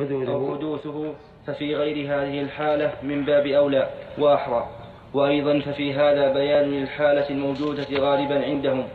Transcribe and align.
أو 0.00 0.04
حدوده 0.06 0.56
حدوثه 0.56 1.14
ففي 1.46 1.76
غير 1.76 1.96
هذه 2.06 2.40
الحالة 2.40 2.92
من 3.02 3.24
باب 3.24 3.46
أولى 3.46 3.88
وأحرى. 4.18 4.68
وأيضا 5.14 5.60
ففي 5.60 5.92
هذا 5.94 6.32
بيان 6.32 6.64
للحالة 6.64 7.30
الموجودة 7.30 7.86
غالبا 7.92 8.44
عندهم. 8.44 8.88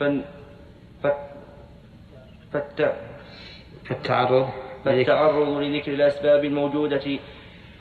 فن 0.00 0.22
فت 2.52 2.94
فالتعرض 3.84 4.48
فالتعرض 4.84 5.48
لذكر 5.48 5.92
الأسباب 5.92 6.44
الموجودة 6.44 7.18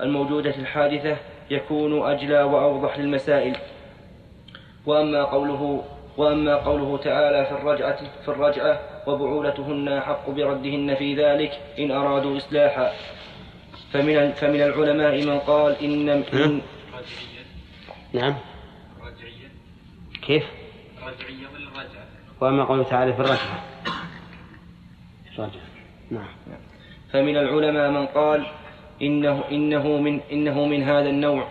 الموجودة 0.02 0.55
الحادثة 0.55 1.18
يكون 1.50 2.05
أجلى 2.12 2.44
وأوضح 2.44 3.00
للمسائل. 3.00 3.55
وأما 4.86 5.23
قوله 5.23 5.84
وأما 6.18 6.55
قوله 6.55 6.97
تعالى 6.97 7.45
في 7.45 7.52
الرجعة 7.52 7.97
في 8.21 8.27
الرجعة 8.27 8.79
وبعولتهن 9.07 9.88
أحق 9.88 10.29
بردهن 10.29 10.95
في 10.95 11.15
ذلك 11.15 11.52
إن 11.79 11.91
أرادوا 11.91 12.38
إصلاحا. 12.38 12.91
فمن 13.93 14.32
فمن 14.32 14.61
العلماء 14.61 15.25
من 15.25 15.39
قال 15.39 15.75
إن, 15.83 16.10
إن 16.10 16.61
نعم. 18.14 18.36
رجعية 19.01 19.50
كيف؟ 20.21 20.43
رجعية 21.04 21.47
ولا 21.54 21.69
رجعة؟ 21.69 22.05
وأما 22.41 22.63
قوله 22.63 22.83
تعالى 22.83 23.13
في 23.13 23.19
الرجعة. 23.19 23.63
رجعة 25.39 25.52
نعم. 26.11 26.27
فمن 27.11 27.38
العلماء 27.38 27.91
من 27.91 28.05
قال 28.05 28.46
إنه 29.02 29.43
إنه 29.52 29.97
من 29.97 30.19
إنه 30.32 30.66
من 30.66 30.83
هذا 30.83 31.10
النوع. 31.10 31.47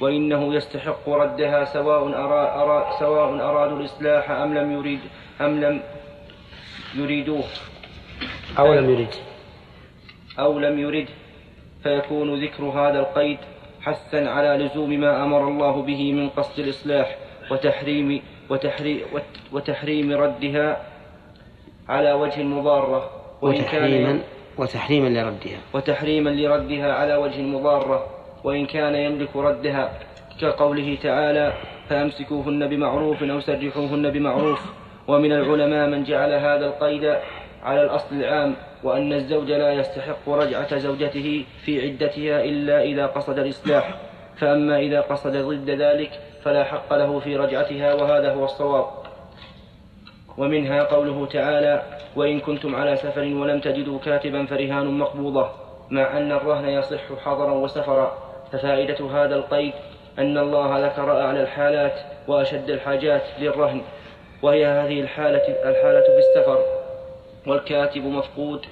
وإنه 0.00 0.54
يستحق 0.54 1.08
ردها 1.08 1.64
سواء 1.64 2.08
أرا 2.08 2.62
أرا 2.62 2.98
سواء 2.98 3.34
أرادوا 3.34 3.78
الإصلاح 3.78 4.30
أم 4.30 4.54
لم 4.54 4.72
يريد 4.72 5.00
أم 5.40 5.60
لم 5.60 5.82
يريدوه. 6.94 7.44
أو 8.58 8.74
لم 8.74 8.90
يريد. 8.90 9.14
أو 10.38 10.58
لم 10.58 10.78
يرد 10.78 11.08
فيكون 11.82 12.44
ذكر 12.44 12.64
هذا 12.64 12.98
القيد 13.00 13.38
حثا 13.80 14.16
على 14.16 14.64
لزوم 14.64 14.90
ما 14.90 15.24
أمر 15.24 15.48
الله 15.48 15.82
به 15.82 16.12
من 16.12 16.28
قصد 16.28 16.58
الإصلاح 16.58 17.16
وتحريم 17.50 18.22
وتحريم 18.50 19.00
وتحريم 19.52 20.12
ردها 20.12 20.86
على 21.88 22.12
وجه 22.12 22.40
المضارة 22.40 23.10
وإن 23.42 23.54
وتحريما 23.54 24.06
كان 24.06 24.22
وتحريما 24.58 25.08
لردها. 25.08 25.58
وتحريما 25.74 26.30
لردها 26.30 26.92
على 26.92 27.16
وجه 27.16 27.40
المضارة 27.40 28.17
وإن 28.44 28.66
كان 28.66 28.94
يملك 28.94 29.36
ردها 29.36 29.92
كقوله 30.40 30.98
تعالى 31.02 31.52
فأمسكوهن 31.88 32.68
بمعروف 32.68 33.22
أو 33.22 33.40
سرحوهن 33.40 34.10
بمعروف. 34.10 34.72
ومن 35.08 35.32
العلماء 35.32 35.88
من 35.88 36.04
جعل 36.04 36.32
هذا 36.32 36.66
القيد 36.66 37.16
على 37.62 37.82
الأصل 37.82 38.16
العام 38.16 38.54
وأن 38.84 39.12
الزوج 39.12 39.50
لا 39.50 39.72
يستحق 39.72 40.28
رجعة 40.28 40.78
زوجته 40.78 41.44
في 41.64 41.82
عدتها 41.82 42.44
إلا 42.44 42.82
إذا 42.82 43.06
قصد 43.06 43.38
الإصلاح. 43.38 43.94
فأما 44.36 44.78
إذا 44.78 45.00
قصد 45.00 45.36
ضد 45.36 45.70
ذلك 45.70 46.10
فلا 46.44 46.64
حق 46.64 46.94
له 46.94 47.20
في 47.20 47.36
رجعتها 47.36 47.94
وهذا 47.94 48.34
هو 48.34 48.44
الصواب. 48.44 48.86
ومنها 50.38 50.82
قوله 50.82 51.26
تعالى 51.26 51.82
وإن 52.16 52.40
كنتم 52.40 52.74
على 52.74 52.96
سفر 52.96 53.20
ولم 53.20 53.60
تجدوا 53.60 53.98
كاتبا 53.98 54.46
فرهان 54.46 54.98
مقبوضة 54.98 55.48
مع 55.90 56.16
أن 56.18 56.32
الرهن 56.32 56.68
يصح 56.68 57.00
حضرا 57.24 57.52
وسفرا. 57.52 58.27
ففائدة 58.52 59.10
هذا 59.10 59.36
القيد 59.36 59.72
أن 60.18 60.38
الله 60.38 60.86
ذكر 60.86 61.20
أعلى 61.20 61.42
الحالات 61.42 62.00
وأشد 62.28 62.70
الحاجات 62.70 63.22
للرهن 63.38 63.82
وهي 64.42 64.66
هذه 64.66 65.00
الحالة 65.00 65.42
الحالة 65.48 66.02
في 66.02 66.18
السفر 66.18 66.64
والكاتب 67.46 68.04
مفقود 68.04 68.66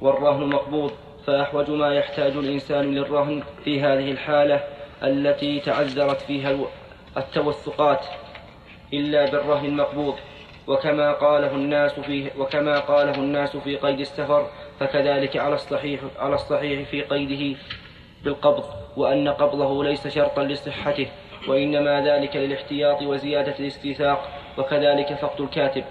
والرهن 0.00 0.46
مقبوض 0.46 0.92
فأحوج 1.26 1.70
ما 1.70 1.94
يحتاج 1.94 2.32
الإنسان 2.32 2.94
للرهن 2.94 3.42
في 3.64 3.80
هذه 3.80 4.10
الحالة 4.10 4.60
التي 5.02 5.60
تعذرت 5.60 6.20
فيها 6.20 6.56
التوثقات 7.16 8.04
إلا 8.92 9.30
بالرهن 9.30 9.64
المقبوض. 9.64 10.14
وكما 10.66 11.12
قاله 11.12 11.54
الناس 11.54 12.00
في 12.00 12.30
وكما 12.38 12.78
قاله 12.80 13.14
الناس 13.14 13.56
في 13.56 13.76
قيد 13.76 14.00
السفر 14.00 14.46
فكذلك 14.80 15.36
على 15.36 15.54
الصحيح 15.54 16.00
على 16.18 16.34
الصحيح 16.34 16.88
في 16.88 17.02
قيده 17.02 17.58
بالقبض 18.24 18.64
وأن 18.96 19.28
قبضه 19.28 19.84
ليس 19.84 20.08
شرطا 20.08 20.42
لصحته 20.44 21.06
وإنما 21.48 22.00
ذلك 22.00 22.36
للاحتياط 22.36 23.02
وزيادة 23.02 23.54
الاستيثاق 23.58 24.28
وكذلك 24.58 25.14
فقد 25.14 25.40
الكاتب. 25.40 25.84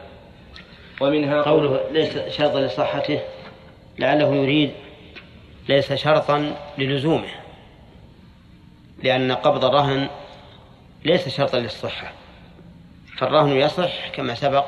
ومنها 1.01 1.41
قوله 1.41 1.79
ليس 1.91 2.17
شرطا 2.37 2.61
لصحته 2.61 3.19
لعله 3.99 4.35
يريد 4.35 4.71
ليس 5.69 5.93
شرطا 5.93 6.55
للزومه 6.77 7.29
لأن 9.03 9.31
قبض 9.31 9.65
الرهن 9.65 10.07
ليس 11.05 11.29
شرطا 11.29 11.59
للصحة. 11.59 12.11
فالرهن 13.17 13.57
يصح 13.57 14.09
كما 14.09 14.35
سبق 14.35 14.65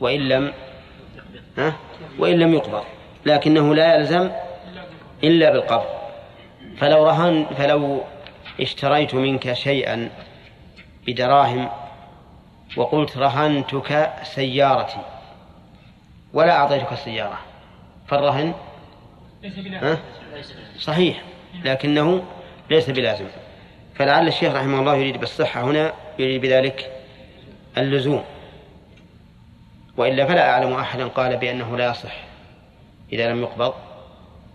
وإن 0.00 0.28
لم 0.28 0.52
ها؟ 1.58 1.76
وإن 2.18 2.38
لم 2.38 2.54
يقبض 2.54 2.84
لكنه 3.26 3.74
لا 3.74 3.96
يلزم 3.96 4.30
إلا 5.24 5.50
بالقبض. 5.50 6.01
فلو 6.82 7.06
رهن 7.06 7.46
فلو 7.58 8.02
اشتريت 8.60 9.14
منك 9.14 9.52
شيئا 9.52 10.10
بدراهم 11.06 11.68
وقلت 12.76 13.16
رهنتك 13.16 14.12
سيارتي 14.22 15.00
ولا 16.32 16.52
أعطيتك 16.52 16.92
السيارة 16.92 17.38
فالرهن؟ 18.06 18.54
صحيح 20.78 21.22
لكنه 21.64 22.24
ليس 22.70 22.90
بلازم. 22.90 23.26
فلعل 23.94 24.28
الشيخ 24.28 24.54
رحمه 24.54 24.80
الله 24.80 24.96
يريد 24.96 25.16
بالصحة 25.16 25.62
هنا 25.62 25.92
يريد 26.18 26.40
بذلك 26.40 26.92
اللزوم. 27.78 28.24
وإلا 29.96 30.26
فلا 30.26 30.50
أعلم 30.50 30.72
أحدا 30.72 31.08
قال 31.08 31.36
بأنه 31.36 31.76
لا 31.76 31.90
يصح 31.90 32.14
إذا 33.12 33.30
لم 33.30 33.42
يقبض. 33.42 33.74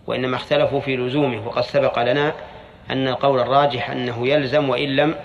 وإنما 0.08 0.36
اختلفوا 0.36 0.80
في 0.80 0.98
لزومه. 0.98 1.48
وقد 1.48 1.62
سبق 1.62 2.00
لنا 2.00 2.34
أن 2.90 3.08
القول 3.08 3.40
الراجح 3.40 3.90
أنه 3.90 4.28
يلزم 4.28 4.70
وإن 4.70 4.96
لم 4.96 5.16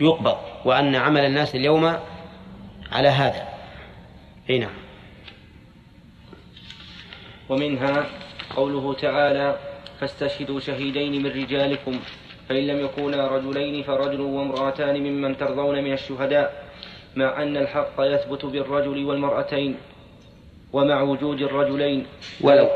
يقبض 0.00 0.36
وأن 0.64 0.94
عمل 0.94 1.20
الناس 1.20 1.54
اليوم 1.54 1.96
على 2.92 3.08
هذا. 3.08 3.48
أي 4.50 4.58
نعم. 4.58 4.70
ومنها 7.48 8.06
قوله 8.56 8.94
تعالى 8.94 9.58
فاستشهدوا 10.00 10.60
شهيدين 10.60 11.22
من 11.22 11.26
رجالكم 11.26 12.00
فإن 12.48 12.66
لم 12.66 12.84
يكونا 12.84 13.28
رجلين 13.28 13.82
فرجل 13.82 14.20
وامرأتان 14.20 15.02
ممن 15.02 15.36
ترضون 15.36 15.84
من 15.84 15.92
الشهداء 15.92 16.64
مع 17.16 17.42
أن 17.42 17.56
الحق 17.56 17.94
يثبت 17.98 18.44
بالرجل 18.44 19.04
والمرأتين 19.04 19.76
ومع 20.72 21.02
وجود 21.02 21.40
الرجلين. 21.40 22.06
ولو 22.40 22.68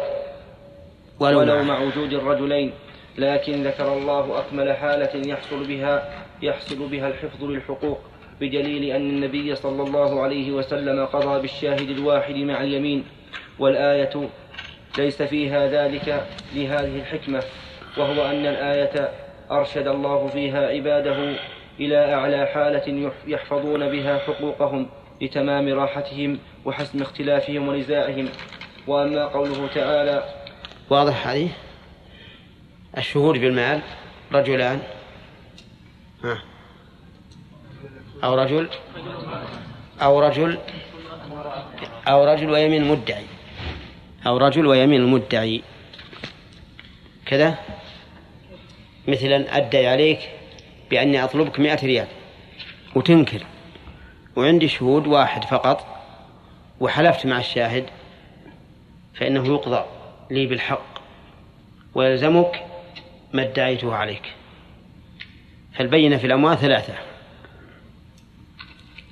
ولو, 1.20 1.62
مع 1.62 1.80
وجود 1.80 2.12
الرجلين 2.12 2.72
لكن 3.18 3.62
ذكر 3.62 3.92
الله 3.92 4.38
أكمل 4.38 4.72
حالة 4.72 5.28
يحصل 5.30 5.64
بها 5.66 6.22
يحصل 6.42 6.88
بها 6.88 7.08
الحفظ 7.08 7.44
للحقوق 7.44 7.98
بدليل 8.40 8.84
أن 8.96 9.10
النبي 9.10 9.54
صلى 9.54 9.82
الله 9.82 10.22
عليه 10.22 10.52
وسلم 10.52 11.04
قضى 11.06 11.40
بالشاهد 11.42 11.90
الواحد 11.90 12.34
مع 12.34 12.62
اليمين. 12.62 13.04
والآية 13.58 14.28
ليس 14.98 15.22
فيها 15.22 15.66
ذلك 15.66 16.26
لهذه 16.54 16.96
الحكمة 16.98 17.42
وهو 17.98 18.24
أن 18.30 18.46
الآية 18.46 19.08
أرشد 19.50 19.86
الله 19.88 20.26
فيها 20.26 20.66
عباده 20.68 21.34
إلى 21.80 22.14
أعلى 22.14 22.46
حالة 22.46 22.86
يح- 23.06 23.24
يحفظون 23.26 23.88
بها 23.88 24.18
حقوقهم 24.18 24.86
لتمام 25.20 25.68
راحتهم 25.68 26.38
وحسم 26.64 27.02
اختلافهم 27.02 27.68
ونزاعهم. 27.68 28.28
وأما 28.86 29.26
قوله 29.26 29.66
تعالى 29.74 30.22
واضح 30.90 31.26
هذه؟ 31.26 31.50
الشهود 32.98 33.38
بالمال 33.38 33.82
رجلان. 34.32 34.80
ها. 36.24 36.42
أو 38.24 38.34
رجل. 38.34 38.68
أو 40.02 40.20
رجل. 40.20 40.58
أو 42.08 42.24
رجل 42.24 42.50
ويمين 42.50 42.84
مدعي. 42.84 43.24
أو 44.26 44.36
رجل 44.36 44.66
ويمين 44.66 45.00
المدعي 45.00 45.62
كذا. 47.26 47.58
مثلا 49.08 49.56
أدعي 49.56 49.86
عليك 49.86 50.30
بأني 50.90 51.24
أطلبك 51.24 51.60
مئة 51.60 51.86
ريال. 51.86 52.08
وتنكر. 52.94 53.46
وعندي 54.36 54.68
شهود 54.68 55.06
واحد 55.06 55.44
فقط. 55.44 55.86
وحلفت 56.80 57.26
مع 57.26 57.38
الشاهد. 57.38 57.86
فإنه 59.14 59.46
يقضى. 59.46 59.99
لي 60.30 60.46
بالحق 60.46 61.00
ويلزمك 61.94 62.66
ما 63.32 63.42
ادعيته 63.42 63.94
عليك. 63.94 64.34
فالبينة 65.74 66.16
في 66.16 66.26
الأموال 66.26 66.58
ثلاثة. 66.58 66.94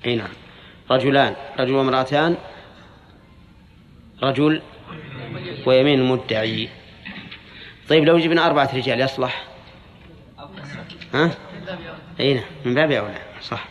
أي 0.06 0.16
نعم. 0.16 0.28
رجلان 0.90 1.36
رجل 1.58 1.74
وامرأتان 1.74 2.36
رجل 4.22 4.62
ويمين 5.66 6.00
المدعي 6.00 6.68
طيب 7.88 8.04
لو 8.04 8.18
جبنا 8.18 8.46
أربعة 8.46 8.70
رجال 8.74 9.00
يصلح؟ 9.00 9.44
ها؟ 11.14 11.30
أي 12.20 12.34
نعم. 12.34 12.44
من 12.64 12.74
باب 12.74 12.90
أولى 12.90 13.22
صح. 13.42 13.68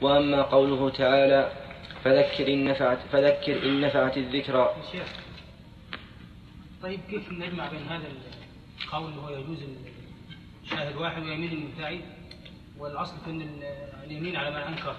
وأما 0.00 0.42
قوله 0.42 0.90
تعالى 0.90 1.52
فذكر 2.04 2.48
إن 2.52 2.64
نفعت 2.64 2.98
فذكر 3.12 3.62
إن 3.62 3.80
نفعت 3.80 4.16
الذكرى. 4.16 4.74
شيخ 4.92 5.06
طيب 6.82 7.00
كيف 7.10 7.32
نجمع 7.32 7.68
بين 7.68 7.88
هذا 7.88 8.02
القول 8.84 9.10
اللي 9.10 9.20
هو 9.20 9.28
يجوز 9.28 9.58
شاهد 10.70 10.96
واحد 10.96 11.22
ويمين 11.22 11.52
المدعي 11.52 12.00
والأصل 12.78 13.14
في 13.24 13.30
أن 13.30 13.62
اليمين 14.04 14.36
على 14.36 14.50
من 14.50 14.56
أنكر 14.56 14.94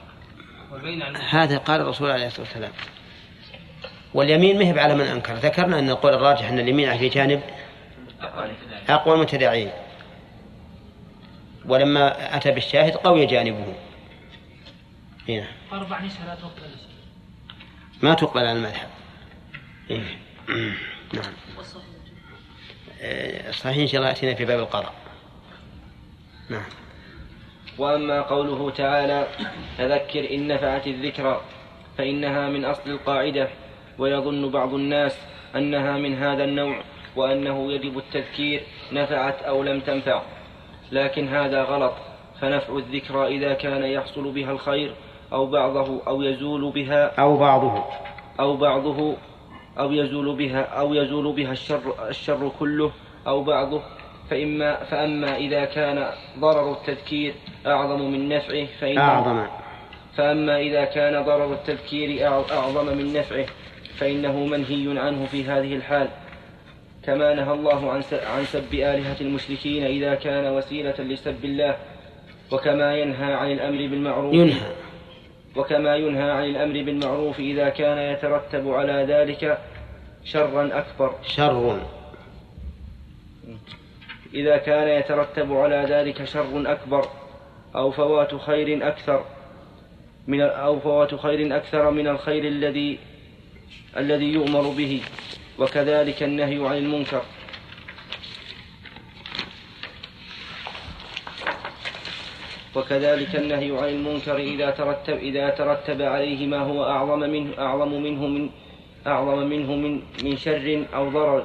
والبين 0.72 1.02
على 1.02 1.14
من 1.14 1.20
هذا 1.20 1.58
قال 1.58 1.82
الرسول 1.82 2.12
عليه 2.12 2.28
الصلاة 2.28 2.46
والسلام. 2.46 2.72
واليمين 4.14 4.60
مهب 4.60 4.78
على 4.78 4.96
من 4.96 5.06
أنكر. 5.06 5.34
ذكرنا 5.34 5.80
أن 5.80 5.90
القول 5.90 6.14
الراجح 6.14 6.50
أن 6.50 6.60
اليمين 6.60 6.98
في 6.98 7.10
جانب 7.10 7.42
أقوى 8.90 9.16
المتداعين. 9.16 9.72
ولما 11.66 12.38
أتى 12.38 12.52
بالشاهد 12.52 12.96
قوي 12.96 13.26
جانبه. 13.26 13.74
هنا 15.30 15.48
أربع 15.74 16.02
نساء 16.02 16.26
لا 16.28 16.36
تقبل 16.36 16.70
ما 18.04 18.14
تقبل 18.14 18.40
على 18.40 18.52
المذهب 18.52 18.90
إيه. 19.90 20.18
نعم. 21.14 21.34
آه، 23.02 23.52
صحيح 23.52 23.78
إن 23.78 23.88
شاء 23.88 24.02
الله 24.02 24.10
يأتينا 24.10 24.34
في 24.34 24.46
باب 24.46 24.60
القضاء. 24.60 24.94
نعم. 26.50 26.66
وأما 27.78 28.22
قوله 28.22 28.70
تعالى 28.70 29.28
فذكر 29.78 30.34
إن 30.34 30.48
نفعت 30.48 30.88
الذكرى 30.88 31.42
فإنها 31.98 32.50
من 32.50 32.66
أصل 32.66 32.90
القاعدة. 32.90 33.50
ويظن 33.98 34.52
بعض 34.52 34.74
الناس 34.74 35.18
أنها 35.56 35.98
من 35.98 36.18
هذا 36.18 36.44
النوع 36.44 36.84
وأنه 37.16 37.72
يجب 37.72 37.98
التذكير 37.98 38.64
نفعت 38.92 39.44
أو 39.44 39.64
لم 39.64 39.80
تنفع. 39.80 40.22
لكن 40.92 41.28
هذا 41.28 41.64
غلط 41.64 41.94
فنفع 42.42 42.78
الذكرى 42.78 43.38
إذا 43.38 43.54
كان 43.54 43.84
يحصل 43.84 44.32
بها 44.32 44.52
الخير 44.52 44.96
أو 45.34 45.46
بعضه 45.46 46.02
أو 46.08 46.22
يزول 46.22 46.72
بها 46.72 47.12
أو 47.20 47.38
بعضه. 47.38 47.84
أو 48.40 48.58
بعضه 48.58 49.16
أو 49.80 49.92
يزول 49.92 50.36
بها 50.36 50.62
أو 50.62 50.94
يزول 50.94 51.36
بها 51.36 51.52
الشر 51.52 51.82
الشر 52.10 52.52
كله 52.60 52.92
أو 53.28 53.44
بعضه. 53.44 53.82
فإما 54.30 54.84
فأما 54.84 55.38
إذا 55.38 55.66
كان 55.66 56.08
ضرر 56.40 56.72
التذكير 56.72 57.34
أعظم 57.68 58.02
من 58.12 58.30
نفعه 58.30 58.66
فإن 58.82 58.98
أعظم. 58.98 59.46
فأما 60.16 60.60
إذا 60.60 60.86
كان 60.86 61.24
ضرر 61.24 61.54
التذكير 61.54 62.20
أع- 62.20 62.52
أعظم 62.52 62.86
من 62.86 63.14
نفعه 63.14 63.46
فإنه 63.98 64.46
منهي 64.46 65.00
عنه 65.00 65.26
في 65.26 65.44
هذه 65.44 65.76
الحال. 65.76 66.08
كما 67.06 67.34
نهى 67.34 67.54
الله 67.54 67.92
عن 67.92 68.02
عن 68.36 68.46
سب 68.46 68.74
آلهة 68.74 69.16
المشركين 69.22 69.84
إذا 69.84 70.16
كان 70.16 70.54
وسيلة 70.54 70.96
لسب 71.00 71.46
الله 71.46 71.76
وكما 72.52 72.98
ينهى 72.98 73.34
عن 73.34 73.52
الأمر 73.52 73.78
بالمعروف. 73.78 74.34
ينهى. 74.34 74.72
وكما 75.56 75.96
ينهى 75.96 76.32
عن 76.32 76.44
الأمر 76.44 76.74
بالمعروف 76.74 77.40
إذا 77.40 77.70
كان 77.70 77.98
يترتب 77.98 78.70
على 78.70 79.06
ذلك 79.10 79.58
شرا 80.24 80.78
أكبر. 80.78 81.16
شر. 81.24 81.80
إذا 84.34 84.58
كان 84.58 84.88
يترتب 84.88 85.54
على 85.54 85.86
ذلك 85.90 86.24
شر 86.24 86.72
أكبر 86.72 87.08
أو 87.76 87.92
فوات 87.92 88.36
خير 88.36 88.88
أكثر 88.88 89.26
من 90.28 90.42
أو 90.42 90.80
فوات 90.80 91.16
خير 91.16 91.56
أكثر 91.56 91.92
من 91.92 92.08
الخير 92.08 92.48
الذي 92.48 93.00
الذي 93.98 94.34
يؤمر 94.34 94.62
به 94.62 95.02
وكذلك 95.60 96.24
النهي 96.24 96.68
عن 96.68 96.78
المنكر. 96.78 97.22
وكذلك 102.76 103.36
النهي 103.36 103.78
عن 103.78 103.90
المنكر 103.90 104.38
إذا 104.38 104.70
ترتب 104.70 105.18
إذا 105.18 105.50
ترتب 105.50 106.02
عليه 106.02 106.48
ما 106.48 106.60
هو 106.60 106.84
أعظم 106.84 107.20
منه 107.20 107.54
أعظم 107.60 108.02
منه 108.02 108.28
من 108.28 108.50
أعظم 109.08 109.38
منه 109.38 109.76
من 109.76 110.02
من 110.24 110.38
شر 110.38 110.86
أو 110.96 111.10
ضرر. 111.10 111.44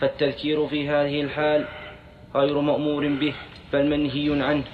فالتذكير 0.00 0.66
في 0.66 0.88
هذه 0.88 1.20
الحال 1.20 1.64
غير 2.34 2.60
مأمور 2.60 3.08
به 3.08 3.34
بل 3.72 3.86
منهي 3.86 4.42
عنه. 4.42 4.64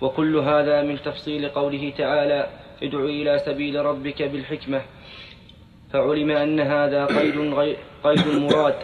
وكل 0.00 0.36
هذا 0.36 0.82
من 0.82 1.02
تفصيل 1.02 1.48
قوله 1.48 1.92
تعالى 1.98 2.48
ادع 2.82 2.98
إلى 2.98 3.38
سبيل 3.38 3.84
ربك 3.84 4.22
بالحكمة. 4.22 4.82
فعلم 5.92 6.30
أن 6.30 6.60
هذا 6.60 7.06
قيد 7.06 7.36
غير 7.38 7.76
قيد 8.04 8.26
مراد 8.28 8.74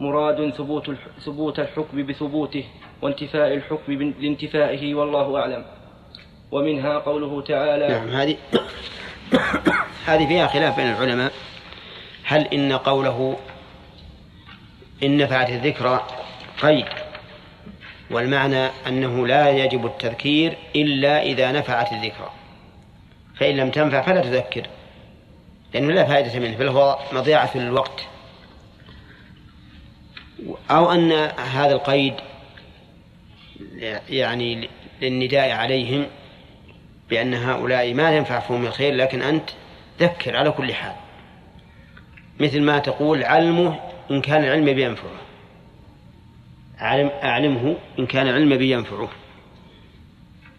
مراد 0.00 0.50
ثبوت 0.50 0.90
ثبوت 1.24 1.58
الحكم 1.58 2.06
بثبوته. 2.06 2.64
وانتفاء 3.02 3.54
الحكم 3.54 4.12
لانتفائه 4.20 4.94
والله 4.94 5.38
أعلم. 5.38 5.64
ومنها 6.50 6.98
قوله 6.98 7.42
تعالى 7.42 7.88
نعم 7.88 8.08
هذه 8.08 8.36
هذه 10.06 10.26
فيها 10.26 10.46
خلاف 10.46 10.76
بين 10.76 10.90
العلماء. 10.90 11.32
هل 12.24 12.46
إن 12.46 12.72
قوله 12.72 13.36
إن 15.02 15.16
نفعت 15.16 15.50
الذكرى 15.50 16.06
قيد 16.62 16.86
والمعنى 18.10 18.66
أنه 18.86 19.26
لا 19.26 19.50
يجب 19.50 19.86
التذكير 19.86 20.56
إلا 20.76 21.22
إذا 21.22 21.52
نفعت 21.52 21.92
الذكرى 21.92 22.30
فإن 23.36 23.56
لم 23.56 23.70
تنفع 23.70 24.02
فلا 24.02 24.20
تذكر 24.20 24.66
لأنه 25.74 25.92
لا 25.92 26.04
فائدة 26.04 26.38
منه 26.38 26.56
بل 26.56 26.68
هو 26.68 26.98
مضيعة 27.12 27.56
للوقت 27.56 28.06
أو 30.70 30.92
أن 30.92 31.12
هذا 31.52 31.72
القيد 31.72 32.14
يعني 34.08 34.68
للنداء 35.02 35.50
عليهم 35.50 36.06
بأن 37.10 37.34
هؤلاء 37.34 37.94
ما 37.94 38.16
ينفع 38.16 38.40
فيهم 38.40 38.66
الخير 38.66 38.94
لكن 38.94 39.22
أنت 39.22 39.50
ذكر 40.00 40.36
على 40.36 40.50
كل 40.50 40.74
حال. 40.74 40.92
مثل 42.40 42.62
ما 42.62 42.78
تقول 42.78 43.24
علمه 43.24 43.80
إن 44.10 44.20
كان 44.20 44.44
العلم 44.44 44.64
بينفعه. 44.64 45.20
علم 46.78 47.10
أعلمه 47.22 47.76
إن 47.98 48.06
كان 48.06 48.28
العلم 48.28 48.56
بينفعه. 48.56 49.08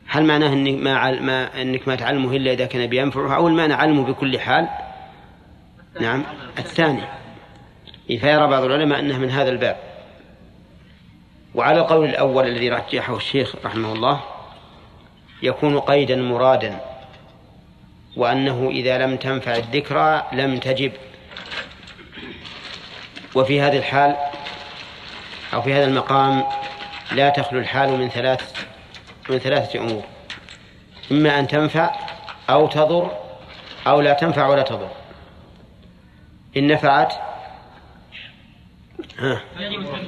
هل 0.07 0.25
معناه 0.25 0.53
إنك 0.53 0.83
ما. 0.83 1.19
ما 1.21 1.61
إنك 1.61 1.87
ما 1.87 1.95
تعلمه 1.95 2.35
إلا 2.35 2.53
إذا 2.53 2.65
كان 2.65 2.87
بينفعه؟ 2.87 3.35
أو 3.35 3.47
المعنى 3.47 3.73
علمه 3.73 4.03
بكل 4.03 4.39
حال؟ 4.39 4.67
نعم. 6.01 6.23
الثاني. 6.57 7.01
فيرى 8.07 8.47
بعض 8.47 8.63
العلماء 8.63 8.99
أنه 8.99 9.17
من 9.17 9.29
هذا 9.29 9.49
الباب. 9.49 9.90
وعلى 11.55 11.79
القول 11.79 12.09
الأول 12.09 12.47
الذي 12.47 12.69
رجحه 12.69 13.15
الشيخ 13.17 13.55
رحمه 13.65 13.93
الله 13.93 14.21
يكون 15.43 15.79
قيدا 15.79 16.15
مرادا 16.15 16.79
وأنه 18.17 18.69
إذا 18.71 18.97
لم 18.97 19.17
تنفع 19.17 19.55
الذكرى 19.55 20.23
لم 20.33 20.57
تجب. 20.57 20.91
وفي 23.35 23.61
هذه 23.61 23.77
الحال 23.77 24.15
أو 25.53 25.61
في 25.61 25.73
هذا 25.73 25.85
المقام 25.85 26.43
لا 27.11 27.29
تخلو 27.29 27.59
الحال 27.59 27.89
من 27.99 28.09
ثلاث 28.09 28.65
من 29.29 29.37
ثلاثة 29.37 29.79
أمور. 29.79 30.03
إما 31.11 31.39
أن 31.39 31.47
تنفع 31.47 31.95
أو 32.49 32.67
تضر 32.67 33.11
أو 33.87 34.01
لا 34.01 34.13
تنفع 34.13 34.47
ولا 34.47 34.61
تضر. 34.61 34.89
إن 36.57 36.67
نفعت 36.67 37.13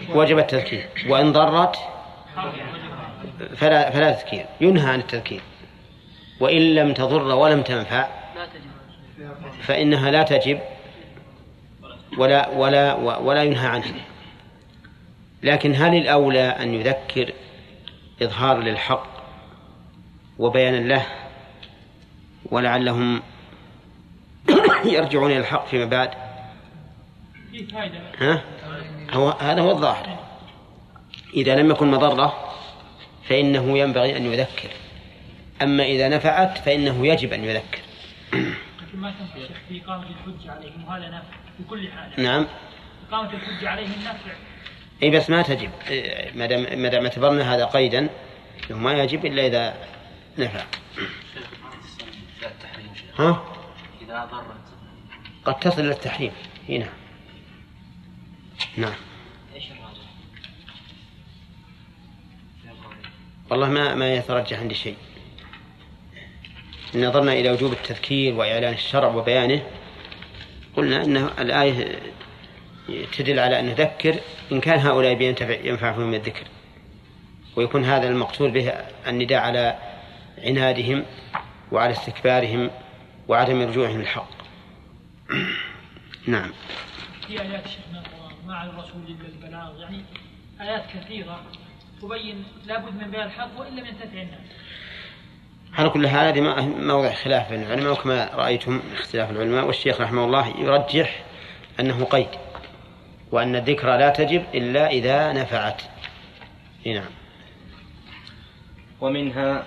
وجب 0.10 0.40
التذكير. 0.40 0.88
وإن 1.08 1.32
ضرت 1.32 1.78
فلا 3.56 3.90
فلا 3.90 4.12
تذكير. 4.12 4.46
ينهى 4.62 4.90
عن 4.92 5.00
التذكير. 5.00 5.42
وإن 6.40 6.76
لم 6.76 6.94
تضر 6.94 7.36
ولم 7.36 7.62
تنفع 7.62 8.08
فإنها 9.62 10.12
لا 10.12 10.24
تجب 10.24 10.60
ولا 12.18 12.50
ولا 12.50 12.94
ولا 13.18 13.44
ينهى 13.44 13.68
عنها. 13.68 13.94
لكن 15.44 15.76
هل 15.76 15.96
الأولى 15.96 16.44
أن 16.44 16.74
يذكر 16.74 17.34
إظهار 18.22 18.60
للحق 18.60 19.08
وبيانا 20.40 20.88
له 20.88 21.06
ولعلهم 22.52 23.22
يرجعون 24.86 25.32
إلى 25.32 25.40
الحق 25.40 25.68
فيما 25.68 25.86
بعد؟ 25.86 26.10
ها؟ 28.20 28.42
هو 29.14 29.30
هذا 29.30 29.62
هو 29.62 29.72
الظاهر 29.72 30.20
إذا 31.34 31.56
لم 31.56 31.72
يكن 31.72 31.92
مضرة 31.92 32.54
فإنه 33.30 33.78
ينبغي 33.78 34.18
أن 34.18 34.26
يذكر 34.26 34.70
أما 35.62 35.84
إذا 35.84 36.10
نفعت 36.10 36.58
فإنه 36.58 37.08
يجب 37.08 37.34
أن 37.34 37.44
يذكر 37.44 37.80
لكن 38.34 38.98
ما 38.98 39.14
تنفع 39.20 39.36
الشيخ 39.36 39.58
في 39.70 39.82
إقامة 39.86 40.04
الحجة 40.04 40.52
عليهم 40.52 40.86
وهذا 40.88 41.10
نافع 41.10 41.36
في 41.58 41.64
كل 41.70 41.88
حال 41.88 42.24
نعم 42.24 42.48
إقامة 43.10 43.34
الحجة 43.34 43.70
عليهم 43.70 43.92
نافع 44.04 44.32
اي 45.04 45.10
بس 45.10 45.30
ما 45.30 45.42
تجب 45.42 45.70
إيه، 45.90 46.32
ما 46.36 46.46
دام 46.46 46.82
ما 46.82 46.90
دام 46.90 47.04
اعتبرنا 47.04 47.56
هذا 47.56 47.66
قيدا 47.66 48.10
انه 48.70 48.78
ما 48.78 48.94
يجب 48.94 49.26
الا 49.26 49.48
اذا 49.48 49.76
نفع 50.38 50.64
التحريم 52.44 52.96
شيخ 52.96 53.22
ها 53.22 53.44
إذا 54.02 54.30
ضرت 54.32 54.64
قد 55.46 55.60
تصل 55.60 55.82
إلى 55.82 55.92
التحريم 55.92 56.32
اي 56.70 56.78
نعم 56.78 57.03
نعم. 58.78 58.94
إيش 59.56 59.64
الراجح؟ 59.72 60.04
والله 63.50 63.70
ما 63.70 63.96
ما 63.96 64.14
يترجح 64.14 64.60
عندي 64.60 64.76
شيء. 64.76 64.96
إن 66.96 67.08
نظرنا 67.08 67.34
إلى 67.34 67.52
وجوب 67.52 67.74
التذكير 67.74 68.34
وإعلان 68.34 68.74
الشرع 68.74 69.08
وبيانه. 69.08 69.64
قلنا 70.76 71.04
أن 71.04 71.18
الآية 71.18 72.00
تدل 73.18 73.40
على 73.40 73.60
أن 73.60 73.66
نذكر 73.66 74.20
إن 74.52 74.60
كان 74.60 74.80
هؤلاء 74.80 75.14
بينتفع 75.14 75.54
ينفع 75.64 75.94
فيهم 75.94 76.14
الذكر. 76.14 76.44
ويكون 77.56 77.86
هذا 77.86 78.08
المقصود 78.08 78.54
به 78.54 78.70
النداء 79.08 79.40
على 79.40 79.78
عنادهم 80.38 81.06
وعلى 81.72 81.92
استكبارهم 81.92 82.70
وعدم 83.28 83.62
رجوعهم 83.62 84.00
للحق. 84.00 84.30
نعم. 86.28 86.52
في 87.28 87.42
آيات 87.42 87.68
شيخنا 87.68 88.04
ما 88.48 88.56
على 88.56 88.70
الرسول 88.70 89.02
إلا 89.08 89.28
البلاغ 89.28 89.80
يعني 89.80 90.02
آيات 90.62 90.84
كثيرة 90.94 91.42
تبين 92.02 92.44
لابد 92.66 92.94
من 92.94 93.12
بيان 93.12 93.28
الحق 93.28 93.60
وإن 93.60 93.76
لم 93.76 93.86
ينتفع 93.86 94.22
الناس. 94.22 94.40
على 95.74 95.90
كل 95.90 96.08
حال 96.08 96.38
هذه 96.38 96.66
موضع 96.66 97.14
خلاف 97.14 97.50
بين 97.50 97.62
العلماء 97.64 97.92
وكما 97.92 98.30
رأيتم 98.34 98.82
اختلاف 98.94 99.32
العلماء 99.32 99.66
والشيخ 99.66 100.02
رحمه 100.02 100.26
الله 100.26 100.60
يرجح 100.60 101.24
أنه 101.80 102.04
قيد 102.04 102.28
وأن 103.32 103.56
الذكرى 103.56 103.98
لا 103.98 104.10
تجب 104.10 104.44
إلا 104.54 104.90
إذا 104.90 105.34
نفعت. 105.34 105.82
نعم. 106.86 107.12
ومنها 109.02 109.64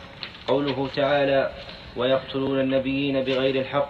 قوله 0.48 0.88
تعالى 0.96 1.52
ويقتلون 1.96 2.60
النبيين 2.60 3.24
بغير 3.24 3.60
الحق 3.60 3.88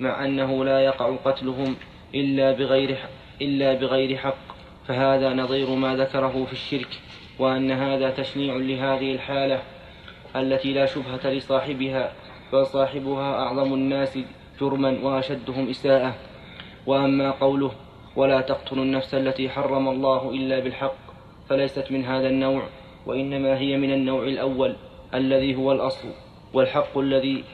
مع 0.00 0.24
أنه 0.24 0.64
لا 0.64 0.80
يقع 0.80 1.16
قتلهم 1.24 1.76
إلا 2.14 2.52
بغير 2.52 2.98
إلا 3.40 3.74
بغير 3.74 4.16
حق 4.16 4.52
فهذا 4.88 5.34
نظير 5.34 5.70
ما 5.70 5.96
ذكره 5.96 6.44
في 6.44 6.52
الشرك 6.52 7.00
وأن 7.38 7.70
هذا 7.70 8.10
تشنيع 8.10 8.54
لهذه 8.54 9.12
الحالة 9.14 9.62
التي 10.36 10.72
لا 10.72 10.86
شبهة 10.86 11.30
لصاحبها 11.30 12.12
بل 12.52 12.66
صاحبها 12.66 13.34
أعظم 13.34 13.74
الناس 13.74 14.18
جرما 14.60 14.98
وأشدهم 15.02 15.70
إساءة. 15.70 16.14
وأما 16.86 17.30
قوله 17.30 17.72
ولا 18.16 18.40
تقتلوا 18.40 18.84
النفس 18.84 19.14
التي 19.14 19.48
حرم 19.48 19.88
الله 19.88 20.30
إلا 20.30 20.58
بالحق 20.58 20.94
فليست 21.48 21.92
من 21.92 22.04
هذا 22.04 22.28
النوع 22.28 22.62
وإنما 23.06 23.58
هي 23.58 23.76
من 23.76 23.92
النوع 23.92 24.22
الأول 24.22 24.76
الذي 25.14 25.54
هو 25.54 25.72
الأصل 25.72 26.08
والحق 26.52 26.98
الذي 26.98 27.44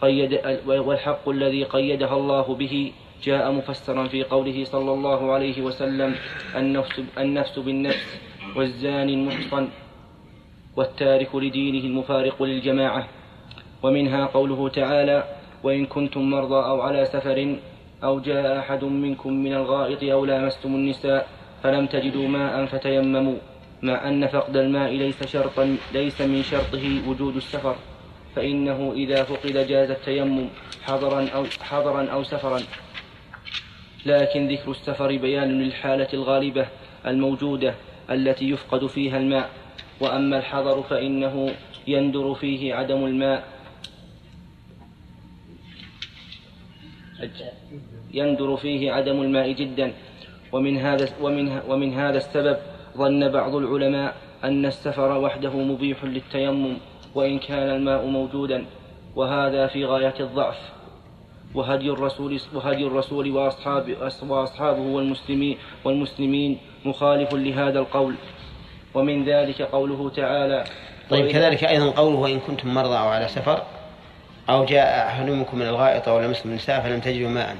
قيد 0.00 0.40
والحق 0.66 1.28
الذي 1.28 1.64
قيدها 1.64 2.16
الله 2.16 2.54
به 2.54 2.92
جاء 3.22 3.52
مفسرا 3.52 4.08
في 4.08 4.22
قوله 4.22 4.64
صلى 4.64 4.92
الله 4.92 5.32
عليه 5.32 5.62
وسلم 5.62 6.14
النفس 6.56 7.00
النفس 7.18 7.58
بالنفس 7.58 8.06
والزاني 8.56 9.14
المحصن 9.14 9.68
والتارك 10.76 11.34
لدينه 11.34 11.84
المفارق 11.84 12.42
للجماعة. 12.42 13.08
ومنها 13.82 14.26
قوله 14.26 14.68
تعالى 14.68 15.24
وإن 15.62 15.86
كنتم 15.86 16.30
مرضى 16.30 16.54
أو 16.54 16.80
على 16.80 17.04
سفر 17.04 17.56
أو 18.04 18.20
جاء 18.20 18.58
أحد 18.58 18.84
منكم 18.84 19.32
من 19.32 19.52
الغائط 19.54 20.02
أو 20.02 20.24
لامستم 20.24 20.74
النساء 20.74 21.28
فلم 21.62 21.86
تجدوا 21.86 22.28
ماء 22.28 22.66
فتيمموا 22.66 23.36
مع 23.82 24.08
أن 24.08 24.26
فقد 24.26 24.56
الماء 24.56 24.90
ليس 24.90 25.26
شرطا 25.26 25.76
ليس 25.92 26.20
من 26.20 26.42
شرطه 26.42 27.08
وجود 27.08 27.36
السفر 27.36 27.76
فإنه 28.36 28.92
إذا 28.96 29.22
فقد 29.22 29.66
جاز 29.66 29.90
التيمم 29.90 30.48
حضرا 30.82 31.28
أو 31.34 31.44
حضرا 31.60 32.02
أو 32.08 32.22
سفرا. 32.22 32.60
لكن 34.06 34.48
ذكر 34.48 34.70
السفر 34.70 35.16
بيان 35.16 35.62
للحالة 35.62 36.08
الغالبة 36.14 36.66
الموجودة 37.06 37.74
التي 38.10 38.50
يفقد 38.50 38.86
فيها 38.86 39.18
الماء. 39.18 39.50
وأما 40.00 40.38
الحضر 40.38 40.82
فإنه 40.82 41.54
يندر 41.86 42.34
فيه 42.34 42.74
عدم 42.74 43.04
الماء. 43.04 43.44
يندر 48.14 48.56
فيه 48.56 48.92
عدم 48.92 49.22
الماء 49.22 49.52
جدا. 49.52 49.92
ومن 50.52 50.76
هذا 50.76 51.08
ومن 51.20 51.60
ومن 51.68 51.94
هذا 51.94 52.16
السبب 52.16 52.56
ظن 52.96 53.28
بعض 53.28 53.54
العلماء 53.54 54.16
أن 54.44 54.66
السفر 54.66 55.18
وحده 55.18 55.56
مبيح 55.56 56.04
للتيمم 56.04 56.76
وإن 57.14 57.38
كان 57.38 57.70
الماء 57.70 58.06
موجودا. 58.06 58.64
وهذا 59.16 59.66
في 59.66 59.84
غاية 59.84 60.14
الضعف. 60.20 60.81
وهدي 61.54 61.90
الرسول 61.90 62.40
وهدي 62.54 62.86
الرسول 62.86 63.30
وأصحاب 63.30 63.96
وأصحابه 64.22 64.80
والمسلمين 64.80 65.58
والمسلمين 65.84 66.58
مخالف 66.84 67.34
لهذا 67.34 67.78
القول. 67.78 68.14
ومن 68.94 69.24
ذلك 69.24 69.62
قوله 69.62 70.10
تعالى 70.10 70.64
طيب 71.10 71.26
كذلك 71.30 71.64
أيضا 71.64 71.90
قوله 71.90 72.18
وإن 72.18 72.40
كنتم 72.40 72.74
مرضى 72.74 72.98
أو 72.98 73.08
على 73.08 73.28
سفر 73.28 73.62
أو 74.50 74.64
جاء 74.64 75.08
أحد 75.08 75.30
منكم 75.30 75.58
من 75.58 75.66
الغائط 75.66 76.08
أو 76.08 76.20
لمس 76.20 76.46
النساء 76.46 76.80
فلم 76.80 77.00
تجدوا 77.00 77.28
ماء 77.28 77.56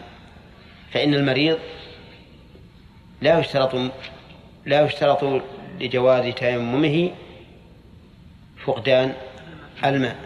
فإن 0.90 1.14
المريض 1.14 1.58
لا 3.20 3.38
يشترط 3.38 3.75
لا 4.66 4.80
يشترط 4.82 5.42
لجواز 5.80 6.34
تيممه 6.34 7.11
فقدان 8.64 9.12
الماء 9.84 10.16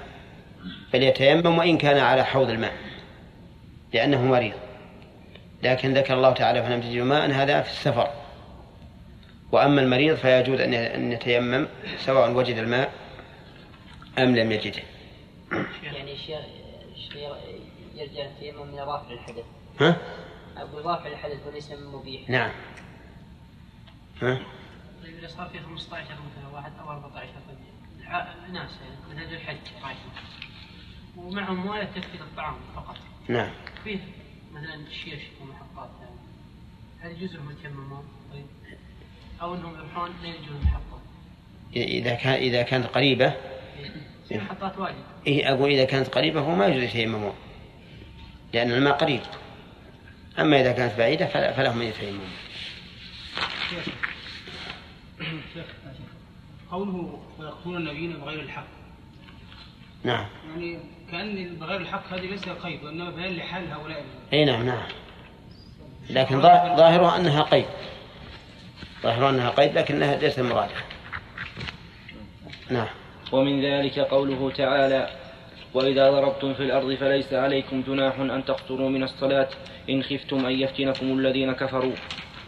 بل 0.92 1.02
يتيمم 1.02 1.58
وإن 1.58 1.78
كان 1.78 1.98
على 1.98 2.24
حوض 2.24 2.50
الماء. 2.50 2.72
لأنه 3.96 4.24
مريض. 4.24 4.54
لكن 5.62 5.94
ذكر 5.94 6.14
الله 6.14 6.32
تعالى 6.32 6.62
فلم 6.62 6.80
تجدوا 6.80 7.04
ماء 7.04 7.30
هذا 7.30 7.62
في 7.62 7.70
السفر. 7.70 8.10
وأما 9.52 9.80
المريض 9.80 10.16
فيجوز 10.16 10.60
أن 10.60 11.12
يتيمم 11.12 11.68
سواء 11.98 12.32
وجد 12.32 12.56
الماء 12.56 12.92
أم 14.18 14.36
لم 14.36 14.52
يجده. 14.52 14.82
يعني 15.82 16.12
الشيخ 16.12 16.40
يرجع 17.94 18.24
التيمم 18.24 18.66
من 18.66 18.78
رافع 18.78 19.10
الحدث. 19.10 19.44
ها؟ 19.80 19.96
أقول 20.56 20.86
رافع 20.86 21.06
الحدث 21.06 21.46
وليس 21.46 21.70
من 21.70 21.86
مبيح. 21.86 22.30
نعم. 22.30 22.50
ها؟ 24.22 24.38
طيب 25.02 25.18
إذا 25.18 25.28
صار 25.28 25.46
في 25.48 25.58
15 25.58 26.04
مثلا 26.04 26.54
واحد 26.54 26.72
أو 26.80 26.90
14 26.90 27.28
طيب. 27.48 28.52
ناس 28.52 28.70
من 29.10 29.18
أجل 29.18 29.34
الحج 29.34 29.56
رايحين 29.82 30.10
ومعهم 31.16 31.66
مويه 31.66 31.84
تكفي 31.84 32.20
الطعام 32.20 32.54
فقط. 32.76 32.96
نعم. 33.28 33.50
فيه 33.84 33.98
مثلا 34.52 34.74
الشيش 34.74 35.22
ومحطات 35.40 35.90
يعني. 36.00 36.16
هل 37.00 37.22
يجوز 37.22 37.36
لهم 37.36 37.50
يتيممون؟ 37.50 38.04
طيب. 38.32 38.46
أو 39.42 39.54
أنهم 39.54 39.74
يروحون 39.74 40.10
لا 40.22 40.28
يجوز 40.28 40.56
المحطة 40.62 41.00
إذا 41.76 42.14
كان 42.14 42.34
إذا 42.34 42.62
كانت 42.62 42.86
قريبة. 42.86 43.34
في 44.28 44.38
محطات 44.38 44.78
واجد. 44.78 45.04
إيه 45.26 45.52
أقول 45.52 45.70
إذا 45.70 45.84
كانت 45.84 46.08
قريبة 46.08 46.42
فهو 46.42 46.54
ما 46.54 46.66
يجوز 46.66 46.82
يتيممون. 46.82 47.34
لأن 48.54 48.72
الماء 48.72 48.96
قريب. 48.96 49.20
أما 50.38 50.60
إذا 50.60 50.72
كانت 50.72 50.98
بعيدة 50.98 51.26
فلهم 51.52 51.80
أن 51.80 51.86
يتيممون. 51.86 52.30
قوله 56.70 57.22
ويقتلون 57.38 57.76
النبيين 57.76 58.12
بغير 58.12 58.40
الحق. 58.40 58.75
نعم. 60.06 60.26
يعني 60.50 60.78
كأن 61.10 61.56
بغير 61.60 61.80
الحق 61.80 62.12
هذه 62.12 62.26
ليس 62.26 62.48
قيد 62.48 62.84
وإنما 62.84 63.10
بيان 63.10 63.36
لحال 63.36 63.72
هؤلاء. 63.72 64.04
أي 64.32 64.44
نعم 64.44 64.66
نعم. 64.66 64.82
لكن 66.10 66.40
ظاهرها 66.42 67.16
أنها 67.16 67.42
قيد. 67.42 67.66
ظاهرها 69.02 69.30
أنها 69.30 69.50
قيد 69.50 69.78
لكنها 69.78 70.16
ليست 70.16 70.40
مرادة 70.40 70.74
نعم. 72.70 72.86
ومن 73.32 73.64
ذلك 73.64 73.98
قوله 73.98 74.50
تعالى 74.50 75.10
وإذا 75.74 76.10
ضربتم 76.10 76.54
في 76.54 76.62
الأرض 76.62 76.94
فليس 76.94 77.32
عليكم 77.32 77.82
جناح 77.82 78.18
أن 78.18 78.44
تقصروا 78.44 78.90
من 78.90 79.02
الصلاة 79.02 79.48
إن 79.90 80.02
خفتم 80.02 80.46
أن 80.46 80.52
يفتنكم 80.52 81.18
الذين 81.18 81.52
كفروا 81.52 81.92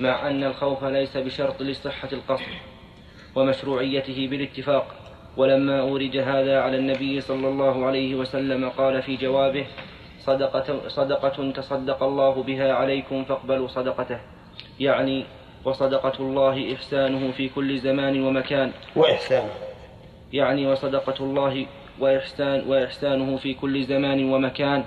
مع 0.01 0.31
أن 0.31 0.45
الخوف 0.45 0.85
ليس 0.85 1.17
بشرط 1.17 1.63
لصحة 1.63 2.09
القصر 2.13 2.53
ومشروعيته 3.35 4.29
بالاتفاق. 4.31 5.08
ولما 5.39 5.81
أورد 5.81 6.17
هذا 6.17 6.61
على 6.61 6.77
النبي 6.77 7.21
صلى 7.21 7.49
الله 7.49 7.87
عليه 7.87 8.15
وسلم 8.15 8.69
قال 8.69 9.03
في 9.03 9.17
جوابه 9.17 9.67
صدقة, 10.21 10.89
صدقة 10.89 11.53
تصدق 11.53 12.03
الله 12.03 12.43
بها 12.43 12.73
عليكم 12.73 13.25
فاقبلوا 13.25 13.69
صدقته. 13.69 14.21
يعني 14.81 15.25
وصدقة 15.65 16.13
الله 16.21 16.75
إحسانه 16.75 17.33
في 17.33 17.49
كل 17.49 17.79
زمان 17.79 18.23
ومكان. 18.25 18.73
وإحسانه. 18.97 19.51
يعني 20.33 20.67
وصدقة 20.67 21.25
الله 21.25 21.67
وإحسان 22.01 22.69
وإحسانه 22.69 23.37
في 23.37 23.55
كل 23.55 23.85
زمان 23.85 24.31
ومكان. 24.33 24.85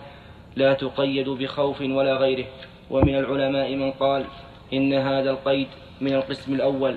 لا 0.55 0.73
تقيد 0.73 1.29
بخوف 1.29 1.81
ولا 1.81 2.13
غيره. 2.13 2.45
ومن 2.89 3.15
العلماء 3.15 3.75
من 3.75 3.91
قال 3.91 4.25
إن 4.73 4.93
هذا 4.93 5.29
القيد 5.29 5.67
من 6.01 6.13
القسم 6.13 6.53
الأول 6.53 6.95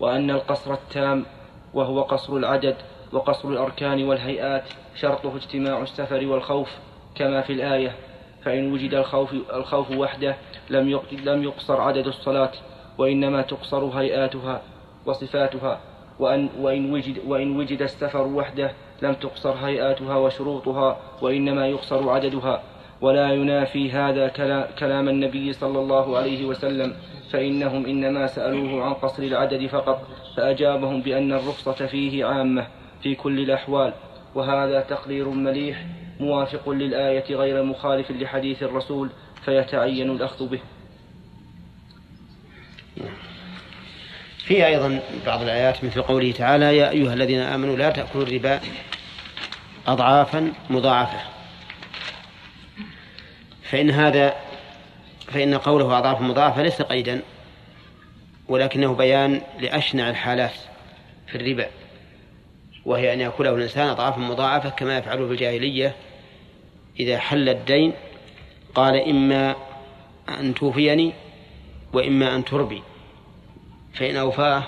وأن 0.00 0.30
القصر 0.30 0.74
التام 0.74 1.26
وهو 1.74 2.02
قصر 2.02 2.36
العدد 2.36 2.76
وقصر 3.12 3.48
الأركان 3.48 4.04
والهيئات 4.04 4.64
شرطه 4.94 5.36
اجتماع 5.36 5.82
السفر 5.82 6.26
والخوف 6.26 6.70
كما 7.14 7.40
في 7.40 7.52
الآية 7.52 7.92
فإن 8.42 8.72
وجد 8.72 8.94
الخوف, 8.94 9.32
الخوف 9.54 9.90
وحده 9.90 10.36
لم 10.70 11.00
لم 11.24 11.42
يقصر 11.42 11.80
عدد 11.80 12.06
الصلاة 12.06 12.52
وإنما 12.98 13.42
تقصر 13.42 13.84
هيئاتها 13.84 14.62
وصفاتها 15.06 15.80
وأن 16.18 16.48
وإن 16.60 16.92
وجد 16.92 17.18
وإن 17.26 17.56
وجد 17.56 17.82
السفر 17.82 18.26
وحده 18.26 18.72
لم 19.02 19.14
تقصر 19.14 19.52
هيئاتها 19.52 20.16
وشروطها 20.16 20.98
وإنما 21.22 21.66
يقصر 21.66 22.10
عددها. 22.10 22.62
ولا 23.00 23.32
ينافي 23.32 23.90
هذا 23.92 24.28
كلا- 24.28 24.68
كلام 24.78 25.08
النبي 25.08 25.52
صلى 25.52 25.78
الله 25.78 26.16
عليه 26.18 26.44
وسلم. 26.46 26.94
فإنهم 27.32 27.86
إنما 27.86 28.26
سألوه 28.26 28.84
عن 28.84 28.94
قصر 28.94 29.22
العدد 29.22 29.66
فقط 29.66 30.06
فأجابهم 30.36 31.02
بأن 31.02 31.32
الرخصة 31.32 31.86
فيه 31.86 32.24
عامة 32.24 32.66
في 33.02 33.14
كل 33.14 33.38
الأحوال 33.38 33.92
وهذا 34.34 34.80
تقرير 34.80 35.28
مليح 35.28 35.84
موافق 36.20 36.68
للآية 36.68 37.34
غير 37.34 37.62
مخالف 37.62 38.10
لحديث 38.10 38.62
الرسول 38.62 39.10
فيتعين 39.44 40.10
الأخذ 40.10 40.48
به. 40.48 40.60
في 44.38 44.66
أيضا 44.66 45.00
بعض 45.26 45.42
الآيات 45.42 45.84
مثل 45.84 46.02
قوله 46.02 46.32
تعالى 46.32 46.76
يا 46.76 46.90
أيها 46.90 47.14
الذين 47.14 47.40
آمنوا 47.40 47.76
لا 47.76 47.90
تأكلوا 47.90 48.24
الربا 48.24 48.60
أضعافا 49.86 50.52
مضاعفة. 50.70 51.18
فإن 53.62 53.90
هذا 53.90 54.49
فإن 55.30 55.54
قوله 55.54 55.98
أضعافا 55.98 56.22
مضاعفة 56.22 56.62
ليس 56.62 56.82
قيدا 56.82 57.22
ولكنه 58.48 58.94
بيان 58.94 59.40
لأشنع 59.60 60.10
الحالات 60.10 60.54
في 61.26 61.34
الربا 61.34 61.66
وهي 62.84 63.12
أن 63.12 63.20
يأكله 63.20 63.54
الإنسان 63.54 63.88
أضعافا 63.88 64.20
مضاعفة 64.20 64.68
كما 64.68 64.98
يفعله 64.98 65.26
في 65.26 65.32
الجاهلية. 65.32 65.96
إذا 67.00 67.18
حل 67.18 67.48
الدين 67.48 67.92
قال 68.74 69.08
إما 69.08 69.56
أن 70.28 70.54
توفيني 70.54 71.12
وإما 71.92 72.34
أن 72.34 72.44
تربي 72.44 72.82
فإن 73.94 74.16
أوفاه 74.16 74.62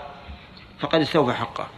فقد 0.79 1.01
استوفى 1.01 1.33
حقه 1.33 1.69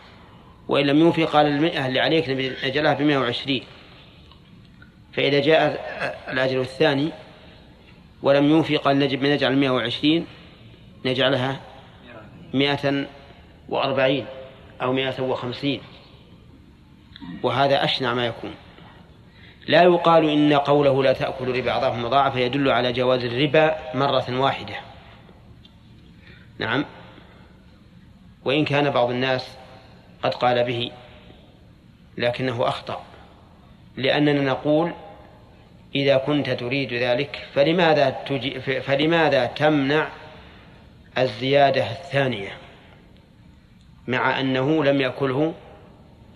وإن 0.68 0.86
لم 0.86 0.98
يوفي 0.98 1.24
قال 1.24 1.46
المئة 1.46 1.86
اللي 1.86 2.00
عليك 2.00 2.28
نجلها 2.64 2.94
بمئة 2.94 3.16
وعشرين. 3.16 3.64
فإذا 5.12 5.40
جاء 5.40 5.84
الأجل 6.32 6.60
الثاني 6.60 7.10
ولم 8.24 8.50
يوفي 8.50 8.76
قال 8.76 8.98
نجب 8.98 9.22
نجعل 9.22 9.56
مئة 9.56 9.70
وعشرين 9.70 10.26
نجعلها 11.04 11.60
مئة 12.54 13.06
وأربعين 13.68 14.26
أو 14.82 14.92
مئة 14.92 15.22
وخمسين. 15.22 15.80
وهذا 17.42 17.84
أشنع 17.84 18.14
ما 18.14 18.26
يكون. 18.26 18.54
لا 19.68 19.82
يقال 19.82 20.28
إن 20.30 20.52
قوله 20.52 21.02
لا 21.02 21.12
تأكل 21.12 21.58
ربا 21.58 21.76
أضعاف 21.76 21.94
مضاعفة 21.94 22.38
يدل 22.38 22.70
على 22.70 22.92
جواز 22.92 23.24
الربا 23.24 23.76
مرة 23.94 24.40
واحدة. 24.40 24.74
نعم. 26.58 26.84
وإن 28.44 28.64
كان 28.64 28.90
بعض 28.90 29.10
الناس 29.10 29.56
قد 30.22 30.34
قال 30.34 30.64
به 30.64 30.90
لكنه 32.18 32.68
أخطأ. 32.68 33.02
لأننا 33.96 34.40
نقول 34.40 34.92
إذا 35.94 36.16
كنت 36.16 36.50
تريد 36.50 36.92
ذلك 36.92 37.46
فلماذا 37.54 38.10
تجي 38.10 38.60
فلماذا 38.60 39.46
تمنع 39.46 40.08
الزيادة 41.18 41.90
الثانية؟ 41.90 42.58
مع 44.06 44.40
أنه 44.40 44.84
لم 44.84 45.00
يأكله 45.00 45.54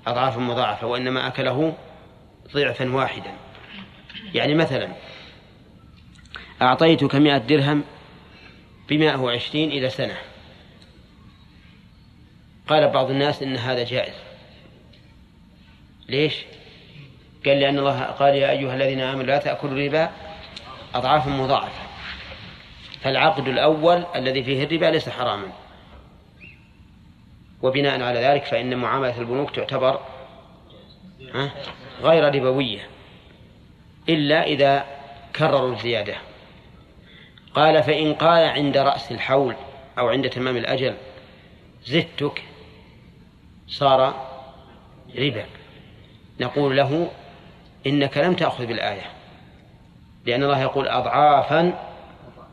أضعافا 0.07 0.41
مضاعفة 0.41 0.87
وإنما 0.87 1.27
أكله 1.27 1.75
ضعفا 2.55 2.95
واحدا. 2.95 3.33
يعني 4.35 4.55
مثلا 4.55 4.89
أعطيتك 6.63 7.15
مئة 7.15 7.39
درهم 7.39 7.85
بمائة 8.89 9.17
وعشرين 9.17 9.71
إلى 9.71 9.91
سنة. 9.91 10.17
قال 12.69 12.89
بعض 12.91 13.11
الناس 13.11 13.43
إن 13.43 13.57
هذا 13.57 13.85
جائز. 13.85 14.15
ليش؟ 16.09 16.35
قال 17.47 17.61
لأن 17.61 17.79
الله 17.79 18.03
قال 18.03 18.35
يا 18.35 18.51
أيها 18.51 18.75
الذين 18.75 19.01
آمنوا 19.01 19.25
لا 19.25 19.39
تأكلوا 19.39 19.73
الربا 19.73 20.11
أضعافا 20.95 21.31
مضاعفة. 21.31 21.83
فالعقد 23.01 23.49
الأول 23.49 24.05
الذي 24.17 24.45
فيه 24.45 24.65
الربا 24.65 24.87
ليس 24.87 25.09
حراما. 25.09 25.53
وبناء 27.63 28.03
على 28.03 28.21
ذلك 28.21 28.45
فإن 28.45 28.77
معاملة 28.77 29.19
البنوك 29.19 29.51
تعتبر 29.51 30.01
غير 32.03 32.35
ربوية 32.35 32.89
إلا 34.09 34.47
إذا 34.47 34.85
كرروا 35.37 35.73
الزيادة. 35.73 36.15
قال 37.55 37.83
فإن 37.83 38.15
قال 38.15 38.45
عند 38.45 38.77
رأس 38.77 39.13
الحول 39.13 39.55
أو 39.99 40.09
عند 40.09 40.31
تمام 40.31 40.57
الأجل 40.57 40.95
زدتك 41.85 42.43
صار 43.69 44.29
ربا. 45.19 45.45
نقول 46.41 46.77
له 46.77 47.11
إنك 47.87 48.19
لم 48.19 48.35
تأخذ 48.35 48.67
بالآية 48.67 49.19
لأن 50.27 50.43
الله 50.43 50.63
يقول 50.63 50.89
أضعافا 50.89 51.89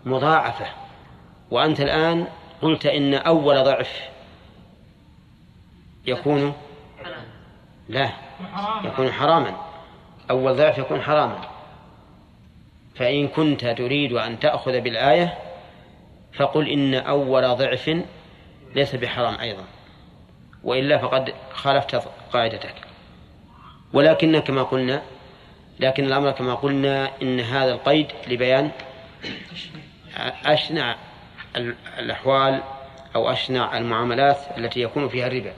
مضاعفة. 0.05 0.65
وأنت 1.51 1.81
الآن 1.81 2.27
قلت 2.61 2.85
إن 2.85 3.13
أول 3.13 3.63
ضعف 3.63 4.09
يكون 6.05 6.53
لا 7.89 8.09
يكون 8.83 9.11
حراما. 9.11 9.55
أول 10.29 10.55
ضعف 10.55 10.77
يكون 10.77 11.01
حراما. 11.01 11.41
فإن 12.95 13.27
كنت 13.27 13.65
تريد 13.65 14.13
أن 14.13 14.39
تأخذ 14.39 14.81
بالآية 14.81 15.37
فقل 16.33 16.69
إن 16.69 16.93
أول 16.93 17.55
ضعف 17.55 18.01
ليس 18.75 18.95
بحرام 18.95 19.39
أيضا. 19.39 19.63
وإلا 20.63 20.97
فقد 20.97 21.33
خالفت 21.53 22.07
قاعدتك. 22.33 22.75
ولكن 23.93 24.39
كما 24.39 24.63
قلنا 24.63 25.01
لكن 25.79 26.05
الأمر 26.05 26.31
كما 26.31 26.53
قلنا 26.53 27.11
إن 27.21 27.39
هذا 27.39 27.71
القيد 27.71 28.07
لبيان 28.27 28.71
أشنع 30.45 30.95
الأحوال 31.99 32.63
أو 33.15 33.31
أشنع 33.31 33.77
المعاملات 33.77 34.37
التي 34.57 34.81
يكون 34.81 35.09
فيها 35.09 35.27
الربا. 35.27 35.53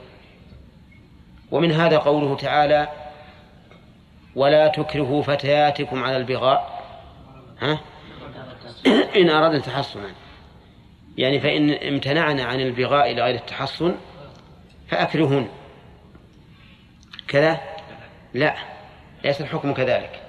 ومن 1.51 1.71
هذا 1.71 1.97
قوله 1.97 2.35
تعالى 2.35 2.87
ولا 4.35 4.67
تكرهوا 4.67 5.23
فتياتكم 5.23 6.03
على 6.03 6.17
البغاء. 6.17 6.83
ها؟ 7.61 7.79
إن 9.21 9.29
أردنا 9.29 9.59
تحصنا. 9.59 10.09
يعني 11.17 11.39
فإن 11.39 11.71
امتنعنا 11.71 12.43
عن 12.43 12.59
البغاء 12.61 13.13
لغير 13.13 13.35
التحصن 13.35 13.95
فأكرهن. 14.87 15.47
كذا؟ 17.27 17.59
لا. 18.33 18.76
ليس 19.23 19.41
الحكم 19.41 19.73
كذلك. 19.73 20.21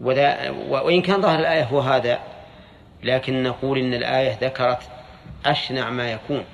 وذا 0.00 0.50
وإن 0.50 1.02
كان 1.02 1.22
ظاهر 1.22 1.38
الآية 1.38 1.64
هو 1.64 1.80
هذا 1.80 2.18
لكن 3.02 3.42
نقول 3.42 3.78
إن 3.78 3.94
الآية 3.94 4.38
ذكرت 4.40 4.82
أشنع 5.46 5.90
ما 5.90 6.12
يكون 6.12 6.44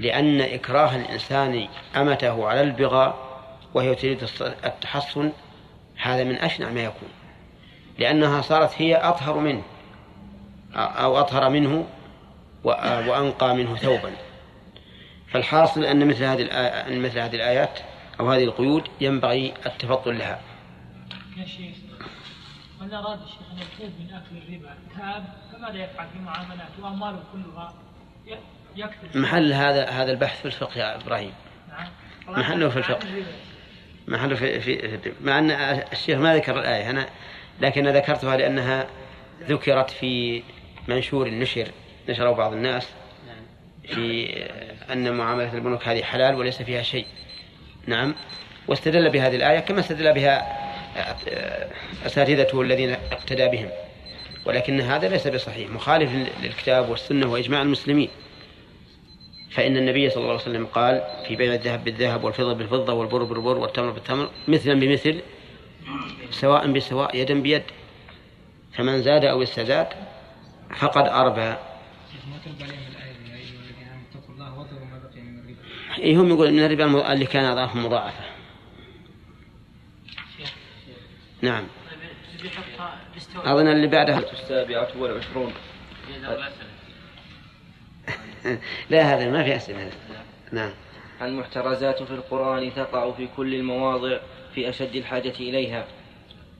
لأن 0.00 0.40
إكراه 0.40 0.96
الإنسان 0.96 1.68
أمته 1.96 2.48
على 2.48 2.60
البغاء 2.60 3.14
وهي 3.74 3.94
تريد 3.94 4.28
التحصن 4.64 5.32
هذا 5.96 6.24
من 6.24 6.34
أشنع 6.34 6.70
ما 6.70 6.80
يكون. 6.80 7.08
لأنها 7.98 8.40
صارت 8.40 8.70
هي 8.76 8.96
أطهر 8.96 9.38
منه 9.38 9.62
أو 10.74 11.20
أطهر 11.20 11.48
منه 11.48 11.86
وأنقى 12.64 13.54
منه 13.54 13.76
ثوبا. 13.76 14.10
فالحاصل 15.28 15.84
أن 15.84 16.08
مثل 16.08 16.24
هذه 16.24 16.42
مثل 16.88 17.18
هذه 17.18 17.34
الآيات 17.36 17.78
أو 18.20 18.30
هذه 18.30 18.44
القيود 18.44 18.84
ينبغي 19.00 19.54
التفضل 19.66 20.18
لها. 20.18 20.40
يا 21.36 21.46
شيخ 21.46 21.76
من 22.80 22.94
أراد 22.94 23.18
الشيخ 23.22 23.40
أن 23.52 23.58
يتوب 23.58 23.92
من 24.00 24.14
أكل 24.14 24.36
الربا 24.36 24.74
تاب 24.98 25.24
فماذا 25.52 25.84
يفعل 25.84 26.06
في 26.08 26.18
معاملاته 26.18 26.82
وأمواله 26.82 27.22
كلها 27.32 27.74
يكتب 28.76 29.16
محل 29.16 29.52
هذا 29.52 29.88
هذا 29.88 30.12
البحث 30.12 30.40
في 30.40 30.46
الفقه 30.46 30.78
يا 30.78 30.96
إبراهيم. 30.96 31.32
نعم 31.68 31.88
محله 32.38 32.68
في 32.68 32.76
الفقه. 32.76 33.08
محله 34.08 34.34
في, 34.34 34.60
في, 34.60 34.98
في 34.98 35.12
مع 35.20 35.38
أن 35.38 35.50
الشيخ 35.92 36.18
ما 36.18 36.36
ذكر 36.36 36.60
الآية 36.60 36.90
أنا 36.90 37.08
لكن 37.60 37.88
ذكرتها 37.88 38.36
لأنها 38.36 38.86
ذكرت 39.42 39.90
في 39.90 40.42
منشور 40.88 41.30
نشر 41.30 41.68
نشره 42.08 42.30
بعض 42.32 42.52
الناس 42.52 42.88
في 43.84 44.28
أن 44.92 45.16
معاملة 45.16 45.54
البنوك 45.54 45.88
هذه 45.88 46.02
حلال 46.02 46.34
وليس 46.34 46.62
فيها 46.62 46.82
شيء 46.82 47.06
نعم. 47.86 48.14
واستدل 48.68 49.10
بهذه 49.10 49.36
الآية 49.36 49.58
كما 49.58 49.80
استدل 49.80 50.12
بها 50.12 50.64
أساتذته 52.06 52.60
الذين 52.60 52.90
اقتدى 52.90 53.48
بهم. 53.48 53.68
ولكن 54.44 54.80
هذا 54.80 55.08
ليس 55.08 55.26
بصحيح. 55.26 55.70
مخالف 55.70 56.28
للكتاب 56.42 56.88
والسنة 56.88 57.32
وإجماع 57.32 57.62
المسلمين. 57.62 58.08
فإن 59.50 59.76
النبي 59.76 60.10
صلى 60.10 60.20
الله 60.20 60.32
عليه 60.32 60.42
وسلم 60.42 60.66
قال 60.66 61.02
في 61.28 61.36
بيع 61.36 61.54
الذهب 61.54 61.84
بالذهب 61.84 62.24
والفضة 62.24 62.52
بالفضة 62.52 62.92
والبر 62.92 63.24
بالبر 63.24 63.58
والتمر 63.58 63.90
بالتمر 63.90 64.30
مثلا 64.48 64.80
بمثل 64.80 65.20
سواء 66.30 66.72
بسواء 66.72 67.16
يدا 67.16 67.42
بيد. 67.42 67.62
فمن 68.72 69.02
زاد 69.02 69.24
أو 69.24 69.42
استزاد 69.42 69.86
فقد 70.76 71.08
أربى 71.08 71.40
ما 71.40 72.38
ترد 72.44 72.62
عليهم 72.62 72.82
الآية 72.90 73.04
يا 73.30 73.36
أيها 73.36 73.60
الذين 73.60 73.88
آمنوا 73.88 74.04
اتقوا 74.10 74.34
الله 74.34 74.58
وذروا 74.58 74.86
ما 74.86 74.98
بقي 74.98 75.20
من 75.20 75.38
الربا 75.38 75.60
إيه 76.04 76.20
هم 76.20 76.28
يقول 76.28 76.52
من 76.52 76.64
الربا 76.64 77.12
اللي 77.12 77.26
كان 77.26 77.44
أضعاف 77.44 77.76
مضاعفة. 77.76 78.24
نعم. 81.42 81.64
أظن 83.36 83.66
اللي 83.66 83.86
بعدها 83.86 84.18
السابعة 84.18 84.88
والعشرون. 84.98 85.52
لا 88.90 89.14
هذا 89.14 89.30
ما 89.30 89.44
في 89.44 89.56
أسئلة. 89.56 89.90
نعم. 90.52 90.70
المحترزات 91.22 92.02
في 92.02 92.10
القرآن 92.10 92.74
تقع 92.74 93.10
في 93.10 93.28
كل 93.36 93.54
المواضع 93.54 94.18
في 94.54 94.68
أشد 94.68 94.96
الحاجة 94.96 95.34
إليها. 95.40 95.86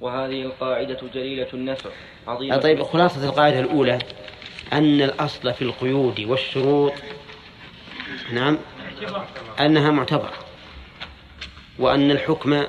وهذه 0.00 0.42
القاعدة 0.42 0.98
جليلة 1.14 1.48
النفع 1.54 1.90
عظيمة 2.28 2.56
طيب 2.56 2.82
خلاصة 2.82 3.24
القاعدة 3.24 3.60
الأولى 3.60 3.98
أن 4.72 5.02
الأصل 5.02 5.54
في 5.54 5.62
القيود 5.62 6.20
والشروط 6.20 6.92
نعم. 8.32 8.58
أنها 9.60 9.90
معتبرة 9.90 10.32
وأن 11.78 12.10
الحكم 12.10 12.64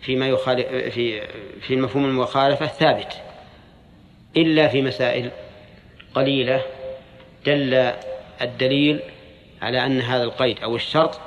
فيما 0.00 0.28
يخالف 0.28 0.66
في 0.66 1.26
في 1.60 1.74
المفهوم 1.74 2.04
المخالفة 2.04 2.66
ثابت 2.66 3.22
إلا 4.36 4.68
في 4.68 4.82
مسائل 4.82 5.30
قليلة 6.14 6.62
دل 7.46 7.92
الدليل 8.42 9.00
على 9.62 9.86
أن 9.86 10.00
هذا 10.00 10.22
القيد 10.24 10.62
أو 10.62 10.76
الشرط 10.76 11.20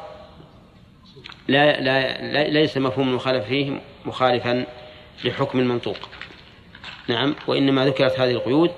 لا, 1.48 1.82
لا 1.82 2.48
ليس 2.48 2.78
مفهوم 2.78 3.10
المخالفة 3.10 3.48
فيه 3.48 3.82
مخالفا 4.06 4.66
لحكم 5.24 5.60
المنطوق. 5.60 5.98
نعم 7.08 7.36
وإنما 7.48 7.86
ذكرت 7.86 8.20
هذه 8.20 8.32
القيود 8.32 8.72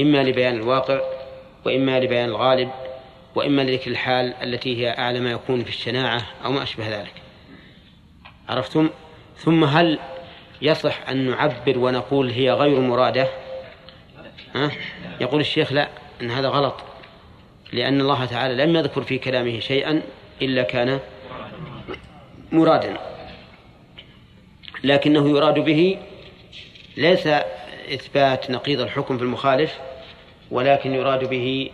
إما 0.00 0.22
لبيان 0.22 0.54
الواقع 0.54 1.00
وإما 1.66 2.00
لبيان 2.00 2.28
الغالب 2.28 2.70
وإما 3.38 3.62
لذكر 3.62 3.90
الحال 3.90 4.34
التي 4.42 4.76
هي 4.76 4.90
أعلى 4.98 5.20
ما 5.20 5.30
يكون 5.30 5.64
في 5.64 5.70
الشناعة 5.70 6.26
أو 6.44 6.52
ما 6.52 6.62
أشبه 6.62 7.00
ذلك. 7.00 7.12
عرفتم؟ 8.48 8.90
ثم 9.36 9.64
هل 9.64 9.98
يصح 10.62 11.08
أن 11.08 11.30
نعبر 11.30 11.78
ونقول 11.78 12.30
هي 12.30 12.52
غير 12.52 12.80
مرادة؟ 12.80 13.28
ها؟ 14.54 14.70
يقول 15.20 15.40
الشيخ 15.40 15.72
لا 15.72 15.88
أن 16.22 16.30
هذا 16.30 16.48
غلط. 16.48 16.74
لأن 17.72 18.00
الله 18.00 18.24
تعالى 18.24 18.64
لم 18.64 18.76
يذكر 18.76 19.02
في 19.02 19.18
كلامه 19.18 19.60
شيئا 19.60 20.02
إلا 20.42 20.62
كان 20.62 21.00
مرادا. 22.52 22.96
لكنه 24.84 25.28
يراد 25.28 25.58
به 25.58 25.98
ليس 26.96 27.26
إثبات 27.94 28.50
نقيض 28.50 28.80
الحكم 28.80 29.18
في 29.18 29.24
المخالف 29.24 29.78
ولكن 30.50 30.94
يراد 30.94 31.30
به 31.30 31.70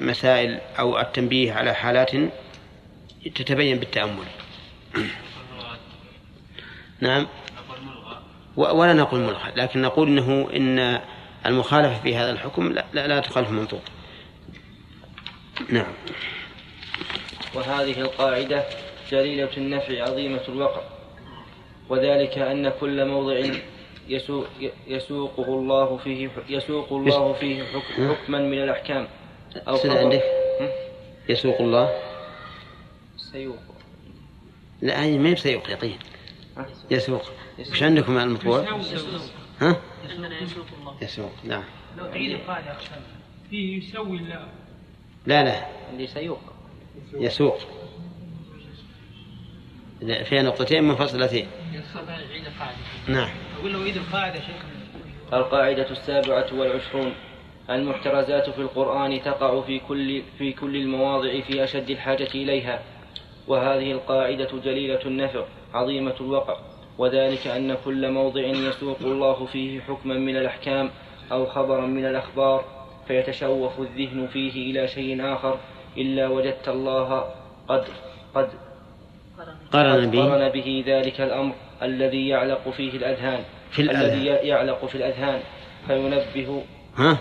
مسائل 0.00 0.60
أو 0.78 1.00
التنبيه 1.00 1.52
على 1.52 1.74
حالات 1.74 2.10
تتبين 3.34 3.78
بالتأمل. 3.78 4.24
نعم. 7.00 7.26
ولا 8.56 8.92
نقول 8.92 9.20
ملغى 9.20 9.52
لكن 9.56 9.82
نقول 9.82 10.08
إنه 10.08 10.48
إن 10.56 11.00
المخالفة 11.46 12.02
في 12.02 12.16
هذا 12.16 12.30
الحكم 12.30 12.72
لا, 12.72 12.84
لا, 12.92 13.06
لا 13.06 13.20
تخالف 13.20 13.48
المنطوق. 13.48 13.82
نعم. 15.68 15.92
وهذه 17.54 18.00
القاعدة 18.00 18.64
جليلة 19.10 19.56
النفع 19.56 20.02
عظيمة 20.02 20.40
الوقع 20.48 20.80
وذلك 21.88 22.38
أن 22.38 22.72
كل 22.80 23.04
موضع 23.04 23.40
يسوق 24.08 24.46
يسوقه 24.86 25.44
الله 25.44 25.96
فيه 25.96 26.30
يسوق 26.48 26.92
الله 26.92 27.32
فيه 27.32 27.64
حكم 27.64 28.14
حكما 28.14 28.38
من 28.38 28.62
الأحكام. 28.62 29.08
أو 29.68 29.76
خبر- 29.76 29.98
عندك؟ 29.98 30.22
يسوق 31.28 31.60
الله؟ 31.60 32.00
سيوق. 33.16 33.58
لا 34.82 35.02
هي 35.02 35.18
ما 35.18 35.28
هي 35.28 35.34
بسيوق 35.34 35.70
يقين؟ 35.70 35.98
يسوق. 36.90 37.22
وش 37.70 37.82
عندكم 37.82 38.18
على 38.18 38.24
المطبوع؟ 38.24 38.60
ها؟ 39.60 39.76
يسوق 40.42 40.66
الله. 40.80 40.96
يسوق 41.02 41.32
نعم. 41.44 41.64
لو 41.98 42.06
تعيد 42.06 42.30
القاعدة 42.30 42.76
فيه 43.50 43.78
يسوي 43.78 44.18
الله 44.18 44.48
لا 45.26 45.44
لا. 45.44 45.66
اللي 45.92 46.06
سيوق. 46.06 46.40
يسوق. 47.14 47.58
لا، 50.00 50.24
فيها 50.24 50.42
نقطتين 50.42 50.84
منفصلتين 50.84 51.46
عيد 52.32 52.46
القاعدة. 52.46 52.76
نعم. 53.08 53.30
أقول 53.58 53.72
له 53.72 53.82
عيد 53.82 53.96
القاعدة 53.96 54.34
يا 54.34 54.40
شيخ. 54.40 54.56
القاعدة 55.32 55.90
السابعة 55.90 56.46
والعشرون. 56.54 57.14
المحترزات 57.70 58.50
في 58.50 58.58
القرآن 58.58 59.22
تقع 59.22 59.60
في 59.60 59.78
كل 59.78 60.22
في 60.38 60.52
كل 60.52 60.76
المواضع 60.76 61.40
في 61.40 61.64
أشد 61.64 61.90
الحاجة 61.90 62.28
إليها 62.34 62.82
وهذه 63.48 63.92
القاعدة 63.92 64.48
جليلة 64.64 65.00
النفع 65.06 65.44
عظيمة 65.74 66.14
الوقع 66.20 66.56
وذلك 66.98 67.46
أن 67.46 67.76
كل 67.84 68.10
موضع 68.10 68.40
يسوق 68.40 68.98
الله 69.00 69.46
فيه 69.46 69.80
حكما 69.80 70.14
من 70.14 70.36
الأحكام 70.36 70.90
أو 71.32 71.46
خبرا 71.46 71.86
من 71.86 72.06
الأخبار 72.06 72.64
فيتشوف 73.08 73.80
الذهن 73.80 74.26
فيه 74.32 74.70
إلى 74.70 74.88
شيء 74.88 75.32
آخر 75.32 75.58
إلا 75.96 76.28
وجدت 76.28 76.68
الله 76.68 77.24
قد 77.68 77.84
قد 78.34 78.48
قرن 79.72 80.10
به 80.10 80.22
قرن 80.22 80.48
به 80.48 80.84
ذلك 80.86 81.20
الأمر 81.20 81.54
الذي 81.82 82.28
يعلق 82.28 82.68
فيه 82.68 82.96
الأذهان 82.96 83.44
في 83.70 83.82
الأذهان. 83.82 84.04
الذي 84.04 84.26
يعلق 84.48 84.84
في 84.84 84.94
الأذهان 84.94 85.40
فينبه 85.86 86.62
ها 86.96 87.18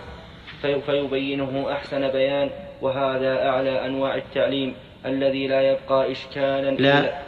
فيبينه 0.62 1.72
أحسن 1.72 2.08
بيان 2.08 2.50
وهذا 2.82 3.48
أعلى 3.48 3.86
أنواع 3.86 4.16
التعليم 4.16 4.76
الذي 5.06 5.48
لا 5.48 5.62
يبقى 5.72 6.12
إشكالا 6.12 6.72
لا. 6.72 7.00
إلا 7.00 7.22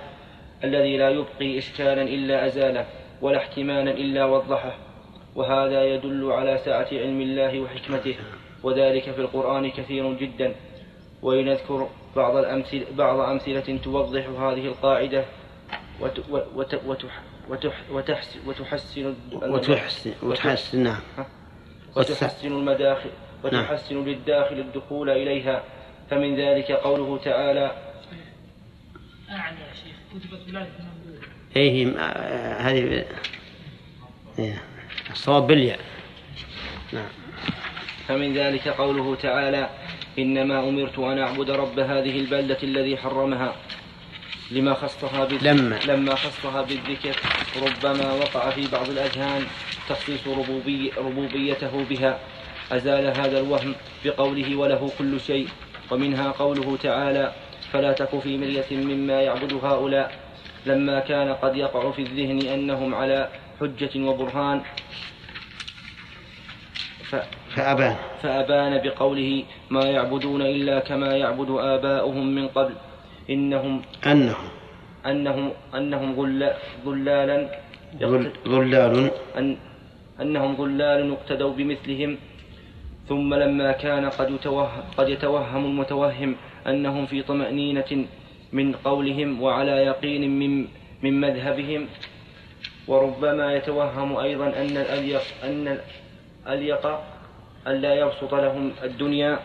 الذي 0.64 0.98
لا 0.98 1.10
يبقي 1.10 1.58
إشكالا 1.58 2.02
إلا 2.02 2.46
أزاله 2.46 2.86
ولا 3.22 3.38
احتمالا 3.38 3.92
إلا 3.92 4.26
وضحه. 4.26 4.78
وهذا 5.36 5.84
يدل 5.84 6.32
على 6.32 6.58
سعة 6.58 6.88
علم 6.92 7.22
الله 7.22 7.60
وحكمته 7.60 8.16
وذلك 8.64 9.12
في 9.12 9.22
القرآن 9.22 9.70
كثير 9.72 10.14
جدا. 10.14 10.54
ولنذكر 11.22 11.88
بعض 12.16 12.36
الأمثلة 12.36 12.86
بعض 12.98 13.20
أمثلة 13.20 13.80
توضح 13.84 14.28
هذه 14.28 14.66
القاعدة 14.66 15.26
وت 16.02 16.20
وت 16.56 16.74
وتح 16.86 17.22
وتح 17.50 17.82
وتحس 17.92 18.38
وتحسن 18.48 19.16
وتحسن 19.34 20.14
وتحسن 20.24 20.84
نعم. 20.84 21.02
وتحسن 21.96 22.48
المداخل 22.48 23.10
وتحسن 23.44 24.06
للداخل 24.06 24.60
الدخول 24.60 25.10
إليها. 25.10 25.64
فمن 26.10 26.36
ذلك 26.36 26.72
قوله 26.72 27.18
تعالى 27.18 27.72
أعني 29.30 29.58
يا 29.60 29.74
شيخ 29.74 30.24
كتبت 30.24 30.50
ولاية 30.50 30.68
إيه 31.56 31.98
آه، 31.98 32.62
هذه 32.62 33.06
إيه. 34.40 34.62
الصواب 35.12 35.48
بالياء 35.48 35.80
نعم. 36.94 37.10
فمن 38.08 38.34
ذلك 38.34 38.68
قوله 38.68 39.16
تعالى 39.16 39.70
إنما 40.20 40.70
أمرت 40.70 41.00
أن 41.00 41.20
أعبد 41.20 41.50
رب 41.50 41.80
هذه 41.80 42.20
البلدة 42.20 42.58
الذي 42.64 42.98
حرمها. 42.98 43.56
لما 44.52 44.74
خصها 44.74 45.26
بالذكر 45.26 45.46
لما. 45.46 45.80
لما 45.88 46.16
خصها 46.16 46.62
بالذكر 46.62 47.16
ربما 47.62 48.14
وقع 48.14 48.50
في 48.50 48.68
بعض 48.72 48.90
الأذهان 48.90 49.44
تخصيص 49.90 50.28
ربوبي 50.28 50.92
ربوبيته 50.98 51.86
بها. 51.90 52.20
أزال 52.72 53.06
هذا 53.06 53.40
الوهم 53.40 53.76
بقوله 54.06 54.56
وله 54.56 54.92
كل 55.00 55.20
شيء 55.20 55.48
ومنها 55.92 56.32
قوله 56.32 56.78
تعالى 56.84 57.32
فلا 57.72 57.92
تك 57.94 58.20
في 58.20 58.38
مرية 58.38 58.66
مما 58.72 59.22
يعبد 59.22 59.54
هؤلاء 59.54 60.12
لما 60.66 61.00
كان 61.00 61.34
قد 61.34 61.56
يقع 61.56 61.92
في 61.92 62.02
الذهن 62.02 62.42
أنهم 62.54 62.96
على 62.96 63.30
حجة 63.60 64.00
وبرهان 64.00 64.62
ف 67.04 67.16
فأبان. 67.56 67.96
فأبان 68.24 68.82
بقوله 68.84 69.44
ما 69.70 69.86
يعبدون 69.86 70.42
إلا 70.42 70.80
كما 70.80 71.16
يعبد 71.16 71.50
آباؤهم 71.50 72.36
من 72.36 72.48
قبل 72.48 72.74
إنهم 73.30 73.82
أنه 74.06 74.36
أنهم 75.06 75.52
أنهم 75.76 76.16
ظل- 76.16 76.54
ظلالا 76.86 77.38
ظل- 78.00 78.32
ظلال 78.48 79.12
أن 79.38 79.58
أنهم 80.22 80.56
ظلال 80.56 81.12
اقتدوا 81.12 81.54
بمثلهم. 81.54 82.18
ثم 83.08 83.34
لما 83.34 83.72
كان 83.72 84.10
قد 84.10 84.30
يتوهم, 84.32 84.84
قد 84.98 85.10
يتوهم 85.10 85.66
المتوهم 85.66 86.36
أنهم 86.68 87.06
في 87.06 87.22
طمأنينة 87.24 88.06
من 88.54 88.76
قولهم 88.76 89.42
وعلى 89.42 89.72
يقين 89.72 90.40
من 90.40 90.68
من 91.04 91.14
مذهبهم. 91.22 91.88
وربما 92.88 93.56
يتوهم 93.56 94.18
أيضا 94.18 94.48
أن 94.48 94.76
الأليق 94.78 95.22
أن 95.44 95.80
الأليق 96.48 96.84
ألا 97.68 97.94
يبسط 97.96 98.34
لهم 98.34 98.72
الدنيا. 98.84 99.40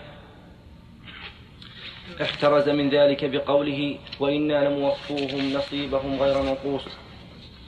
احترز 2.21 2.69
من 2.69 2.91
ذلك 2.91 3.25
بقوله 3.25 3.99
وإنا 4.21 4.69
لموفوهم 4.69 5.53
نصيبهم 5.53 6.23
غير 6.23 6.43
منقوص. 6.43 6.83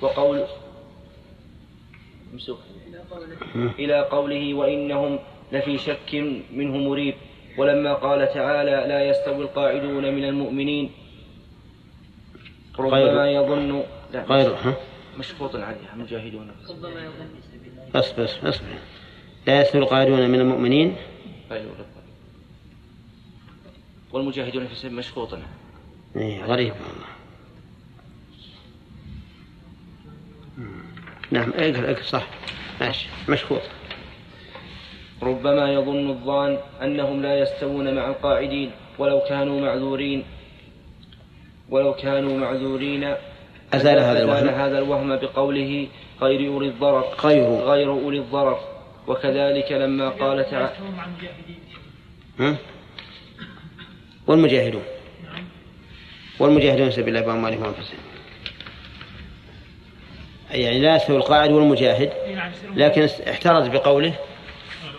وقول 0.01 0.45
إلى 3.79 4.01
قوله 4.01 4.55
وإنهم 4.55 5.19
لفي 5.53 5.79
شك 5.79 6.15
منه 6.53 6.77
مريب. 6.77 7.15
ولما 7.59 7.95
قال 7.95 8.33
تعالى 8.35 8.71
لا 8.89 9.09
يستوي 9.09 9.43
القاعدون 9.43 10.15
من 10.15 10.25
المؤمنين. 10.25 10.91
ربما 12.79 13.31
يظن 13.31 13.83
غير 14.15 14.57
مشفوط 15.19 15.57
عليها 15.57 15.95
مجاهدون 15.97 16.51
ربما 16.71 17.01
يظن. 17.05 17.29
بس 17.95 18.13
بس 18.13 18.45
اصبر 18.45 18.67
لا 19.47 19.61
يستوي 19.61 19.83
القاعدون 19.83 20.31
من 20.31 20.41
المؤمنين. 20.41 20.97
غير. 21.51 21.94
والمجاهدون 24.15 24.67
في 24.67 24.75
سبيل 24.75 24.95
مشفوط 24.95 25.39
إيه 26.17 26.45
غريب 26.45 26.73
والله. 26.73 27.15
نعم 31.31 31.53
اقرأ 31.57 31.91
اقرأ 31.91 32.03
صح. 32.03 32.27
ماشي 32.81 33.09
مشفوط 33.29 33.61
ربما 35.23 35.73
يظن 35.73 36.11
الظان 36.11 36.59
أنهم 36.83 37.23
لا 37.23 37.39
يستوون 37.39 37.95
مع 37.95 38.09
القاعدين 38.09 38.71
ولو 38.99 39.21
كانوا 39.29 39.61
معذورين. 39.61 40.25
ولو 41.69 41.95
كانوا 41.95 42.39
معذورين. 42.39 43.15
أزال 43.73 43.99
هذا 43.99 44.23
الوهم. 44.23 44.37
أزال 44.37 44.55
هذا 44.55 44.79
الوهم 44.79 45.17
بقوله 45.17 45.89
غير 46.21 46.49
أولي 46.49 46.69
الضرر. 46.69 47.05
غير. 47.25 47.45
غير 47.45 47.91
أولي 47.91 48.19
الضرر. 48.19 48.59
وكذلك 49.07 49.73
لما 49.73 50.09
قال 50.09 50.51
تعالى 50.51 50.73
يستوون 50.73 50.91
مع 50.91 51.05
المجاهدين 51.05 51.59
ها؟ 52.41 52.57
والمجاهدون. 54.27 54.83
والمجاهدون 56.41 56.91
في 56.91 56.97
سبيل 56.97 57.17
الله 57.17 57.27
بأموالهم 57.27 57.63
وأنفسهم. 57.63 57.99
يعني 60.51 60.81
لا 60.81 60.97
يستوي 60.97 61.17
القاعد 61.17 61.51
والمجاهد 61.51 62.13
لكن 62.77 63.09
احترز 63.31 63.69
بقوله 63.69 64.15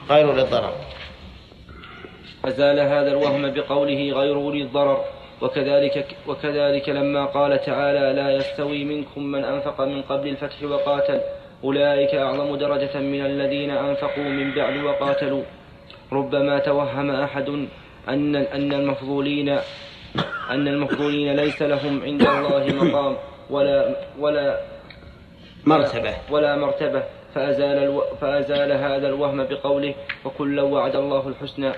غير 0.10 0.34
للضرر 0.34 0.74
أزال 2.46 2.80
هذا 2.80 3.12
الوهم 3.12 3.52
بقوله 3.52 4.12
غير 4.12 4.36
أولي 4.36 4.62
الضرر. 4.62 5.06
وكذلك 5.42 6.08
وكذلك 6.28 6.90
لما 6.90 7.26
قال 7.26 7.62
تعالى 7.66 8.22
لا 8.22 8.32
يستوي 8.32 8.84
منكم 8.84 9.24
من 9.24 9.44
أنفق 9.44 9.82
من 9.82 10.02
قبل 10.02 10.28
الفتح 10.28 10.64
وقاتل. 10.64 11.22
أولئك 11.64 12.16
أعظم 12.16 12.56
درجة 12.56 13.00
من 13.00 13.26
الذين 13.26 13.70
أنفقوا 13.70 14.24
من 14.24 14.56
بعد 14.56 14.78
وقاتلوا. 14.78 15.44
ربما 16.12 16.60
توهم 16.60 17.12
أحد 17.12 17.68
أن 18.10 18.36
أن 18.36 18.74
المفضولين 18.74 19.50
أن 20.50 20.68
المفضولين 20.68 21.36
ليس 21.36 21.62
لهم 21.62 22.04
عند 22.04 22.22
الله 22.22 22.66
مقام 22.84 23.18
ولا 23.50 23.96
ولا 24.20 24.60
مرتبة. 25.66 26.14
ولا 26.32 26.56
مرتبة. 26.56 27.04
فأزال, 27.34 27.78
ألو... 27.78 28.02
فأزال 28.22 28.72
هذا 28.72 29.08
الوهم 29.08 29.44
بقوله 29.44 29.96
وكلا 30.26 30.64
وعد 30.64 30.96
الله 30.96 31.28
الحسنى. 31.28 31.72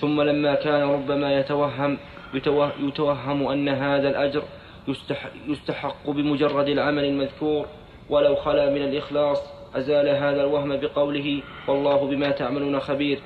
ثم 0.00 0.22
لما 0.22 0.54
كان 0.54 0.82
ربما 0.82 1.38
يتوهم 1.38 1.98
يتوه... 2.34 2.72
يتوهم 2.80 3.48
أن 3.48 3.68
هذا 3.68 4.08
الأجر 4.08 4.42
يستح... 4.88 5.28
يستحق 5.48 6.10
بمجرد 6.10 6.68
العمل 6.68 7.04
المذكور 7.04 7.66
ولو 8.08 8.34
خلا 8.36 8.70
من 8.70 8.82
الإخلاص 8.82 9.42
أزال 9.74 10.08
هذا 10.08 10.40
الوهم 10.42 10.76
بقوله 10.76 11.42
والله 11.68 12.06
بما 12.06 12.30
تعملون 12.30 12.80
خبير. 12.80 13.20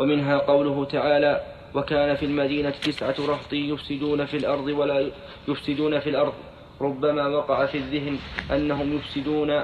ومنها 0.00 0.38
قوله 0.38 0.84
تعالى 0.84 1.40
وكان 1.74 2.16
في 2.16 2.24
المدينة 2.24 2.70
تسعة 2.70 3.14
رهط 3.18 3.52
يفسدون 3.52 4.24
في 4.26 4.36
الأرض 4.36 4.66
ولا 4.66 5.10
يفسدون 5.48 6.00
في 6.00 6.10
الأرض. 6.10 6.32
ربما 6.80 7.26
وقع 7.26 7.66
في 7.66 7.78
الذهن 7.78 8.18
أنهم 8.50 8.96
يفسدون 8.96 9.62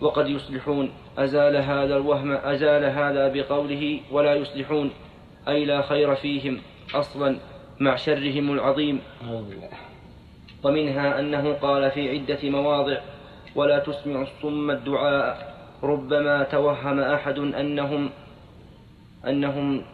وقد 0.00 0.28
يصلحون. 0.28 0.90
أزال 1.18 1.56
هذا 1.56 1.96
الوهم 1.96 2.32
أزال 2.32 2.84
هذا 2.84 3.28
بقوله 3.28 4.00
ولا 4.10 4.34
يصلحون. 4.34 4.90
أي 5.48 5.64
لا 5.64 5.82
خير 5.82 6.14
فيهم 6.14 6.60
أصلا 6.94 7.36
مع 7.80 7.96
شرهم 7.96 8.52
العظيم. 8.52 9.00
ومنها 10.64 11.20
أنه 11.20 11.52
قال 11.52 11.90
في 11.90 12.10
عدة 12.10 12.50
مواضع 12.50 12.98
ولا 13.54 13.78
تسمع 13.78 14.22
الصم 14.22 14.70
الدعاء. 14.70 15.54
ربما 15.82 16.42
توهم 16.42 17.00
أحد 17.00 17.38
أنهم 17.38 18.10
أنهم 19.26 19.84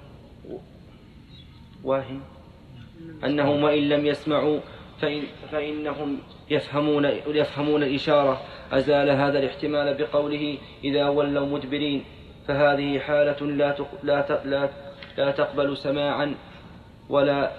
واهن 1.84 2.20
أنهم 3.24 3.62
وإن 3.62 3.88
لم 3.88 4.06
يسمعوا 4.06 4.60
فإن 5.00 5.22
فإنهم 5.52 6.18
يفهمون 6.50 7.04
يفهمون 7.26 7.82
الإشارة. 7.82 8.40
أزال 8.72 9.10
هذا 9.10 9.38
الاحتمال 9.38 9.94
بقوله 9.94 10.58
إذا 10.84 11.08
ولوا 11.08 11.46
مدبرين. 11.46 12.04
فهذه 12.48 12.98
حالة 12.98 13.46
لا 13.46 13.76
لا 14.02 14.40
لا 14.44 14.70
لا 15.16 15.30
تقبل 15.30 15.76
سماعا 15.76 16.34
ولا 17.08 17.52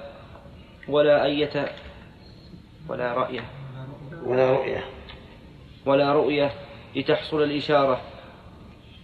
ولا 0.88 1.26
أية 1.26 1.72
ولا 2.90 3.14
رأية 3.14 3.46
ولا 4.26 4.52
رؤية. 4.52 4.84
ولا 5.86 6.14
رؤية 6.14 6.52
لتحصل 6.96 7.44
الإشارة. 7.44 8.02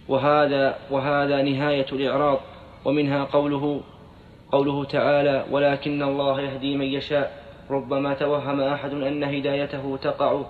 وهذا 0.08 0.78
وهذا 0.90 1.42
نهاية 1.42 1.86
الإعراض 1.92 2.40
ومنها 2.84 3.24
قوله 3.24 3.80
قوله 4.52 4.84
تعالى 4.84 5.44
ولكن 5.50 6.02
الله 6.02 6.40
يهدي 6.40 6.76
من 6.76 6.86
يشاء 6.86 7.44
ربما 7.70 8.14
توهم 8.14 8.60
أحد 8.60 8.92
أن 8.92 9.24
هدايته 9.24 9.96
تقع 10.02 10.42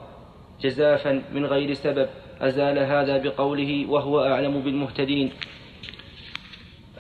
جزافا 0.61 1.23
من 1.35 1.47
غير 1.47 1.75
سبب 1.75 2.09
أزال 2.41 2.79
هذا 2.79 3.19
بقوله 3.19 3.87
وهو 3.89 4.21
أعلم 4.25 4.61
بالمهتدين. 4.61 5.31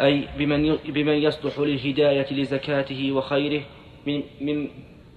أي 0.00 0.28
بمن 0.38 0.76
بمن 0.88 1.12
يصلح 1.14 1.58
للهداية 1.58 2.26
لزكاته 2.32 3.12
وخيره 3.12 3.62
من 4.06 4.22
من 4.40 4.68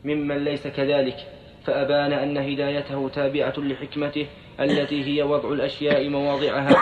ممن 0.06 0.44
ليس 0.44 0.68
كذلك 0.68 1.18
فأبان 1.66 2.14
أن 2.14 2.38
هدايته 2.38 3.10
تابعة 3.10 3.54
لحكمته 3.58 4.26
التي 4.60 5.04
هي 5.06 5.24
وضع 5.24 5.50
الأشياء 5.54 6.10
مواضعها. 6.10 6.76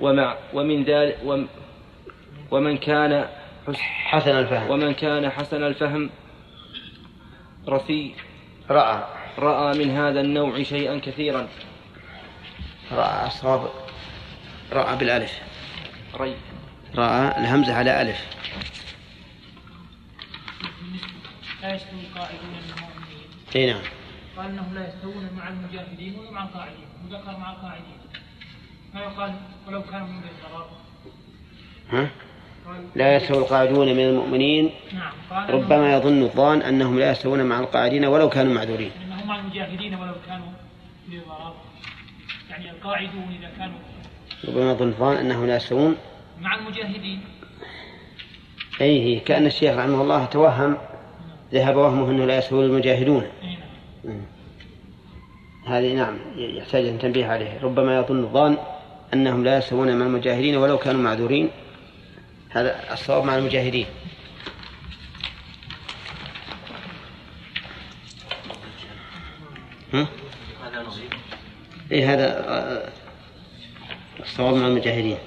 ومع 0.00 0.36
ومن 0.54 0.84
ذلك 0.84 1.18
وم- 1.24 1.48
ومن 2.50 2.76
كان 2.76 3.24
حسن 4.04 4.30
الفهم. 4.30 4.70
ومن 4.70 4.94
كان 4.94 5.30
حسن 5.30 5.62
الفهم 5.62 6.10
رثي 7.68 8.14
رأى. 8.70 9.04
رأى 9.38 9.78
من 9.78 9.90
هذا 9.90 10.20
النوع 10.20 10.62
شيئا 10.62 10.98
كثيرا. 10.98 11.48
رأى 12.92 13.26
الصواب 13.26 13.70
رأى 14.72 14.96
بالألف. 14.96 15.32
ري. 16.20 16.36
رأى 16.94 17.38
الهمزة 17.38 17.74
على 17.74 18.02
ألف. 18.02 18.20
لا 21.62 21.74
يستوي 21.74 22.00
القاعدون 22.00 22.50
من 22.50 22.72
المؤمنين. 22.76 23.28
إي 23.56 23.66
نعم. 23.72 23.82
قال 24.36 24.46
انهم 24.46 24.74
لا 24.74 24.88
يستوون 24.88 25.30
مع 25.36 25.48
المجاهدين 25.48 26.18
ولا 26.18 26.30
مع 26.30 26.44
القاعدين. 26.44 26.88
وذكر 27.04 27.38
مع 27.38 27.52
القاعدين. 27.52 28.00
ما 28.94 29.00
يقال 29.00 29.34
ولو 29.66 29.82
كانوا 29.82 30.06
من 30.06 30.20
بيت 30.20 30.30
ها؟ 31.92 32.10
لا 32.94 33.16
يستوي 33.16 33.38
القاعدون 33.38 33.86
من 33.86 34.00
المؤمنين. 34.00 34.70
نعم 34.94 35.12
قال 35.30 35.54
ربما 35.54 35.94
يظن 35.94 36.22
الظان 36.22 36.62
أنهم 36.62 36.98
لا 36.98 37.10
يستوون 37.10 37.42
مع 37.42 37.60
القاعدين 37.60 38.04
ولو 38.04 38.28
كانوا 38.28 38.54
معذورين. 38.54 38.90
إنهم 39.06 39.28
مع 39.28 39.38
المجاهدين 39.38 39.94
ولو 39.94 40.14
كانوا 40.26 40.46
في 41.10 41.20
يعني 42.50 42.70
القاعدون 42.70 43.36
إذا 43.40 43.50
كانوا 43.58 43.78
ربما 44.48 44.70
يظن 44.70 44.88
الظان 44.88 45.16
أنهم 45.16 45.46
لا 45.46 45.56
يستوون. 45.56 45.96
مع 46.40 46.54
المجاهدين. 46.54 47.20
أي 48.80 49.02
هي 49.04 49.20
كأن 49.20 49.46
الشيخ 49.46 49.76
رحمه 49.76 50.02
الله 50.02 50.24
توهم 50.24 50.76
ذهب 51.52 51.76
وهمه 51.76 52.10
أنه 52.10 52.24
لا 52.24 52.38
يستوون 52.38 52.64
المجاهدون. 52.64 53.24
نعم. 54.04 54.20
هذه 55.66 55.94
نعم 55.94 56.18
يحتاج 56.36 56.86
أن 56.86 56.98
تنبيه 56.98 57.26
عليه. 57.26 57.60
ربما 57.62 57.96
يظن 57.96 58.20
الظان 58.20 58.56
أنهم 59.14 59.44
لا 59.44 59.58
يستوون 59.58 59.96
مع 59.96 60.06
المجاهدين 60.06 60.56
ولو 60.56 60.78
كانوا 60.78 61.02
معذورين. 61.02 61.50
هذا 62.50 62.92
الصواب 62.92 63.24
مع 63.24 63.36
المجاهدين. 63.36 63.86
ها؟ 69.94 70.06
إيه 71.92 72.14
هذا 72.14 72.48
آه، 72.48 72.92
الصواب 74.20 74.54
مع 74.54 74.66
المجاهدين. 74.66 75.18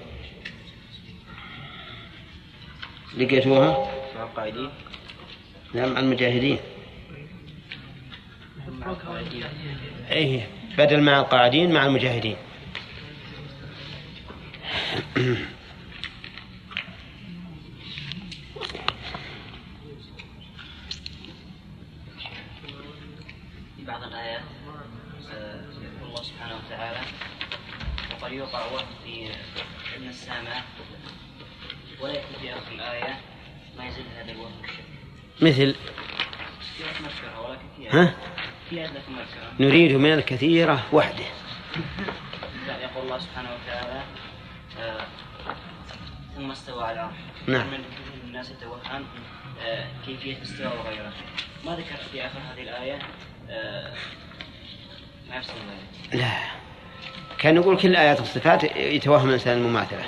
لقيتوها؟ 3.18 3.92
مع 4.16 4.24
القاعدين. 4.24 4.70
لا 5.74 5.88
مع 5.88 6.00
المجاهدين. 6.00 6.60
إيه 10.12 10.48
بدل 10.78 11.02
مع 11.02 11.20
القاعدين 11.20 11.72
مع 11.72 11.86
المجاهدين. 11.86 12.36
ولا 32.04 32.14
في 32.42 32.54
آخر 32.54 32.72
الآية 32.72 33.18
ما 33.78 33.86
يزيد 33.86 34.06
هذا 34.18 34.32
الوهم 34.32 34.52
مثل. 35.42 35.76
آية 36.80 36.92
في 37.78 37.90
ها؟ 37.90 38.14
آية 38.72 38.92
نريد 39.60 39.92
من 39.92 40.14
الكثيرة 40.14 40.84
وحده. 40.94 41.26
يقول 42.82 43.04
الله 43.04 43.20
سبحانه 43.20 43.50
وتعالى 43.54 44.04
آه، 44.80 45.06
ثم 46.36 46.52
استوى 46.52 46.84
على 46.84 46.94
العرش. 46.94 47.16
نعم. 47.48 47.68
من 47.68 47.78
كثير 47.78 48.24
الناس 48.24 48.52
يتوهم 48.52 49.06
آه، 49.66 49.86
كيفية 50.06 50.42
استواء 50.42 50.78
وغيره 50.78 51.14
ما 51.66 51.76
ذكر 51.76 51.96
في 52.12 52.26
آخر 52.26 52.40
هذه 52.40 52.64
الآية؟ 52.64 53.00
آه، 53.50 53.94
ما 55.30 55.36
يفصل 55.36 55.54
لا. 56.14 56.32
كان 57.38 57.56
نقول 57.56 57.78
كل 57.78 57.96
آيات 57.96 58.20
الصفات 58.20 58.64
يتوهم 58.64 59.28
الإنسان 59.30 59.58
المماثلة. 59.58 60.06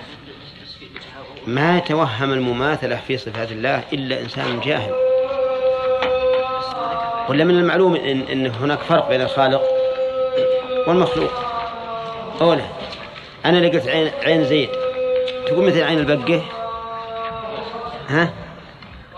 ما 1.48 1.78
يتوهم 1.78 2.34
المماثلة 2.34 3.00
في 3.08 3.18
صفات 3.18 3.52
الله 3.52 3.84
إلا 3.94 4.22
إنسان 4.22 4.60
جاهل. 4.60 4.92
ولا 7.30 7.44
من 7.44 7.60
المعلوم 7.60 7.96
إن, 7.96 8.22
إن 8.22 8.48
هناك 8.48 8.80
فرق 8.80 9.10
بين 9.10 9.22
الخالق 9.22 9.62
والمخلوق. 10.88 11.32
أولا 12.42 12.64
أنا 13.46 13.58
لقيت 13.58 13.88
عين 13.88 14.12
عين 14.24 14.46
زيد. 14.46 14.70
تقول 15.48 15.66
مثل 15.66 15.84
عين 15.84 16.00
البقة؟ 16.00 16.42
ها؟ 18.10 18.34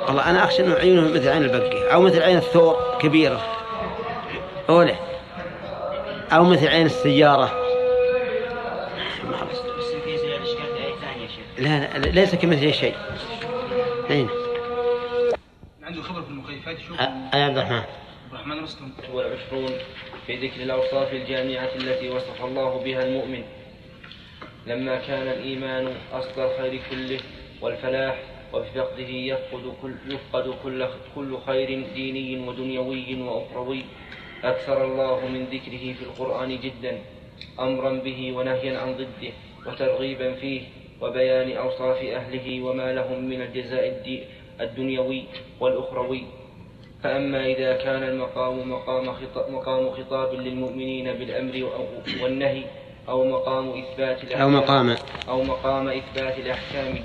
والله 0.08 0.30
أنا 0.30 0.44
أخشى 0.44 0.64
أنه 0.64 0.76
عينه 0.76 1.02
مثل 1.02 1.30
عين 1.30 1.44
البقة 1.44 1.94
أو 1.94 2.02
مثل 2.02 2.22
عين 2.22 2.38
الثور 2.38 2.78
كبيرة. 3.00 3.42
أولا 4.70 4.96
أو 6.32 6.44
مثل 6.44 6.68
عين 6.68 6.86
السيارة 6.86 7.52
بس 9.80 9.88
في 10.06 10.18
زي 10.18 10.36
الإشكال 10.36 10.66
في 10.76 10.84
آية 10.84 10.94
ثانية 10.96 11.24
يا 11.24 11.28
شيخ 11.28 11.47
لا, 11.60 11.98
لا 11.98 12.08
ليس 12.08 12.36
كمثله 12.36 12.72
شيء. 12.72 12.96
أين؟ 14.10 14.30
عنده 15.84 16.02
خبر 16.02 16.22
في 16.22 16.30
المكيفات 16.30 16.80
يشوف 16.80 16.98
أ- 16.98 17.02
أنا 17.02 17.46
عبد 17.46 17.58
الرحمن. 17.58 17.76
عبد 17.78 17.86
الرحمن 18.34 18.64
رستم. 18.64 18.92
والعشرون 19.14 19.70
في 20.28 20.36
ذكر 20.48 20.62
الأوصاف 20.62 21.14
الجامعة 21.14 21.70
التي 21.76 22.10
وصف 22.10 22.46
الله 22.46 22.84
بها 22.84 23.04
المؤمن. 23.06 23.44
لما 24.68 24.96
كان 24.96 25.28
الإيمان 25.28 25.94
أصل 26.14 26.42
الخير 26.42 26.82
كله 26.90 27.20
والفلاح 27.62 28.20
وبفقده 28.54 29.08
يفقد 29.10 29.74
كل, 29.82 29.94
يفقد 30.08 30.54
كل, 30.64 30.88
كل 31.16 31.38
خير 31.48 31.88
ديني 31.96 32.48
ودنيوي 32.48 33.22
وأخروي. 33.22 33.82
أكثر 34.44 34.86
الله 34.86 35.28
من 35.28 35.44
ذكره 35.46 35.94
في 35.94 36.02
القرآن 36.04 36.60
جدا 36.60 37.00
أمرا 37.60 37.94
به 37.94 38.32
ونهيا 38.32 38.80
عن 38.80 38.94
ضده 38.98 39.32
وترغيبا 39.66 40.34
فيه. 40.34 40.62
وبيان 41.02 41.58
أوصاف 41.58 41.98
أهله 42.04 42.62
وما 42.64 42.94
لهم 42.94 43.24
من 43.30 43.42
الجزاء 43.42 44.04
الدنيوي 44.62 45.24
والأخروي. 45.60 46.24
فأما 47.04 47.46
إذا 47.46 47.74
كان 47.74 48.04
المقام 48.04 48.72
مقام 48.72 49.12
خطاب, 49.14 49.52
مقام 49.52 49.90
خطاب 49.92 50.34
للمؤمنين 50.34 51.14
بالأمر 51.14 51.54
أو- 51.54 52.24
والنهي 52.24 52.64
أو 53.10 53.24
مقام 53.26 53.70
إثبات 53.70 54.18
أو 54.18 54.50
الأحكام 54.50 54.54
مقام. 54.54 54.96
أو 55.30 55.44
مقام 55.44 55.88
إثبات 55.88 56.40
الأحكام 56.40 56.96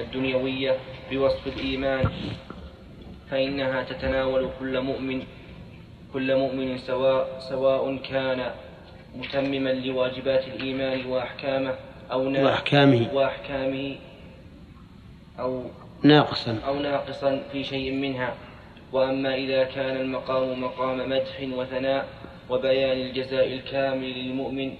الدنيوية 0.00 0.76
بوصف 1.10 1.46
الإيمان 1.46 2.04
فإنها 3.30 3.82
تتناول 3.82 4.48
كل 4.60 4.80
مؤمن 4.80 5.22
كل 6.12 6.36
مؤمن 6.36 6.78
سواء 6.78 7.38
سواء 7.48 7.96
كان 7.96 8.50
متمما 9.16 9.70
لواجبات 9.72 10.44
الإيمان 10.48 11.06
وأحكامه 11.06 11.74
أو 12.12 12.28
نا- 12.28 12.44
وأحكامه. 12.44 13.08
وأحكامه. 13.14 13.96
أو 15.40 15.62
ناقصا. 16.02 16.58
أو 16.66 16.78
ناقصا 16.78 17.42
في 17.52 17.64
شيء 17.64 17.92
منها. 17.92 18.34
وأما 18.92 19.34
إذا 19.34 19.64
كان 19.64 19.96
المقام 19.96 20.60
مقام 20.60 21.08
مدح 21.10 21.40
وثناء 21.58 22.06
وبيان 22.50 22.96
الجزاء 23.00 23.52
الكامل 23.52 24.12
للمؤمن 24.12 24.72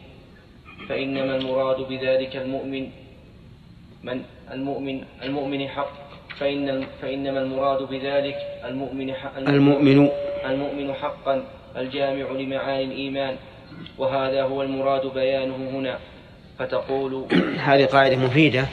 فإنما 0.89 1.37
المراد 1.37 1.77
بذلك 1.89 2.37
المؤمن 2.37 2.89
من 4.03 4.23
المؤمن 4.53 5.05
المؤمن 5.23 5.69
حق. 5.69 5.93
فإن 6.39 6.87
فإنما 7.03 7.41
المراد 7.41 7.83
بذلك 7.83 8.37
المؤمن 8.65 9.15
حق 9.15 9.39
المؤمن. 9.39 10.09
المؤمن 10.47 10.93
حقا 10.95 11.45
الجامع 11.77 12.31
لمعاني 12.31 12.85
الإيمان. 12.85 13.37
وهذا 13.99 14.43
هو 14.43 14.63
المراد 14.63 15.07
بيانه 15.07 15.57
هنا. 15.57 15.99
فتقول 16.63 17.27
هذه 17.67 17.85
قاعدة 17.85 18.17
مفيدة 18.17 18.67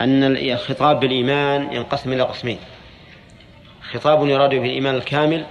أن 0.00 0.36
الخطاب 0.36 1.00
بالإيمان 1.00 1.72
ينقسم 1.72 2.12
إلى 2.12 2.22
قسمين. 2.22 2.58
خطاب 3.92 4.28
يراد 4.28 4.50
به 4.50 4.64
الإيمان 4.64 4.94
الكامل 4.94 5.46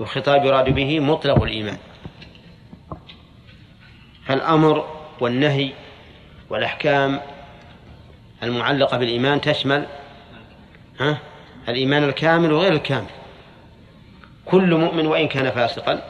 وخطاب 0.00 0.44
يراد 0.44 0.70
به 0.70 1.00
مطلق 1.00 1.42
الإيمان. 1.42 1.78
فالأمر 4.26 4.88
والنهي 5.20 5.70
والأحكام 6.50 7.20
المعلقة 8.42 8.98
بالإيمان 8.98 9.40
تشمل 9.40 9.86
ها؟ 11.00 11.18
الإيمان 11.68 12.04
الكامل 12.04 12.52
وغير 12.52 12.72
الكامل. 12.72 13.10
كل 14.44 14.74
مؤمن 14.74 15.06
وإن 15.06 15.28
كان 15.28 15.50
فاسقا 15.50 16.02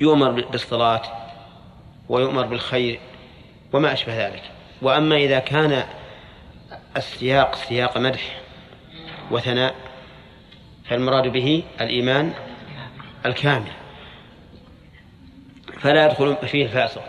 يؤمر 0.00 0.30
بالصلاة 0.30 1.27
ويؤمر 2.08 2.46
بالخير 2.46 2.98
وما 3.72 3.92
أشبه 3.92 4.26
ذلك. 4.26 4.42
وأما 4.82 5.16
إذا 5.16 5.38
كان 5.38 5.84
السياق 6.96 7.54
سياق 7.54 7.98
مدح 7.98 8.40
وثناء 9.30 9.74
فالمراد 10.84 11.28
به 11.28 11.62
الإيمان 11.80 12.32
الكامل. 13.26 13.72
فلا 15.80 16.06
يدخل 16.06 16.36
فيه 16.46 16.64
الفاسق. 16.64 17.02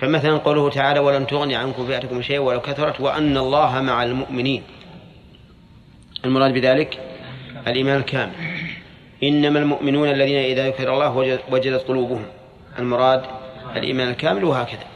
فمثلا 0.00 0.36
قوله 0.36 0.70
تعالى 0.70 1.00
ولن 1.00 1.26
تغني 1.26 1.56
عنكم 1.56 1.86
فئتكم 1.86 2.22
شيء 2.22 2.38
ولو 2.38 2.60
كثرت 2.60 3.00
وأن 3.00 3.36
الله 3.36 3.80
مع 3.80 4.02
المؤمنين. 4.02 4.62
المراد 6.24 6.52
بذلك 6.52 7.00
الإيمان 7.66 7.96
الكامل. 7.96 8.32
إنما 9.22 9.58
المؤمنون 9.58 10.08
الذين 10.08 10.36
إذا 10.36 10.66
ذكر 10.66 10.94
الله 10.94 11.16
وجد- 11.16 11.40
وجلت 11.50 11.82
قلوبهم. 11.82 12.24
المراد 12.78 13.43
الإيمان 13.76 14.08
الكامل 14.08 14.44
وهكذا. 14.44 14.86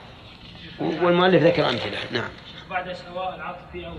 والمؤلف 0.80 1.42
ذكر 1.42 1.68
أمثلة. 1.68 1.98
نعم. 2.12 2.30
بعد 2.70 2.92
سواء 2.92 3.34
العطف 3.34 3.76
أول. 3.76 3.98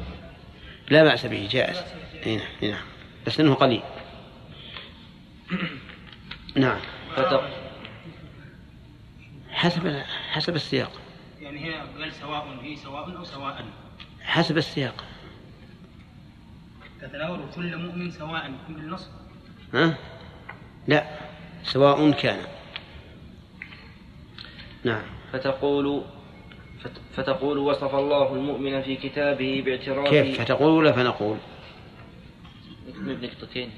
لا 0.89 1.03
بأس 1.03 1.25
به 1.25 1.47
جائز. 1.51 1.83
إي 2.25 2.35
نعم 2.37 2.47
إي 2.63 2.71
نعم. 2.71 2.85
بس 3.27 3.39
إنه 3.39 3.53
قليل. 3.53 3.81
نعم. 6.55 6.79
فتق 7.15 7.49
حسب 9.49 10.03
حسب 10.31 10.55
السياق. 10.55 10.91
يعني 11.41 11.59
هنا 11.59 11.83
قال 11.99 12.13
سواء 12.13 12.59
هي 12.61 12.75
سواء 12.75 13.17
أو 13.17 13.23
سواء. 13.23 13.65
حسب 14.21 14.57
السياق. 14.57 15.03
تتناول 17.01 17.39
كل 17.55 17.77
مؤمن 17.77 18.11
سواء 18.11 18.45
يكون 18.45 18.75
بالنص 18.75 19.09
ها؟ 19.73 19.97
لا. 20.87 21.07
سواء 21.63 22.11
كان. 22.11 22.39
نعم. 24.83 25.01
فتقول 25.33 26.01
فت- 26.83 27.01
فتقول 27.15 27.57
وصف 27.57 27.95
الله 27.95 28.33
المؤمن 28.33 28.81
في 28.81 28.95
كتابه 28.95 29.63
باعتراف 29.65 30.09
كيف؟ 30.09 30.41
فتقول 30.41 30.71
ولا 30.71 30.91
فنقول؟ 30.91 31.37
نقطتين. 32.97 33.69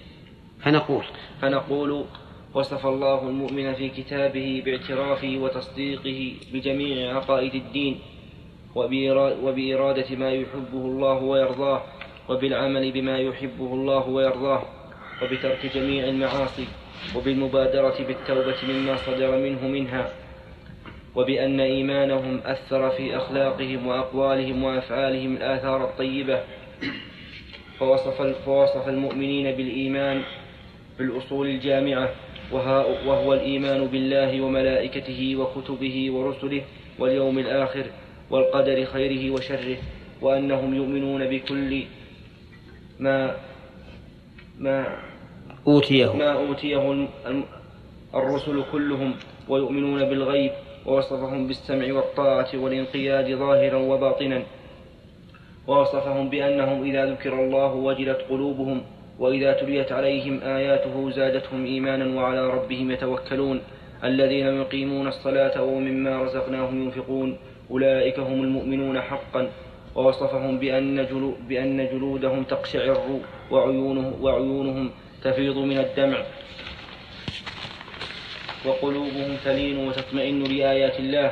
فنقول. 0.64 1.04
فنقول 1.42 2.06
وصف 2.54 2.86
الله 2.86 3.28
المؤمن 3.28 3.74
في 3.74 3.90
كتابه 3.90 4.62
باعترافه 4.66 5.38
وتصديقه 5.38 6.34
بجميع 6.54 7.16
عقائد 7.16 7.56
الدين 7.56 8.00
وبإرا- 8.76 9.44
وبإرادة 9.44 10.16
ما 10.16 10.32
يحبه 10.32 10.74
الله 10.86 11.14
ويرضاه 11.24 11.84
وبالعمل 12.30 12.92
بما 12.92 13.18
يحبه 13.18 13.74
الله 13.74 14.08
ويرضاه 14.08 14.64
وبترك 15.24 15.72
جميع 15.76 16.04
المعاصي 16.06 16.68
وبالمبادرة 17.16 17.96
بالتوبة 18.08 18.56
مما 18.70 18.96
صدر 18.98 19.38
منه 19.38 19.68
منها 19.68 20.10
وبأن 21.16 21.60
إيمانهم 21.60 22.42
أثر 22.46 22.90
في 22.90 23.18
أخلاقهم 23.18 23.88
وأقوالهم 23.88 24.64
وأفعالهم 24.64 25.36
الآثار 25.36 25.84
الطيبة. 25.84 26.40
فوصف, 27.80 28.22
فوصف 28.22 28.90
المؤمنين 28.90 29.56
بالإيمان 29.56 30.22
بالأصول 31.00 31.48
الجامعة 31.48 32.10
وهو 32.52 33.34
الإيمان 33.34 33.88
بالله 33.88 34.42
وملائكته 34.42 35.36
وكتبه 35.36 36.12
ورسله 36.12 36.62
واليوم 37.00 37.40
الآخر 37.40 37.86
والقدر 38.30 38.86
خيره 38.86 39.32
وشره 39.32 39.78
وأنهم 40.22 40.76
يؤمنون 40.76 41.28
بكل 41.30 41.84
ما 43.00 43.36
ما 44.60 44.98
أوتيه 45.68 46.14
ما 46.14 46.32
أوتيه 46.34 47.08
الرسل 48.16 48.64
كلهم 48.72 49.14
ويؤمنون 49.50 50.06
بالغيب 50.10 50.52
ووصفهم 50.86 51.48
بالسمع 51.48 51.94
والطاعة 51.94 52.48
والانقياد 52.54 53.36
ظاهرا 53.36 53.78
وباطنا. 53.78 54.44
ووصفهم 55.68 56.30
بأنهم 56.30 56.84
إذا 56.84 57.06
ذكر 57.06 57.34
الله 57.34 57.74
وجلت 57.74 58.22
قلوبهم 58.30 58.82
وإذا 59.20 59.54
تليت 59.54 59.92
عليهم 59.92 60.40
آياته 60.44 61.10
زادتهم 61.10 61.66
إيمانا 61.66 62.22
وعلى 62.22 62.48
ربهم 62.48 62.92
يتوكلون. 62.92 63.62
الذين 64.04 64.48
يقيمون 64.48 65.08
الصلاة 65.08 65.64
ومما 65.64 66.24
رزقناهم 66.24 66.84
ينفقون. 66.84 67.38
أولئك 67.72 68.20
هم 68.20 68.42
المؤمنون 68.42 69.02
حقا. 69.02 69.50
ووصفهم 69.96 70.60
بأن, 70.60 71.06
جلو 71.06 71.36
بأن 71.50 71.88
جلودهم 71.88 72.44
تقشعر 72.44 73.20
وعيونه 73.52 74.14
وعيونهم 74.22 74.92
تفيض 75.24 75.58
من 75.58 75.78
الدمع. 75.78 76.18
وقلوبهم 78.66 79.38
تلين 79.46 79.88
وتطمئن 79.88 80.44
لآيات 80.44 81.00
الله 81.00 81.32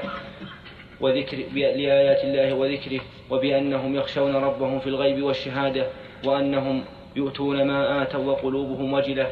وذكر 1.02 1.38
لآيات 1.54 2.24
الله 2.24 2.54
وذكره 2.54 3.02
وبأنهم 3.30 3.96
يخشون 3.96 4.36
ربهم 4.36 4.80
في 4.80 4.88
الغيب 4.88 5.24
والشهادة 5.24 5.88
وأنهم 6.26 6.84
يؤتون 7.16 7.68
ما 7.68 8.02
آتوا 8.02 8.26
وقلوبهم 8.26 8.94
وجلة 8.94 9.28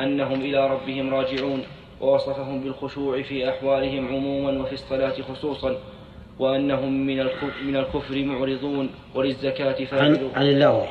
أنهم 0.00 0.40
إلى 0.40 0.70
ربهم 0.70 1.14
راجعون 1.14 1.62
ووصفهم 2.00 2.60
بالخشوع 2.60 3.22
في 3.22 3.48
أحوالهم 3.48 4.08
عموما 4.08 4.62
وفي 4.62 4.72
الصلاة 4.72 5.22
خصوصا 5.22 5.76
وأنهم 6.38 7.06
من 7.06 7.20
الكفر, 7.20 7.62
من 7.66 7.76
الكفر 7.76 8.22
معرضون 8.24 8.90
وللزكاة 9.14 9.84
فاعلون. 9.84 10.30
عن 10.36 10.46
اللغو. 10.46 10.82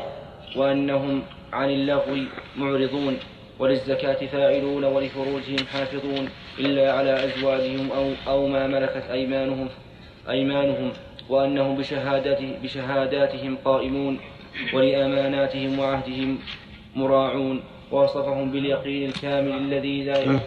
وأنهم 0.56 1.24
عن 1.54 1.70
اللغو 1.70 2.18
معرضون. 2.58 3.18
وللزكاة 3.60 4.26
فاعلون 4.26 4.84
ولفروجهم 4.84 5.66
حافظون 5.74 6.30
إلا 6.60 6.94
على 6.94 7.26
أزواجهم 7.26 7.92
أو, 7.92 8.12
أو 8.28 8.48
ما 8.48 8.68
ملكت 8.68 9.04
أيمانهم 9.12 9.70
أيمانهم 10.30 10.92
وأنهم 11.30 11.78
بشهادته 11.78 12.56
بشهاداتهم 12.64 13.58
قائمون 13.66 14.20
ولأماناتهم 14.74 15.80
وعهدهم 15.80 16.40
مراعون 16.96 17.64
ووصفهم 17.92 18.52
باليقين 18.52 19.10
الكامل 19.10 19.52
الذي 19.52 20.04
لا 20.04 20.40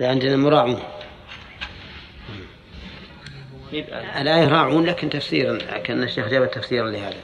لا 0.00 0.08
عندنا 0.08 0.36
مراعون. 0.36 0.78
الآية 4.20 4.48
راعون 4.48 4.86
لكن 4.86 5.10
تفسيرا 5.10 5.58
كان 5.58 6.02
الشيخ 6.02 6.28
جاب 6.28 6.50
تفسيرا 6.50 6.90
لهذا. 6.90 7.16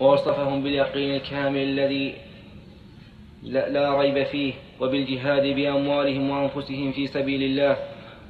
ووصفهم 0.00 0.62
باليقين 0.62 1.14
الكامل 1.14 1.62
الذي 1.62 2.14
لا, 3.44 3.68
لا 3.68 4.00
ريب 4.00 4.22
فيه 4.26 4.52
وبالجهاد 4.80 5.42
بأموالهم 5.56 6.30
وأنفسهم 6.30 6.92
في 6.92 7.06
سبيل 7.06 7.42
الله 7.42 7.76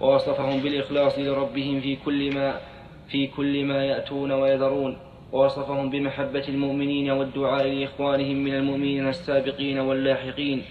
ووصفهم 0.01 0.61
بالإخلاص 0.61 1.19
لربهم 1.19 1.81
في 1.81 1.97
كل 1.97 2.35
ما 2.35 2.61
في 3.09 3.27
كل 3.27 3.65
ما 3.65 3.85
يأتون 3.85 4.33
ويذرون 4.33 4.97
ووصفهم 5.33 5.91
بمحبة 5.91 6.45
المؤمنين 6.49 7.11
والدعاء 7.11 7.67
لإخوانهم 7.67 8.37
من 8.37 8.55
المؤمنين 8.55 9.09
السابقين 9.09 9.79
واللاحقين 9.79 10.62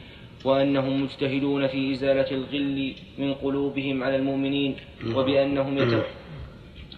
وأنهم 0.46 1.04
مجتهدون 1.04 1.68
في 1.68 1.92
إزالة 1.92 2.32
الغل 2.32 2.94
من 3.18 3.34
قلوبهم 3.34 4.04
على 4.04 4.16
المؤمنين 4.16 4.76
وبأنهم 5.16 5.78
يتو 5.78 6.00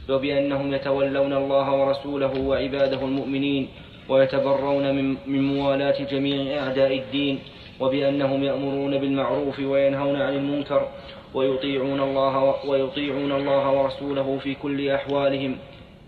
وبأنهم 0.10 0.74
يتولون 0.74 1.34
الله 1.34 1.72
ورسوله 1.74 2.42
وعباده 2.42 3.06
المؤمنين 3.06 3.68
ويتبرون 4.10 4.96
من, 4.96 5.18
موالاة 5.28 6.04
جميع 6.12 6.64
أعداء 6.64 6.98
الدين 6.98 7.40
وبأنهم 7.80 8.44
يأمرون 8.44 8.98
بالمعروف 8.98 9.60
وينهون 9.60 10.22
عن 10.22 10.36
المنكر 10.36 10.88
ويطيعون 11.34 12.00
الله 12.00 12.66
ويطيعون 12.66 13.32
الله 13.32 13.72
ورسوله 13.72 14.38
في 14.38 14.56
كل 14.56 14.90
أحوالهم. 14.90 15.58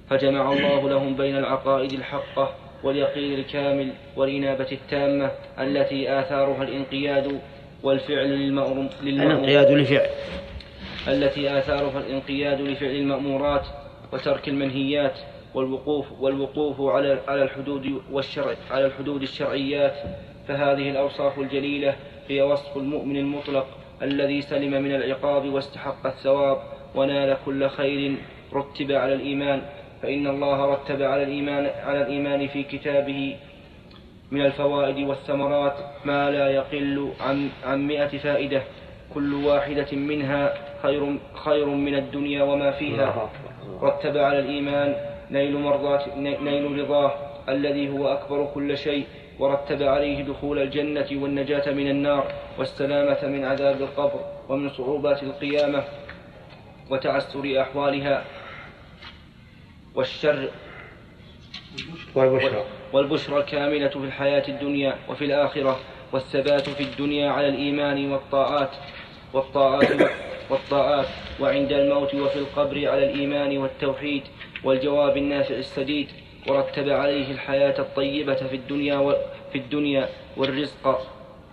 فجمع 0.10 0.54
الله 0.54 0.90
لهم 0.90 1.16
بين 1.16 1.38
العقائد 1.38 1.94
الحقة 1.94 2.54
واليقين 2.84 3.34
الكامل 3.34 3.90
والإنابة 4.16 4.68
التامة 4.72 5.32
التي 5.60 6.20
آثارها 6.20 6.64
الانقياد 6.64 7.40
والفعل 7.84 8.28
للمأمور 8.28 8.90
الانقياد 9.04 9.72
لفعل 9.72 10.08
التي 11.08 11.60
آثارها 11.60 12.00
الانقياد 12.00 12.62
لفعل 12.62 12.90
المأمورات 12.90 13.66
وترك 14.14 14.48
المنهيات 14.48 15.20
والوقوف 15.58 16.06
والوقوف 16.22 16.82
على 16.82 17.20
على 17.28 17.44
الحدود 17.44 18.02
والشرع 18.12 18.56
على 18.72 18.86
الحدود 18.86 19.22
الشرعيات. 19.22 19.94
فهذه 20.48 20.90
الأوصاف 20.90 21.40
الجليلة 21.40 21.96
هي 22.28 22.42
وصف 22.42 22.78
المؤمن 22.78 23.18
المطلق 23.18 23.68
الذي 24.02 24.42
سلم 24.42 24.72
من 24.72 24.96
العقاب 24.96 25.46
واستحق 25.46 26.06
الثواب 26.06 26.58
ونال 26.96 27.38
كل 27.46 27.70
خير 27.70 28.16
رتب 28.54 28.92
على 28.92 29.14
الإيمان. 29.14 29.62
فإن 30.02 30.28
الله 30.28 30.66
رتب 30.66 31.02
على 31.02 31.24
الإيمان 31.24 31.70
على 31.84 32.02
الإيمان 32.02 32.48
في 32.48 32.64
كتابه 32.64 33.36
من 34.32 34.42
الفوائد 34.46 35.08
والثمرات 35.08 35.74
ما 36.06 36.32
لا 36.32 36.50
يقل 36.50 37.12
عن 37.20 37.50
عن 37.66 37.88
مئة 37.88 38.18
فائدة. 38.18 38.62
كل 39.14 39.34
واحدة 39.34 39.88
منها 39.92 40.54
خير 40.84 41.18
خير 41.34 41.66
من 41.66 41.96
الدنيا 41.96 42.44
وما 42.44 42.72
فيها. 42.72 43.30
رتب 43.82 44.18
على 44.18 44.40
الإيمان 44.40 45.17
نيل 45.32 45.58
مرضات 45.58 46.18
نيل 46.18 46.80
رضاه 46.80 47.14
الذي 47.50 47.90
هو 47.90 48.08
أكبر 48.08 48.52
كل 48.54 48.78
شيء 48.78 49.06
ورتب 49.40 49.84
عليه 49.84 50.24
دخول 50.24 50.60
الجنة 50.60 51.08
والنجاة 51.12 51.72
من 51.74 51.90
النار 51.90 52.32
والسلامة 52.58 53.28
من 53.28 53.46
عذاب 53.46 53.82
القبر 53.82 54.20
ومن 54.50 54.70
صعوبات 54.70 55.24
القيامة 55.24 55.84
وتعسر 56.90 57.62
أحوالها 57.62 58.26
والشر 59.96 60.50
والبشرى. 62.16 62.64
والبشرى 62.94 63.38
الكاملة 63.38 63.88
في 63.90 63.96
الحياة 63.98 64.44
الدنيا 64.48 64.96
وفي 65.10 65.26
الآخرة 65.26 65.80
والثبات 66.12 66.70
في 66.70 66.84
الدنيا 66.84 67.32
على 67.32 67.48
الإيمان 67.48 68.12
والطاعات 68.12 68.70
والطاعات 69.34 70.10
والطاعات 70.50 71.08
وعند 71.40 71.72
الموت 71.72 72.16
وفي 72.16 72.36
القبر 72.40 72.90
على 72.90 73.12
الإيمان 73.12 73.58
والتوحيد 73.58 74.24
والجواب 74.64 75.18
النافع 75.18 75.56
السديد 75.56 76.08
ورتب 76.48 76.90
عليه 76.90 77.32
الحياة 77.32 77.80
الطيبة 77.80 78.36
في 78.36 78.56
الدنيا 78.56 79.16
في 79.52 79.58
الدنيا 79.58 80.10
والرزق 80.38 81.02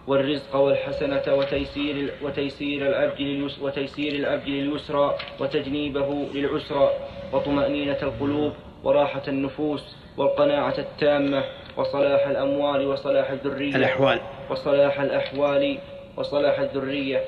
والرزق 0.07 0.57
والحسنة 0.57 1.35
وتيسير 1.35 2.13
وتيسير 2.23 2.87
العبد 2.89 3.51
وتيسير 3.61 4.13
العبد 4.13 4.49
لليسرى 4.49 5.15
وتجنيبه 5.41 6.27
للعسرى. 6.35 6.91
وطمأنينة 7.33 7.99
القلوب 8.03 8.53
وراحة 8.85 9.23
النفوس 9.29 9.97
والقناعة 10.17 10.75
التامة 10.79 11.45
وصلاح 11.77 12.27
الأموال 12.27 12.87
وصلاح 12.87 13.31
الذرية 13.31 13.77
الأحوال. 13.77 14.21
وصلاح 14.51 15.01
الأحوال 15.01 15.79
وصلاح 16.17 16.59
الذرية. 16.59 17.25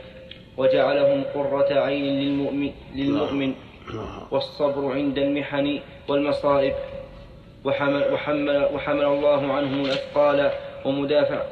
وجعلهم 0.56 1.24
قرة 1.34 1.80
عين 1.80 2.04
للمؤمن, 2.04 2.72
للمؤمن. 2.94 3.54
والصبر 4.30 4.93
عند 4.93 5.18
المحن 5.18 5.80
والمصائب. 6.09 6.74
وحمل, 7.64 8.12
وحمل, 8.12 8.68
وحمل 8.74 9.05
الله 9.05 9.53
عنهم 9.53 9.84
الأثقال 9.84 10.51
ومدافع 10.84 11.43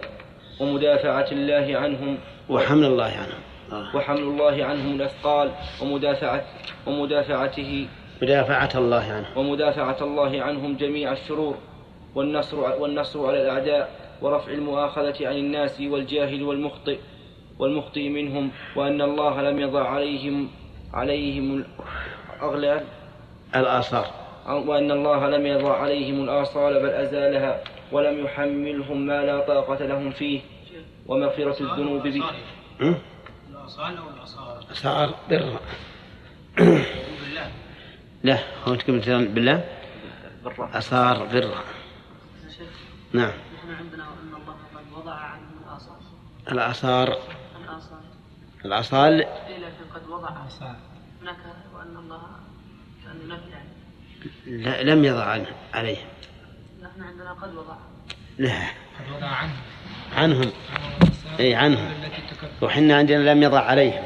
ومدافعة 0.61 1.26
الله 1.32 1.78
عنهم. 1.78 2.18
وحمل 2.49 2.85
الله 2.85 3.05
عنهم. 3.05 3.95
وحمل 3.95 4.18
الله 4.18 4.64
عنهم 4.64 4.95
الأثقال 4.95 5.51
ومدافعة 5.82 6.45
ومدافعته. 6.87 7.87
مدافعة 8.22 8.70
الله 8.74 9.12
عنهم. 9.12 9.39
ومدافعة 9.39 9.97
الله 10.01 10.43
عنهم 10.43 10.76
جميع 10.76 11.12
الشرور 11.12 11.55
والنصر 12.14 12.80
والنصر 12.80 13.26
على 13.26 13.43
الأعداء 13.43 13.91
ورفع 14.22 14.53
المؤاخذة 14.53 15.28
عن 15.28 15.37
الناس 15.37 15.80
والجاهل 15.80 16.43
والمخطئ 16.43 16.99
والمخطئ 17.59 18.09
منهم 18.09 18.51
وأن 18.76 19.03
الله 19.03 19.43
لم 19.43 19.61
يضع 19.61 19.89
عليهم 19.89 20.49
عليهم 20.93 21.64
الأغلال 22.37 22.85
الآثار. 23.57 24.07
وأن 24.47 24.91
الله 24.91 25.28
لم 25.28 25.47
يضع 25.47 25.76
عليهم 25.76 26.24
الآصال 26.24 26.82
بل 26.82 26.89
أزالها 26.89 27.64
ولم 27.93 28.24
يحملهم 28.24 29.07
ما 29.07 29.22
لا 29.22 29.41
طاقة 29.41 29.87
لهم 29.87 30.11
فيه. 30.11 30.41
ومغفرة 31.07 31.57
الذنوب 31.61 32.03
به. 32.03 32.22
الآصال 33.51 33.97
أو؟ 33.97 34.05
آثار 34.70 35.14
لا 38.24 38.39
هو 38.64 38.74
تقول 38.74 38.99
بالله؟ 39.28 39.64
أثار 40.59 41.24
بر 41.24 41.55
نعم. 43.12 43.32
نحن 43.55 43.74
عندنا 43.78 44.05
أن 44.05 44.35
الله 44.35 44.55
قد 44.74 44.93
وضع 44.97 45.12
عنهم 45.12 45.51
الآثار. 45.64 45.97
الآثار. 46.53 47.09
الآثار. 47.64 48.01
الأصال 48.64 49.12
إيه 49.22 49.59
لكن 49.59 49.85
قد 49.95 50.09
وضع 50.09 50.28
هناك 51.22 51.36
وأن 51.74 51.96
الله 51.96 52.22
كان 53.04 53.28
نفي 53.28 53.50
يعني 53.50 53.68
لا 54.62 54.82
لم 54.82 55.04
يضع 55.04 55.24
عنه 55.24 55.46
عليهم 55.74 56.06
نحن 56.82 57.02
عندنا 57.02 57.32
قد 57.32 57.54
وضع. 57.54 57.76
لا. 58.38 58.58
قد 58.98 59.16
وضع 59.16 59.26
عنه 59.26 59.52
عنهم. 60.16 60.52
أي 61.40 61.54
عنهم. 61.54 61.92
وحنا 62.62 62.96
عندنا 62.96 63.32
لم 63.32 63.42
يضع 63.42 63.60
عليهم. 63.60 64.04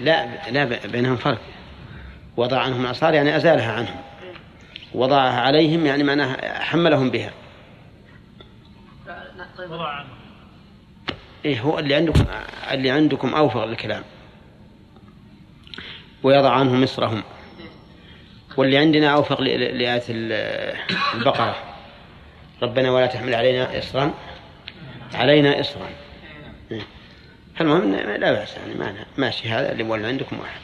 لا 0.00 0.50
لا 0.50 0.64
بينهم 0.86 1.16
فرق. 1.16 1.40
وضع 2.36 2.60
عنهم 2.60 2.84
الأصار 2.86 3.14
يعني 3.14 3.36
أزالها 3.36 3.72
عنهم. 3.72 4.00
وضعها 4.94 5.40
عليهم 5.40 5.86
يعني 5.86 6.02
معناها 6.02 6.62
حملهم 6.62 7.10
بها. 7.10 7.32
وضع 9.58 9.88
عنه 9.88 10.08
إيه 11.44 11.60
هو 11.60 11.78
اللي 11.78 11.94
عندكم 11.94 12.24
اللي 12.70 12.90
عندكم 12.90 13.34
أوفق 13.34 13.62
الكلام 13.62 14.04
ويضع 16.24 16.50
عنهم 16.50 16.82
مصرهم. 16.82 17.22
واللي 18.56 18.78
عندنا 18.78 19.14
أوفق 19.14 19.40
ل- 19.40 19.44
ل- 19.44 19.78
لآية 19.78 20.02
ال- 20.08 20.76
البقرة. 21.14 21.56
ربنا 22.62 22.90
ولا 22.90 23.06
تحمل 23.06 23.34
علينا 23.34 23.78
إصرا. 23.78 24.14
علينا 25.14 25.60
إصرا. 25.60 25.88
إيه. 26.70 26.82
فالمهم 27.56 27.94
لا 27.94 28.32
بأس 28.32 28.56
يعني 28.56 28.74
ما 28.74 28.94
ماشي 29.18 29.48
هذا 29.48 29.72
اللي 29.72 29.82
ولا 29.84 30.08
عندكم 30.08 30.38
واحد. 30.40 30.60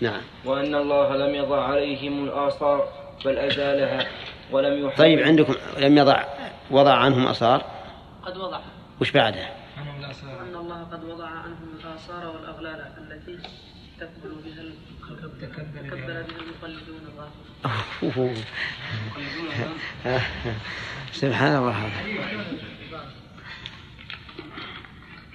نعم. 0.00 0.20
وأن 0.44 0.74
الله 0.74 1.16
لم 1.16 1.34
يضع 1.34 1.64
عليهم 1.64 2.24
الآثار 2.24 2.88
بل 3.24 3.38
أزالها 3.38 4.06
ولم 4.52 4.78
يحمل. 4.86 4.96
طيب 4.96 5.18
عندكم 5.18 5.54
لم 5.78 5.98
يضع 5.98 6.24
وضع 6.70 6.94
عنهم 6.94 7.26
أصار 7.26 7.64
قد 8.22 8.36
وضع. 8.36 8.60
وش 9.00 9.10
بعدها 9.10 9.50
أن 10.40 10.54
الله 10.56 10.82
قد 10.92 11.04
وضع 11.04 11.26
عنهم 11.26 11.68
الآثار 11.84 12.26
والأغلال 12.36 12.86
التي 12.98 13.38
تكبر 14.00 14.34
بها 14.44 14.62
تكبر 15.40 15.96
بها. 15.96 16.20
المقلدون 16.20 17.00
الغافلين 18.02 18.44
سبحان 21.12 21.56
الله. 21.56 21.90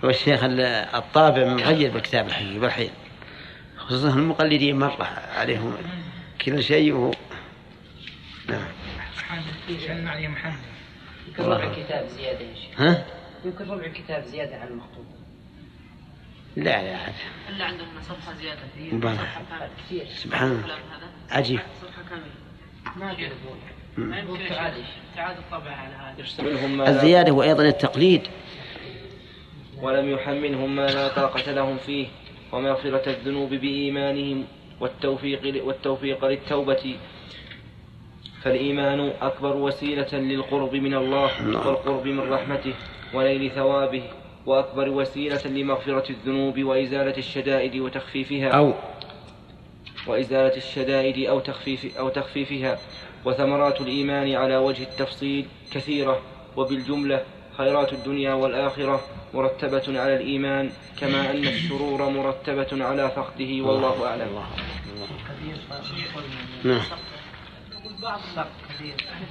والشيخ 0.03 0.43
ال- 0.43 0.59
الطابع 0.95 1.45
مغير 1.53 1.91
بالكتاب 1.91 2.27
الحقيقي 2.27 2.59
بالحين 2.59 2.89
خصوصا 3.77 4.09
المقلدين 4.13 4.79
مرة 4.79 5.03
عليهم 5.35 5.77
كل 6.41 6.63
شيء 6.63 6.93
وهو 6.93 7.11
نعم. 8.49 8.67
يمكن 11.27 11.43
ربع 11.43 11.63
الكتاب 11.63 12.07
زيادة 12.07 12.39
يا 12.39 12.55
شيخ. 12.55 12.81
ها؟ 12.81 13.05
يمكن 13.45 13.67
ربع 13.69 13.85
الكتاب 13.85 14.23
زيادة 14.23 14.55
عن 14.57 14.67
المخطوط 14.67 15.05
لا 16.55 16.63
لا 16.63 16.97
إلا 17.49 17.65
عندنا 17.65 17.87
صفحة 18.01 18.33
زيادة 18.33 18.59
فيه 18.75 18.93
مبارك. 18.93 19.17
صفحة 19.17 19.41
كاملة. 19.49 19.69
كثير. 19.85 20.05
سبحان 20.15 20.51
الله. 20.51 20.73
هذا. 20.73 21.09
عجيب. 21.31 21.59
صفحة 21.81 22.03
كاملة. 22.09 22.25
ما. 22.95 23.13
ما 23.97 24.19
يمكن 24.19 24.49
تعاد 24.49 24.73
تعاد 25.15 25.37
الطبع 25.37 25.71
على 25.71 25.95
هذا. 25.95 26.89
الزيادة 26.89 27.31
وأيضا 27.31 27.63
التقليد. 27.63 28.27
ولم 29.81 30.11
يحملهم 30.11 30.75
ما 30.75 30.87
لا 30.87 31.07
طاقة 31.07 31.51
لهم 31.51 31.77
فيه 31.77 32.07
ومغفرة 32.51 33.09
الذنوب 33.09 33.49
بإيمانهم 33.49 34.45
والتوفيق 34.79 35.65
والتوفيق 35.65 36.25
للتوبة. 36.25 36.95
فالإيمان 38.41 39.13
أكبر 39.21 39.55
وسيلة 39.55 40.13
للقرب 40.13 40.75
من 40.75 40.95
الله 40.95 41.41
نعم. 41.41 41.67
والقرب 41.67 42.05
من 42.05 42.31
رحمته 42.33 42.73
ونيل 43.13 43.51
ثوابه. 43.51 44.03
وأكبر 44.45 44.89
وسيلة 44.89 45.47
لمغفرة 45.47 46.11
الذنوب 46.11 46.63
وإزالة 46.63 47.17
الشدائد 47.17 47.75
وتخفيفها. 47.75 48.49
أو 48.49 48.73
وإزالة 50.07 50.57
الشدائد 50.57 51.27
أو 51.27 51.39
تخفيف 51.39 51.97
أو 51.97 52.09
تخفيفها. 52.09 52.79
وثمرات 53.25 53.81
الإيمان 53.81 54.35
على 54.35 54.57
وجه 54.57 54.83
التفصيل 54.83 55.45
كثيرة. 55.71 56.21
وبالجملة 56.57 57.23
خيرات 57.57 57.93
الدنيا 57.93 58.33
والآخرة 58.33 59.01
مرتبة 59.33 59.99
على 60.01 60.15
الإيمان 60.15 60.69
كما 60.99 61.31
أن 61.31 61.47
الشرور 61.47 62.09
مرتبة 62.09 62.85
على 62.85 63.09
فقده 63.09 63.61
والله 63.61 64.07
أعلم. 64.07 64.43
نعم. 66.63 66.81
بعض 68.01 68.19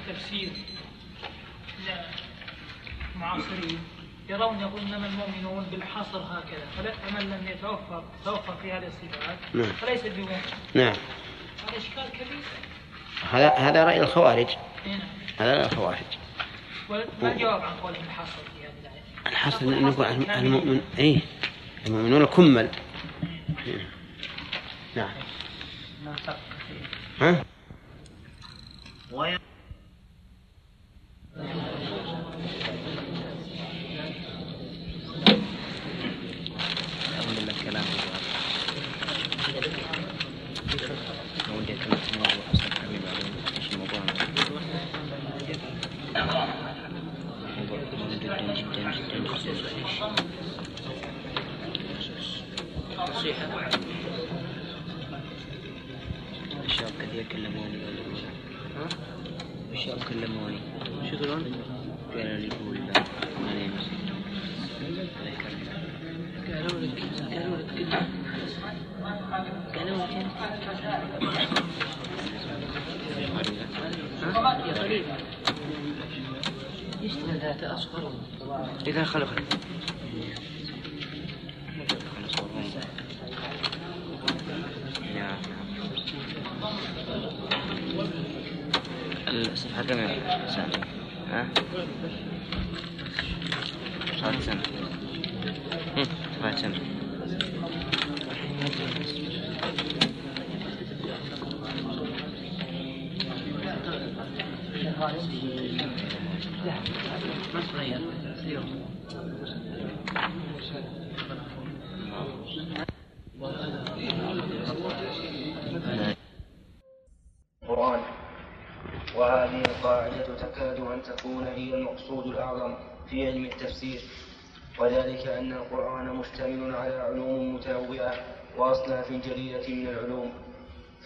التفسير. 0.08 0.48
المعاصرين 3.14 3.78
يرون 4.28 4.60
يقول 4.60 4.80
إنما 4.80 5.06
المؤمنون 5.06 5.66
بالحصر 5.70 6.18
هكذا 6.18 6.92
فمن 6.92 7.30
لم 7.30 7.48
يتوفر 7.48 8.04
توفر 8.24 8.54
في 8.62 8.72
هذه 8.72 8.86
الصفات 8.86 9.38
نعم. 9.54 9.66
فليس 9.66 10.02
بمؤمن 10.02 10.40
نعم. 10.74 10.94
هذا 11.66 11.76
إشكال 11.76 12.08
كبير. 12.12 12.38
هذا 13.30 13.48
هذا 13.48 13.84
رأي 13.84 14.00
الخوارج. 14.00 14.46
هنا 14.86 15.04
هذا 15.38 15.56
رأي 15.56 15.66
الخوارج. 15.66 16.18
ما 17.22 17.32
الجواب 17.32 17.62
عن 17.62 17.76
قولهم 17.76 18.04
الحصر 18.04 18.32
في 18.32 18.64
هذه؟ 18.64 18.92
الحصر 19.26 19.68
أن 19.68 19.88
يقول 19.88 20.06
المؤمن 20.30 20.80
إيه. 20.98 21.20
المؤمنون 21.86 22.22
الكمل 22.22 22.70
نعم. 24.96 25.10
ها؟ 27.20 27.44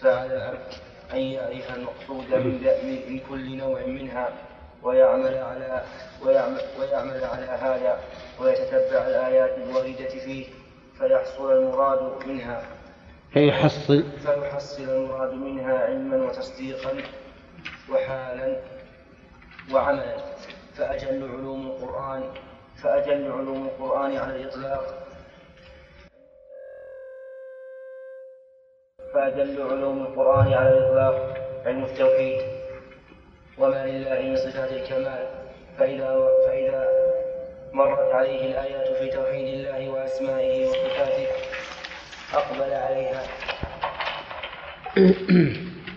فعلى 0.03 0.35
العبد 0.37 0.73
أن 1.13 1.17
يعرف 1.17 1.77
المقصود 1.77 2.33
من, 2.33 2.63
من, 2.83 3.13
من 3.13 3.19
كل 3.29 3.57
نوع 3.57 3.85
منها 3.85 4.29
ويعمل 4.83 5.37
على 5.37 5.83
ويعمل, 6.25 6.61
ويعمل 6.79 7.23
على 7.23 7.45
هذا 7.45 7.99
ويتتبع 8.39 9.07
الآيات 9.07 9.57
الواردة 9.57 10.09
فيه 10.09 10.45
فيحصل 10.97 11.51
المراد 11.51 12.27
منها. 12.27 12.63
فيحصل 13.33 14.03
فيحصل 14.03 14.83
المراد 14.83 15.33
منها 15.33 15.77
علما 15.77 16.25
وتصديقا 16.25 16.97
وحالا 17.91 18.59
وعملا. 19.73 20.17
فأجل 20.73 21.31
علوم 21.31 21.67
القرآن 21.67 22.23
فأجل 22.83 23.31
علوم 23.31 23.65
القرآن 23.65 24.17
على 24.17 24.35
الإطلاق. 24.35 25.07
فأجل 29.13 29.61
علوم 29.61 30.01
القرآن 30.01 30.53
على 30.53 30.69
الإطلاق 30.69 31.37
علم 31.65 31.83
التوحيد. 31.83 32.41
وما 33.57 33.85
لله 33.85 34.21
من 34.21 34.35
صفات 34.35 34.71
الكمال. 34.71 35.27
فإذا 35.79 36.29
فإذا 36.47 36.87
مرت 37.73 38.13
عليه 38.13 38.45
الآيات 38.45 38.97
في 38.97 39.07
توحيد 39.09 39.47
الله 39.47 39.89
وأسمائه 39.89 40.67
وصفاته 40.67 41.27
أقبل 42.33 42.73
عليها. 42.73 43.23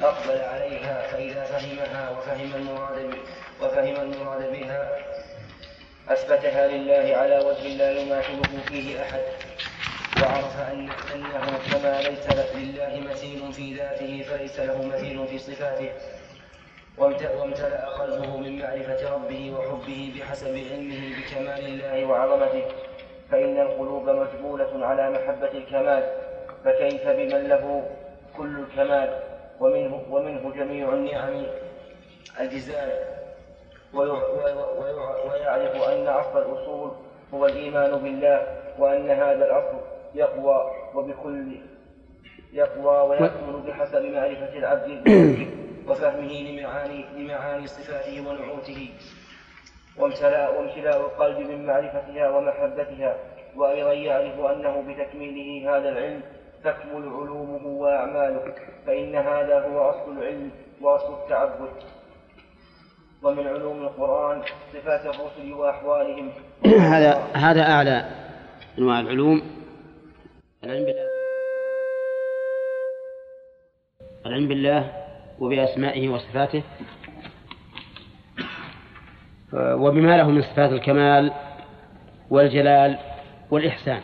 أقبل 0.03 0.41
عليها 0.41 1.03
فإذا 1.03 1.43
فهمها 1.43 2.11
وفهم 2.11 2.55
المراد 2.55 3.14
وفهم 3.62 3.97
المراد 3.97 4.53
بها 4.53 4.99
أثبتها 6.09 6.69
لله 6.69 7.17
على 7.17 7.39
وجه 7.39 7.77
لا 7.77 7.91
يماثله 7.91 8.61
فيه 8.69 9.03
أحد. 9.03 9.23
وعرف 10.23 10.61
أن 10.73 10.89
أنه 11.14 11.47
كما 11.73 12.01
ليس 12.01 12.27
لله 12.57 13.01
مثيل 13.11 13.53
في 13.53 13.75
ذاته 13.75 14.23
فليس 14.23 14.61
له 14.61 14.87
مثيل 14.87 15.27
في 15.27 15.39
صفاته. 15.39 15.91
وامتلأ 16.99 17.87
قلبه 17.87 18.37
من 18.37 18.59
معرفة 18.59 19.14
ربه 19.14 19.55
وحبه 19.59 20.14
بحسب 20.19 20.55
علمه 20.73 21.14
بكمال 21.17 21.67
الله 21.67 22.05
وعظمته. 22.05 22.62
فإن 23.31 23.61
القلوب 23.61 24.09
مجبولة 24.11 24.87
على 24.87 25.11
محبة 25.11 25.51
الكمال 25.51 26.05
فكيف 26.64 27.09
بمن 27.09 27.49
له 27.49 27.91
كل 28.37 28.59
الكمال؟ 28.59 29.21
ومنه, 29.61 30.03
ومنه 30.11 30.53
جميع 30.57 30.89
النعم 30.93 31.47
الجزال 32.41 32.93
ويعرف 33.95 35.83
أن 35.89 36.09
أصل 36.09 36.39
الأصول 36.39 36.93
هو 37.35 37.47
الإيمان 37.47 37.91
بالله 37.91 38.47
وأن 38.79 39.11
هذا 39.11 39.45
الأصل 39.45 39.95
يقوى 40.17 40.71
وبكل 40.95 41.57
يقوى 42.53 43.09
ويكمل 43.09 43.62
بحسب 43.67 44.03
معرفة 44.03 44.59
العبد 44.59 44.91
وفهمه 45.89 46.33
لمعاني 46.33 47.05
لمعاني 47.17 47.67
صفاته 47.67 48.29
ونعوته. 48.29 48.91
وامتلاء 49.99 50.59
وامتلاء 50.59 51.01
القلب 51.01 51.39
من 51.51 51.67
معرفتها 51.67 52.31
ومحبتها 52.31 53.17
وأيضا 53.57 53.93
يعرف 53.93 54.41
أنه 54.41 54.85
بتكميله 54.89 55.77
هذا 55.77 55.89
العلم 55.89 56.21
تكمل 56.64 57.09
علومه 57.09 57.67
وأعماله 57.67 58.55
فإن 58.87 59.17
هذا 59.17 59.61
هو 59.61 59.91
أصل 59.91 60.19
العلم 60.19 60.51
وأصل 60.81 61.14
التعبد. 61.23 61.69
ومن 63.23 63.47
علوم 63.47 63.83
القرآن 63.83 64.43
صفات 64.73 65.01
الرسل 65.07 65.53
وأحوالهم. 65.53 66.31
هذا 66.93 67.12
هذا 67.33 67.62
أعلى 67.62 68.05
أنواع 68.79 69.01
العلوم. 69.01 69.43
العلم 70.67 70.85
بالله. 70.85 71.09
العلم 74.27 74.49
بالله 74.49 74.93
وبأسمائه 75.39 76.09
وصفاته. 76.09 76.62
وبما 79.55 80.17
له 80.17 80.31
من 80.31 80.43
صفات 80.43 80.73
الكمال 80.73 81.33
والجلال 82.31 82.99
والإحسان. 83.51 84.01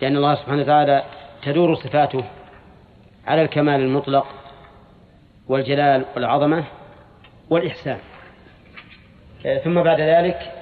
لأن 0.00 0.16
الله 0.16 0.34
سبحانه 0.34 0.62
وتعالى 0.62 1.04
تدور 1.42 1.74
صفاته 1.74 2.24
على 3.26 3.42
الكمال 3.42 3.80
المطلق 3.80 4.26
والجلال 5.48 6.04
والعظمة 6.14 6.64
والإحسان. 7.50 7.98
ثم 9.64 9.82
بعد 9.82 10.00
ذلك 10.00 10.52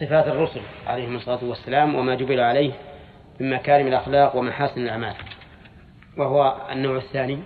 صفات 0.00 0.26
الرسل 0.26 0.60
عليهم 0.86 1.16
الصلاة 1.16 1.44
والسلام 1.44 1.94
وما 1.94 2.14
جبل 2.14 2.40
عليه 2.40 2.72
من 3.40 3.50
مكارم 3.50 3.86
الأخلاق 3.86 4.36
ومحاسن 4.36 4.80
الأعمال 4.80 5.14
وهو 6.16 6.56
النوع 6.72 6.96
الثاني. 6.96 7.38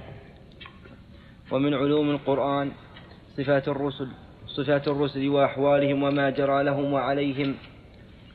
ومن 1.50 1.74
علوم 1.74 2.10
القرآن 2.10 2.70
صفات 3.36 3.68
الرسل 3.68 4.08
صفات 4.46 4.88
الرسل 4.88 5.28
وأحوالهم 5.28 6.02
وما 6.02 6.30
جرى 6.30 6.62
لهم 6.62 6.92
وعليهم 6.92 7.54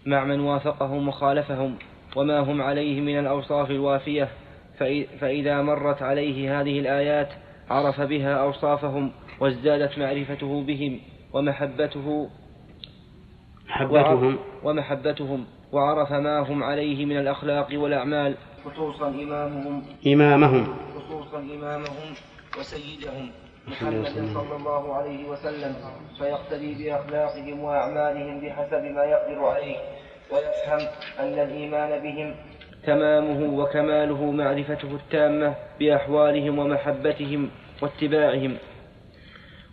مع 0.05 0.23
من 0.23 0.39
وافقهم 0.39 1.07
وخالفهم 1.07 1.77
وما 2.15 2.39
هم 2.39 2.61
عليه 2.61 3.01
من 3.01 3.19
الأوصاف 3.19 3.71
الوافية 3.71 4.29
فإذا 5.19 5.61
مرت 5.61 6.01
عليه 6.01 6.61
هذه 6.61 6.79
الآيات 6.79 7.29
عرف 7.69 8.01
بها 8.01 8.33
أوصافهم 8.33 9.11
وازدادت 9.39 9.97
معرفته 9.99 10.63
بهم 10.63 10.99
ومحبته 11.33 12.29
محبتهم. 13.69 14.37
ومحبتهم. 14.63 15.45
وعرف 15.73 16.11
ما 16.11 16.39
هم 16.39 16.63
عليه 16.63 17.05
من 17.05 17.17
الأخلاق 17.17 17.67
والأعمال. 17.73 18.35
خصوصا 18.65 19.07
إمامهم. 19.07 19.83
إمامهم. 20.07 20.75
خصوصا 20.95 21.39
إمامهم 21.39 22.09
وسيدهم 22.59 23.31
محمد 23.67 24.05
صلى 24.33 24.55
الله 24.55 24.93
عليه 24.93 25.29
وسلم. 25.29 25.75
فيقتدي 26.19 26.73
بأخلاقهم 26.73 27.59
وأعمالهم 27.59 28.39
بحسب 28.39 28.83
ما 28.83 29.03
يقدر 29.03 29.45
عليه 29.45 29.77
ويفهم 30.31 30.87
أن 31.19 31.39
الإيمان 31.39 32.03
بهم 32.03 32.35
تمامه 32.83 33.59
وكماله 33.59 34.31
معرفته 34.31 34.95
التامة 34.95 35.55
بأحوالهم 35.79 36.59
ومحبتهم 36.59 37.49
واتباعهم. 37.81 38.57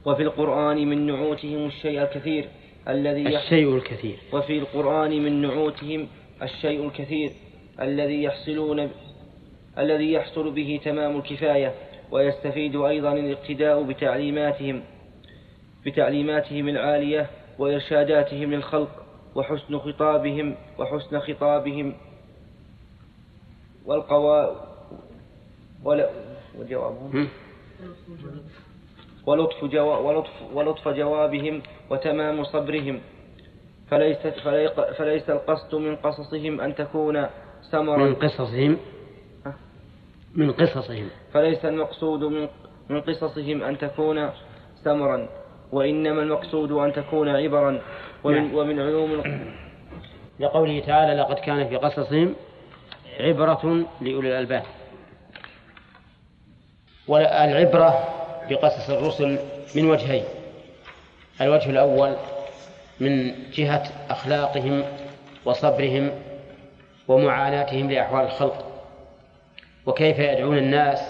وفي 0.06 0.22
القرآن 0.22 0.76
من 0.76 1.06
نعوتهم 1.06 1.66
الشيء 1.66 2.02
الكثير. 2.02 2.48
الذي 2.88 3.36
الشيء 3.36 3.76
الكثير. 3.76 4.18
وفي 4.32 4.58
القرآن 4.58 5.10
من 5.22 5.42
نعوتهم 5.42 6.08
الشيء 6.42 6.86
الكثير 6.86 7.30
الذي 7.80 8.22
يحصلون 8.22 8.90
الذي 9.78 10.12
يحصل 10.12 10.50
به 10.50 10.80
تمام 10.84 11.16
الكفاية 11.16 11.74
ويستفيد 12.10 12.76
أيضا 12.76 13.12
الاقتداء 13.12 13.82
بتعليماتهم 13.82 14.82
بتعليماتهم 15.86 16.68
العالية 16.68 17.30
وإرشاداتهم 17.58 18.54
للخلق 18.54 19.06
وحسن 19.34 19.78
خطابهم 19.78 20.54
وحسن 20.78 21.20
خطابهم 21.20 21.94
والقوا 23.86 24.54
ولا 25.84 26.10
وجوابهم 26.58 27.28
ولطف, 29.26 29.64
جوا 29.64 29.96
ولطف, 29.96 30.30
ولطف 30.54 30.88
جوابهم 30.88 31.62
وتمام 31.90 32.44
صبرهم. 32.44 33.00
فليس, 33.90 34.18
فليس 34.96 35.30
القصد 35.30 35.74
من 35.74 35.96
قصصهم 35.96 36.60
أن 36.60 36.74
تكون 36.74 37.26
سمرا 37.62 37.96
من 37.96 38.14
قصصهم؟ 38.14 38.76
من 40.34 40.52
قصصهم. 40.52 41.08
فليس 41.32 41.64
المقصود 41.64 42.24
من 42.24 42.48
من 42.88 43.00
قصصهم 43.00 43.62
أن 43.62 43.78
تكون 43.78 44.30
سمرا 44.84 45.28
وإنما 45.72 46.22
المقصود 46.22 46.72
أن 46.72 46.92
تكون 46.92 47.28
عبرا. 47.28 47.80
ومن, 48.24 48.36
نعم. 48.36 48.54
ومن 48.54 48.80
علوم 48.80 49.22
لقوله 50.40 50.80
تعالى 50.80 51.20
لقد 51.20 51.38
كان 51.38 51.68
في 51.68 51.76
قصصهم 51.76 52.34
عبرة 53.20 53.84
لأولي 54.00 54.28
الألباب. 54.28 54.62
والعبرة 57.08 58.19
بقصص 58.50 58.90
الرسل 58.90 59.38
من 59.74 59.90
وجهين. 59.90 60.24
الوجه 61.40 61.70
الأول 61.70 62.16
من 63.00 63.34
جهة 63.52 63.82
أخلاقهم 64.10 64.84
وصبرهم 65.44 66.10
ومعاناتهم 67.08 67.90
لأحوال 67.90 68.24
الخلق. 68.24 68.66
وكيف 69.86 70.18
يدعون 70.18 70.58
الناس 70.58 71.00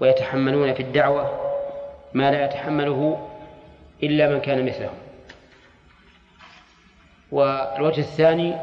ويتحملون 0.00 0.74
في 0.74 0.82
الدعوة 0.82 1.30
ما 2.14 2.30
لا 2.30 2.44
يتحمله 2.44 3.28
إلا 4.02 4.28
من 4.28 4.40
كان 4.40 4.66
مثلهم. 4.66 4.94
والوجه 7.32 8.00
الثاني 8.00 8.54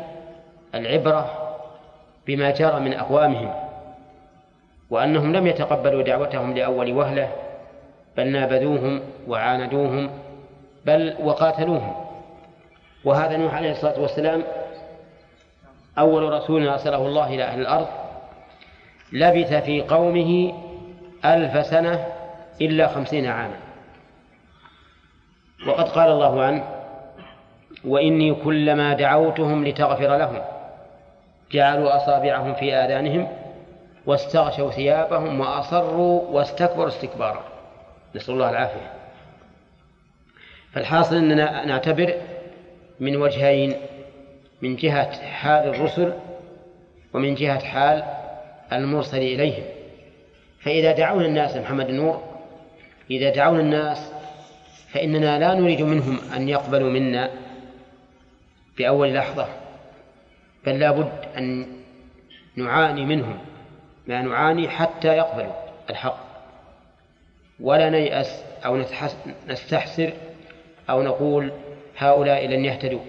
العبرة 0.75 1.53
بما 2.27 2.51
جرى 2.51 2.79
من 2.79 2.93
أقوامهم 2.93 3.53
وأنهم 4.89 5.35
لم 5.35 5.47
يتقبلوا 5.47 6.01
دعوتهم 6.01 6.53
لأول 6.53 6.91
وهلة 6.91 7.31
بل 8.17 8.27
نابذوهم 8.27 9.01
وعاندوهم 9.27 10.09
بل 10.85 11.15
وقاتلوهم. 11.23 11.95
وهذا 13.05 13.37
نوح 13.37 13.53
عليه 13.53 13.71
الصلاة 13.71 13.99
والسلام 13.99 14.43
أول 15.97 16.33
رسول 16.33 16.67
أرسله 16.67 17.07
الله 17.07 17.27
إلى 17.27 17.43
أهل 17.43 17.61
الأرض. 17.61 17.87
لبث 19.13 19.53
في 19.53 19.81
قومه 19.81 20.53
ألف 21.25 21.65
سنة 21.65 22.05
إلا 22.61 22.87
خمسين 22.87 23.25
عاما. 23.25 23.57
وقد 25.67 25.89
قال 25.89 26.11
الله 26.11 26.43
عنه 26.43 26.63
وإني 27.85 28.33
كلما 28.33 28.93
دعوتهم 28.93 29.65
لتغفر 29.65 30.17
لهم 30.17 30.41
جعلوا 31.51 31.95
أصابعهم 31.95 32.53
في 32.53 32.73
آذانهم 32.73 33.27
واستغشوا 34.05 34.71
ثيابهم 34.71 35.39
وأصروا 35.39 36.21
واستكبروا 36.31 36.87
استكبارا. 36.87 37.56
نسأل 38.17 38.33
الله 38.33 38.49
العافية. 38.49 38.93
فالحاصل 40.73 41.15
أننا 41.15 41.65
نعتبر 41.65 42.13
من 42.99 43.15
وجهين 43.15 43.73
من 44.61 44.75
جهة 44.75 45.21
حال 45.21 45.69
الرسل 45.69 46.13
ومن 47.13 47.35
جهة 47.35 47.59
حال 47.59 48.03
المرسل 48.73 49.17
إليهم. 49.17 49.63
فإذا 50.59 50.91
دعونا 50.91 51.25
الناس 51.25 51.55
محمد 51.57 51.89
النور 51.89 52.23
إذا 53.11 53.29
دعونا 53.29 53.61
الناس 53.61 54.11
فإننا 54.93 55.39
لا 55.39 55.53
نريد 55.53 55.81
منهم 55.81 56.19
أن 56.35 56.49
يقبلوا 56.49 56.89
منا 56.89 57.29
في 58.75 58.87
أول 58.87 59.13
لحظة 59.13 59.47
بل 60.65 60.79
لا 60.79 60.91
بد 60.91 61.11
أن 61.37 61.67
نعاني 62.55 63.05
منهم 63.05 63.39
ما 64.07 64.21
نعاني 64.21 64.69
حتى 64.69 65.07
يقبلوا 65.07 65.53
الحق. 65.89 66.26
ولا 67.59 67.89
نيأس 67.89 68.43
أو 68.65 68.83
نستحسر 69.47 70.13
أو 70.89 71.03
نقول 71.03 71.51
هؤلاء 71.97 72.47
لن 72.47 72.65
يهتدوا. 72.65 72.99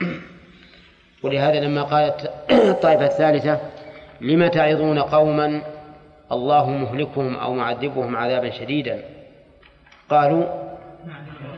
ولهذا 1.22 1.60
لما 1.60 1.82
قالت 1.82 2.32
الطائفة 2.50 3.06
الثالثة 3.06 3.60
لم 4.20 4.46
تعظون 4.46 4.98
قوما 4.98 5.62
الله 6.32 6.70
مهلكهم 6.70 7.36
أو 7.36 7.54
معذبهم 7.54 8.16
عذابا 8.16 8.50
شديدا؟ 8.50 9.02
قالوا 10.10 10.44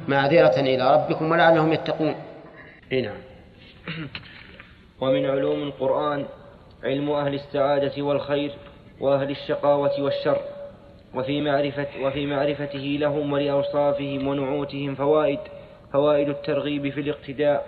معذرة 0.09 0.61
إلى 0.61 0.95
ربكم 0.95 1.31
ولعلهم 1.31 1.73
يتقون. 1.73 2.15
إي 2.93 3.03
نعم. 3.03 3.19
ومن 5.01 5.27
علوم 5.27 5.63
القرآن 5.63 6.27
علم 6.85 7.11
أهل 7.11 7.35
السعادة 7.35 8.03
والخير 8.03 8.53
وأهل 9.01 9.31
الشقاوة 9.31 10.03
والشر. 10.03 10.54
وفي 11.15 11.41
معرفة 11.41 11.87
وفي 12.03 12.27
معرفته 12.27 12.97
لهم 13.01 13.33
ولأوصافهم 13.33 14.29
ونعوتهم 14.29 14.95
فوائد 14.95 15.39
فوائد 15.93 16.29
الترغيب 16.29 16.89
في 16.89 17.01
الاقتداء 17.01 17.67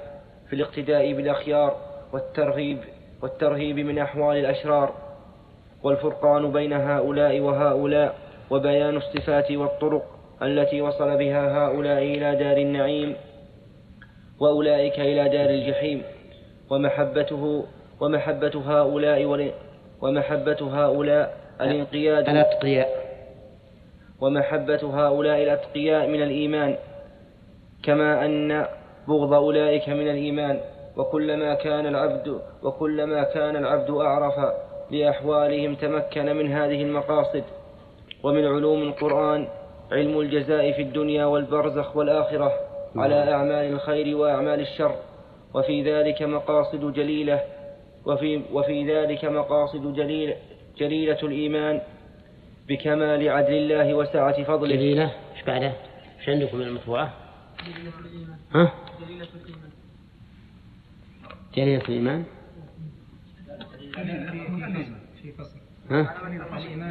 في 0.51 0.57
الاقتداء 0.57 1.13
بالأخيار 1.13 1.77
والترغيب 2.13 2.79
والترهيب 3.23 3.79
من 3.79 3.99
أحوال 3.99 4.37
الأشرار 4.37 4.95
والفرقان 5.83 6.53
بين 6.53 6.73
هؤلاء 6.73 7.41
وهؤلاء 7.41 8.15
وبيان 8.51 8.97
الصفات 8.97 9.53
والطرق 9.53 10.05
التي 10.43 10.83
وصل 10.83 11.19
بها 11.19 11.59
هؤلاء 11.59 12.03
إلى 12.03 12.37
دار 12.37 12.57
النعيم 12.57 13.17
وأولئك 14.41 15.01
إلى 15.01 15.29
دار 15.29 15.51
الجحيم 15.51 16.03
ومحبته 16.71 17.65
ومحبة 18.01 18.63
هؤلاء 18.67 19.53
ومحبة 20.03 20.85
هؤلاء 20.85 21.37
الانقياد 21.61 22.29
الأتقياء. 22.29 23.06
ومحبة 24.21 25.07
هؤلاء 25.07 25.43
الأتقياء 25.43 26.09
من 26.09 26.23
الإيمان 26.23 26.77
كما 27.83 28.27
أن 28.27 28.67
بغض 29.09 29.33
أولئك 29.33 29.89
من 29.89 30.09
الإيمان 30.11 30.61
وكلما 30.97 31.55
كان 31.55 31.87
العبد 31.87 32.41
وكلما 32.63 33.23
كان 33.23 33.57
العبد 33.57 33.91
أعرف 33.91 34.35
لأحوالهم 34.91 35.75
تمكن 35.75 36.37
من 36.37 36.53
هذه 36.53 36.83
المقاصد. 36.83 37.45
ومن 38.23 38.47
علوم 38.47 38.83
القرآن 38.83 39.49
علم 39.93 40.21
الجزاء 40.21 40.73
في 40.73 40.83
الدنيا 40.83 41.25
والبرزخ 41.25 41.97
والآخرة 41.97 42.53
على 42.97 43.33
أعمال 43.33 43.73
الخير 43.73 44.17
وأعمال 44.17 44.61
الشر. 44.61 44.95
وفي 45.55 45.83
ذلك 45.93 46.23
مقاصد 46.23 46.93
جليلة 46.93 47.41
وفي, 48.07 48.43
وفي 48.53 48.95
ذلك 48.95 49.25
مقاصد 49.25 49.95
جليل 49.95 50.35
جليلة 50.79 51.19
الإيمان. 51.23 51.81
بكمال 52.69 53.29
عدل 53.29 53.55
الله 53.55 53.95
وسعة 53.95 54.45
فضله. 54.45 54.77
جليلة 54.77 55.13
إيش 55.37 55.43
بعده؟ 55.47 55.73
إيش 56.21 56.29
عندكم 56.29 56.57
من 56.57 56.67
المطبوعة؟ 56.67 57.15
جليلة 57.67 57.93
الإيمان 58.01 58.39
ها؟ 58.55 58.73
جليلة 59.01 59.29
الإيمان 59.35 59.75
جليلة 61.55 61.85
الإيمان. 61.85 62.25
ها؟ 65.91 66.15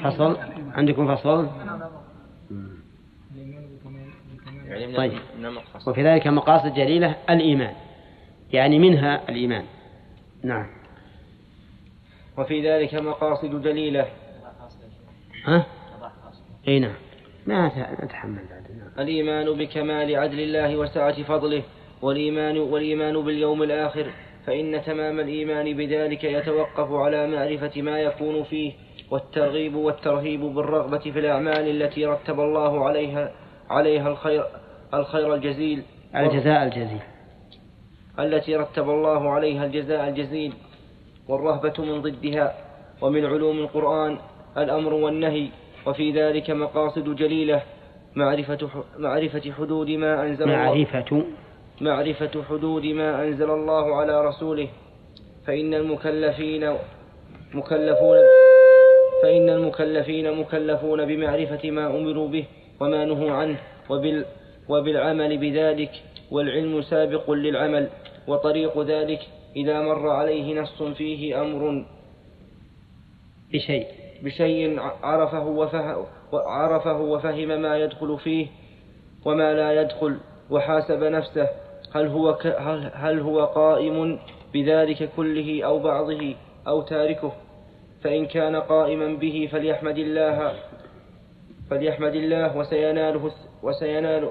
فصل؟ 0.03 0.37
عندكم 0.73 1.15
فصل؟ 1.15 1.49
طيب. 4.95 5.19
وفي 5.87 6.03
ذلك 6.03 6.27
مقاصد 6.27 6.73
جليلة 6.73 7.15
الإيمان. 7.29 7.73
يعني 8.53 8.79
منها 8.79 9.29
الإيمان. 9.29 9.65
نعم. 10.43 10.67
وفي 12.37 12.69
ذلك 12.69 12.95
مقاصد 12.95 13.61
جليلة 13.61 14.07
ها؟ 15.45 15.65
إي 16.67 16.79
نعم 16.79 16.95
ما 17.45 17.71
نتحمل 18.03 18.33
نعم. 18.35 18.91
الإيمان 18.99 19.53
بكمال 19.53 20.15
عدل 20.15 20.39
الله 20.39 20.77
وسعة 20.77 21.23
فضله 21.23 21.63
والإيمان 22.01 22.57
والإيمان 22.57 23.21
باليوم 23.21 23.63
الآخر 23.63 24.11
فإن 24.45 24.81
تمام 24.85 25.19
الإيمان 25.19 25.77
بذلك 25.77 26.23
يتوقف 26.23 26.91
على 26.91 27.27
معرفة 27.27 27.81
ما 27.81 27.99
يكون 27.99 28.43
فيه 28.43 28.73
والترغيب 29.11 29.75
والترهيب 29.75 30.41
بالرغبة 30.41 30.97
في 30.97 31.19
الأعمال 31.19 31.81
التي 31.81 32.05
رتب 32.05 32.39
الله 32.39 32.85
عليها 32.85 33.31
عليها 33.69 34.09
الخير 34.09 34.45
الخير 34.93 35.35
الجزيل 35.35 35.83
الجزاء 36.15 36.63
الجزيل 36.63 37.01
التي 38.19 38.55
رتب 38.55 38.89
الله 38.89 39.29
عليها 39.29 39.65
الجزاء 39.65 40.07
الجزيل 40.09 40.53
والرهبة 41.27 41.73
من 41.79 42.01
ضدها 42.01 42.55
ومن 43.01 43.25
علوم 43.25 43.59
القرآن 43.59 44.17
الأمر 44.57 44.93
والنهي 44.93 45.47
وفي 45.85 46.11
ذلك 46.11 46.51
مقاصد 46.51 47.15
جليلة 47.15 47.61
معرفة 48.15 48.69
معرفة 48.97 49.51
حدود 49.51 49.89
ما 49.89 50.23
أنزل 50.23 50.47
معرفة. 50.47 51.05
الله 51.11 51.25
معرفة 51.81 52.43
حدود 52.49 52.85
ما 52.85 53.23
أنزل 53.23 53.51
الله 53.51 53.95
على 53.95 54.25
رسوله. 54.25 54.67
فإن 55.47 55.73
المكلفين 55.73 56.73
مكلفون 57.53 58.17
فإن 59.23 59.49
المكلفين 59.49 60.39
مكلفون 60.39 61.05
بمعرفة 61.05 61.71
ما 61.71 61.87
أمروا 61.87 62.27
به 62.27 62.45
وما 62.79 63.05
نهوا 63.05 63.31
عنه 63.31 63.57
وبال 63.89 64.25
وبالعمل 64.69 65.37
بذلك 65.37 65.91
والعلم 66.31 66.81
سابق 66.81 67.31
للعمل 67.31 67.89
وطريق 68.27 68.81
ذلك 68.81 69.19
إذا 69.55 69.81
مر 69.81 70.09
عليه 70.09 70.61
نص 70.61 70.83
فيه 70.83 71.41
أمر. 71.41 71.85
بشيء. 73.53 74.04
بشيء 74.23 74.79
عرفه 75.03 75.47
وفهم, 75.47 76.05
عرفه 76.33 77.01
وفهم 77.01 77.61
ما 77.61 77.77
يدخل 77.77 78.19
فيه 78.19 78.47
وما 79.25 79.53
لا 79.53 79.81
يدخل 79.81 80.17
وحاسب 80.49 81.03
نفسه. 81.03 81.49
هل 81.95 82.07
هو 82.07 82.37
هل, 82.93 83.19
هو 83.19 83.45
قائم 83.45 84.19
بذلك 84.53 85.09
كله 85.15 85.63
أو 85.63 85.79
بعضه 85.79 86.35
أو 86.67 86.81
تاركه؟ 86.81 87.31
فإن 88.03 88.25
كان 88.25 88.55
قائما 88.55 89.07
به 89.17 89.49
فليحمد 89.51 89.97
الله. 89.97 90.53
فليحمد 91.69 92.15
الله 92.15 92.57
وسيناله 92.57 93.31
وسينال 93.63 94.29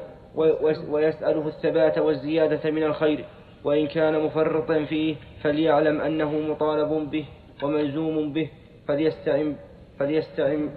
ويسأله 0.91 1.49
الثبات 1.49 1.99
والزيادة 1.99 2.71
من 2.71 2.83
الخير. 2.83 3.25
وإن 3.65 3.87
كان 3.87 4.21
مفرطا 4.21 4.85
فيه 4.85 5.17
فليعلم 5.43 6.01
أنه 6.01 6.39
مطالب 6.39 7.11
به 7.11 7.25
وملزوم 7.63 8.33
به 8.33 8.51
فليستعن 8.89 9.57
فليستعن 9.99 10.71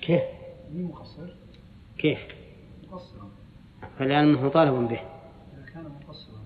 كيف؟ 0.00 0.22
مقصر. 0.72 1.34
كيف؟ 1.98 2.18
مقصرا. 2.90 3.30
فليعلم 3.98 4.28
أنه 4.28 4.46
مطالب 4.46 4.88
به. 4.88 5.00
إذا 5.00 5.70
كان 5.74 5.84
مقصرا. 5.84 6.40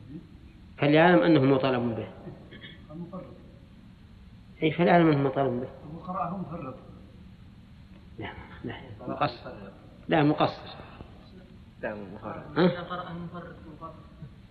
فليعلم 0.79 1.23
أنه 1.23 1.41
مطالب 1.41 1.97
به. 1.97 2.09
مفرط 2.95 3.25
أي 4.63 4.71
فليعلم 4.71 5.09
أنه 5.09 5.23
مطالب 5.23 5.61
به. 5.61 5.69
قرأه 6.07 6.37
مفرط. 6.37 6.75
لا 8.19 8.33
لا 8.65 8.75
مقصر. 9.09 9.51
لا 10.09 10.23
مقصر. 10.23 10.77
لا 11.83 11.95
مفرط. 11.95 12.59
قرأه 12.91 13.13
مفرط. 13.13 13.55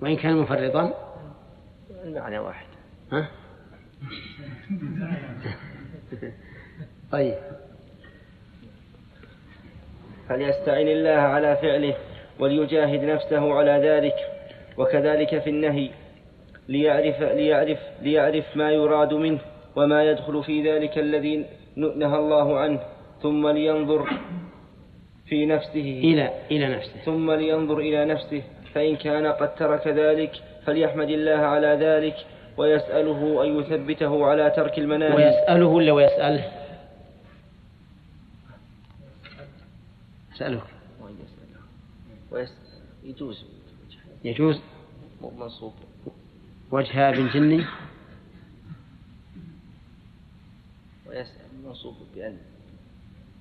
وإن 0.01 0.15
كان 0.15 0.37
مفرطا؟ 0.37 0.93
المعنى 1.89 2.39
واحد. 2.39 2.67
ها؟ 3.11 3.29
طيب. 7.11 7.35
فليستعن 10.29 10.87
الله 10.87 11.11
على 11.11 11.55
فعله 11.55 11.95
وليجاهد 12.39 13.03
نفسه 13.03 13.53
على 13.53 13.71
ذلك 13.71 14.15
وكذلك 14.77 15.39
في 15.39 15.49
النهي 15.49 15.89
ليعرف 16.69 17.21
ليعرف 17.21 17.79
ليعرف 18.01 18.57
ما 18.57 18.71
يراد 18.71 19.13
منه 19.13 19.39
وما 19.75 20.03
يدخل 20.03 20.43
في 20.43 20.71
ذلك 20.71 20.97
الذي 20.97 21.45
نهى 21.75 22.17
الله 22.17 22.59
عنه 22.59 22.79
ثم 23.21 23.47
لينظر 23.47 24.09
في 25.25 25.45
نفسه 25.45 26.01
إلى 26.03 26.29
إلى 26.51 26.75
نفسه. 26.75 26.99
ثم 27.05 27.31
لينظر 27.31 27.77
إلى 27.77 28.05
نفسه 28.05 28.41
فإن 28.73 28.95
كان 28.95 29.27
قد 29.27 29.55
ترك 29.55 29.87
ذلك 29.87 30.31
فليحمد 30.65 31.09
الله 31.09 31.37
على 31.37 31.67
ذلك 31.67 32.15
ويسأله 32.57 33.43
أن 33.43 33.59
يثبته 33.59 34.25
على 34.25 34.49
ترك 34.49 34.79
المناهي. 34.79 35.15
ويسأله 35.15 35.65
ولا 35.65 35.91
ويسأله؟ 35.91 36.51
يسأله 40.35 40.61
يجوز. 43.03 43.45
يجوز؟ 44.23 44.59
منصوب. 45.37 45.73
وجه 46.71 47.09
ابن 47.09 47.27
جني؟ 47.27 47.65
ويسأل 51.07 51.45
منصوب 51.65 51.95
بأن. 52.15 52.37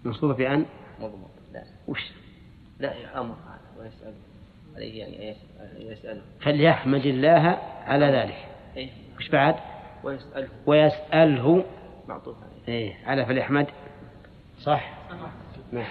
منصوب 0.04 0.36
بأن؟ 0.36 0.66
مضمون. 1.00 1.30
لا. 1.52 1.64
وش؟ 1.88 2.00
لا 2.78 3.20
أمر 3.20 3.36
ويسأل. 3.78 4.12
عليه 4.76 5.00
يعني 5.00 5.36
يسأله. 5.78 6.22
فليحمد 6.40 7.06
الله 7.06 7.58
على 7.84 8.06
ذلك. 8.06 8.48
إيه؟ 8.76 8.90
وش 9.18 9.28
بعد؟ 9.28 9.54
ويسأله. 10.04 10.48
ويسأله. 10.66 11.64
معطوف 12.08 12.36
عليه. 12.42 12.74
إيه 12.78 12.94
على 13.06 13.26
فليحمد 13.26 13.66
صح. 14.60 14.94
نعم. 15.72 15.84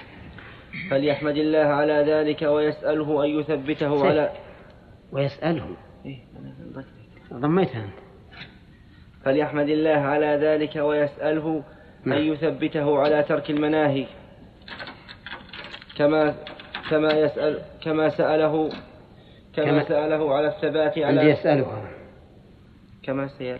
فليحمد 0.89 1.37
الله 1.37 1.59
على 1.59 1.93
ذلك 1.93 2.41
ويسأله 2.41 3.25
أن 3.25 3.29
يثبته 3.29 3.95
سيف. 3.97 4.05
على 4.05 4.31
ويسأله. 5.11 5.75
إيه 6.05 6.19
أنا. 7.31 7.39
ضميتها 7.39 7.83
أنت. 7.83 7.93
فليحمد 9.25 9.69
الله 9.69 9.91
على 9.91 10.25
ذلك 10.25 10.75
ويسأله 10.75 11.63
أن 12.07 12.09
نعم. 12.09 12.21
يثبته 12.21 12.99
على 12.99 13.23
ترك 13.23 13.49
المناهي. 13.49 14.05
كما 15.97 16.35
كما 16.89 17.11
يسأل 17.13 17.61
كما 17.83 18.09
سأله 18.09 18.69
كما, 19.55 19.65
كما- 19.65 19.83
سأله 19.83 20.35
على 20.35 20.47
الثبات 20.47 20.97
على 20.97 21.21
يسأله. 21.29 21.87
كما 23.03 23.27
سيل 23.27 23.59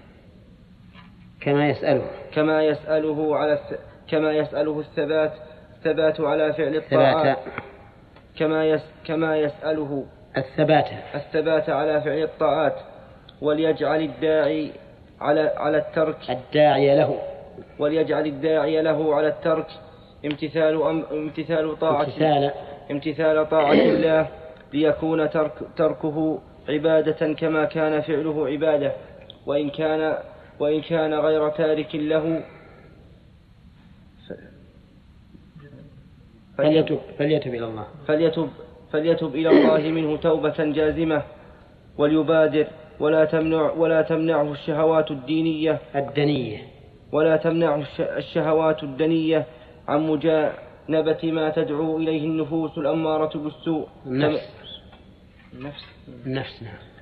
كما 1.42 1.70
يسأله. 1.70 2.06
كما 2.34 2.64
يسأله 2.64 3.38
على 3.38 3.54
الث... 3.54 3.80
كما 4.08 4.32
يسأله 4.32 4.80
الثبات 4.80 5.34
الثبات 5.76 6.22
على 6.22 6.54
فعل 6.54 6.76
الطاعات. 6.76 7.38
كما 8.40 8.66
يس... 8.66 8.82
كما 9.06 9.38
يسأله 9.38 10.06
الثبات. 10.38 10.86
الثبات 11.16 11.70
على 11.70 12.02
فعل 12.02 12.24
الطاعات. 12.24 12.76
وليجعل 13.42 14.02
الداعي 14.02 14.72
على 15.22 15.54
على 15.58 15.78
الترك. 15.78 16.18
الداعي 16.30 16.98
له. 16.98 17.20
وليجعل 17.80 18.26
الداعي 18.26 18.82
له 18.82 19.16
على 19.16 19.28
الترك. 19.28 19.68
امتثال 20.26 20.82
أم 20.82 21.06
امتثال 21.12 21.80
طاعة. 21.80 22.04
امتثال. 22.04 22.52
امتثال 22.92 23.50
طاعة 23.50 23.72
الله. 23.72 24.28
ليكون 24.74 25.30
ترك 25.30 25.54
تركه 25.78 26.40
عبادة 26.70 27.34
كما 27.34 27.66
كان 27.66 28.02
فعله 28.02 28.48
عبادة. 28.48 28.92
وإن 29.46 29.70
كان 29.70 30.18
وإن 30.60 30.82
كان 30.82 31.14
غير 31.14 31.50
تارك 31.50 31.96
له 31.96 32.44
فليتب 36.58 37.00
فليتب 37.20 37.54
إلى 37.54 37.66
الله. 37.66 37.88
فليتب 38.08 38.50
فليتب 38.92 39.36
إلى 39.36 39.50
الله 39.50 39.90
منه 39.90 40.18
توبة 40.18 40.56
جازمة 40.60 41.24
وليبادر 41.98 42.68
ولا 43.00 43.26
تمنع 43.26 43.72
ولا 43.72 44.02
تمنعه 44.02 44.52
الشهوات 44.52 45.12
الدينية. 45.12 45.80
الدنية. 45.96 46.58
ولا 47.12 47.38
تمنعه 47.38 47.76
الش- 47.82 48.02
الشهوات 48.02 48.84
الدنية 48.84 49.46
عن 49.88 50.08
مجانبة 50.08 51.20
ما 51.32 51.50
تدعو 51.50 51.98
إليه 51.98 52.24
النفوس 52.26 52.78
الأمارة 52.78 53.38
بالسوء. 53.38 53.88
النفس 54.06 54.50
النفس 55.54 55.86
النفس 56.26 56.64
نعم. 56.64 56.93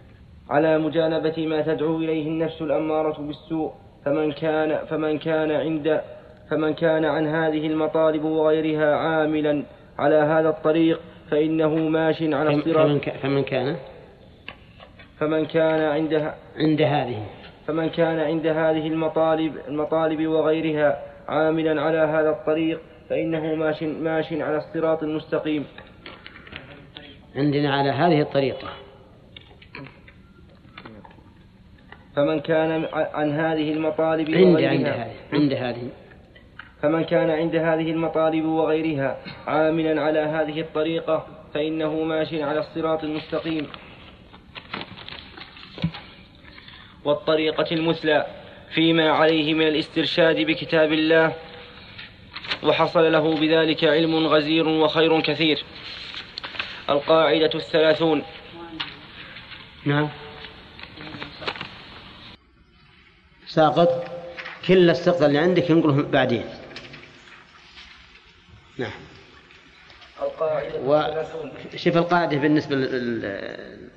على 0.52 0.78
مجانبة 0.78 1.48
ما 1.48 1.62
تدعو 1.62 1.98
إليه 1.98 2.28
النفس 2.28 2.62
الأمارة 2.62 3.22
بالسوء 3.22 3.72
فمن 4.06 4.32
كان 4.32 4.86
فمن 4.86 5.20
كان 5.20 5.52
عند 5.52 6.02
فمن 6.50 6.74
كان 6.74 7.06
عن 7.06 7.28
هذه 7.28 7.68
المطالب 7.68 8.24
وغيرها 8.24 8.96
عاملا 8.96 9.64
على 10.00 10.16
هذا 10.16 10.50
الطريق 10.50 11.00
فإنه 11.32 11.76
ماش 11.76 12.22
على 12.22 12.56
الصراط 12.56 12.88
فمن, 12.88 13.00
فمن 13.22 13.44
كان؟ 13.44 13.76
فمن 15.20 15.46
كان 15.46 15.82
عند 15.82 16.32
عند 16.58 16.82
هذه. 16.82 17.26
فمن 17.68 17.90
كان 17.90 18.20
عند 18.20 18.48
هذه 18.48 18.88
المطالب 18.88 19.54
المطالب 19.68 20.28
وغيرها 20.28 21.00
عاملا 21.28 21.82
على 21.82 21.98
هذا 21.98 22.30
الطريق 22.30 22.82
فإنه 23.10 23.56
ماش 23.56 23.84
ماش 23.84 24.34
على 24.34 24.58
الصراط 24.58 25.04
المستقيم 25.04 25.66
عندنا 27.36 27.76
على 27.76 27.90
هذه 27.90 28.22
الطريقة. 28.22 28.68
فمن 32.16 32.40
كان 32.40 32.88
عن 32.94 33.32
هذه 33.32 33.72
المطالب 33.72 34.36
عند 34.36 34.62
عند 34.62 34.86
هذه 34.88 35.12
عند 35.34 35.54
هذه. 35.54 35.90
فمن 36.82 37.04
كان 37.04 37.30
عند 37.30 37.56
هذه 37.56 37.92
المطالب 37.92 38.46
وغيرها 38.46 39.18
عاملا 39.48 40.02
على 40.02 40.20
هذه 40.20 40.62
الطريقة 40.62 41.28
فإنه 41.54 42.04
ماش 42.04 42.34
على 42.34 42.60
الصراط 42.60 43.04
المستقيم. 43.04 43.68
والطريقة 47.06 47.66
المثلى 47.72 48.26
فيما 48.70 49.12
عليه 49.12 49.54
من 49.54 49.68
الاسترشاد 49.68 50.36
بكتاب 50.36 50.94
الله 50.94 51.34
وحصل 52.64 53.12
له 53.12 53.36
بذلك 53.36 53.84
علم 53.84 54.28
غزير 54.28 54.68
وخير 54.68 55.22
كثير. 55.22 55.64
القاعدة 56.90 57.52
الثلاثون. 57.56 58.24
نعم. 59.86 60.10
ساقط 63.54 64.06
كل 64.68 64.90
السقط 64.90 65.22
اللي 65.22 65.38
عندك 65.40 65.70
ينقله 65.70 66.04
بعدين. 66.04 66.44
نعم. 68.78 68.92
القاعدة 70.22 70.80
و- 70.86 71.24
شوف 71.76 71.98
القاعدة 71.98 72.38
بالنسبة 72.38 72.76
لل- 72.76 73.90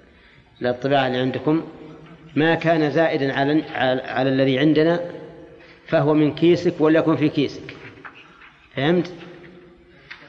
للطباعة 0.60 1.06
اللي 1.06 1.18
عندكم. 1.18 1.66
ما 2.36 2.54
كان 2.54 2.90
زائدا 2.90 3.32
على 3.32 3.62
على, 3.62 4.02
على 4.02 4.28
الذي 4.30 4.58
عندنا 4.58 5.00
فهو 5.86 6.14
من 6.14 6.34
كيسك 6.34 6.74
وليكن 6.80 7.16
في 7.16 7.28
كيسك. 7.28 7.76
فهمت؟ 8.76 9.12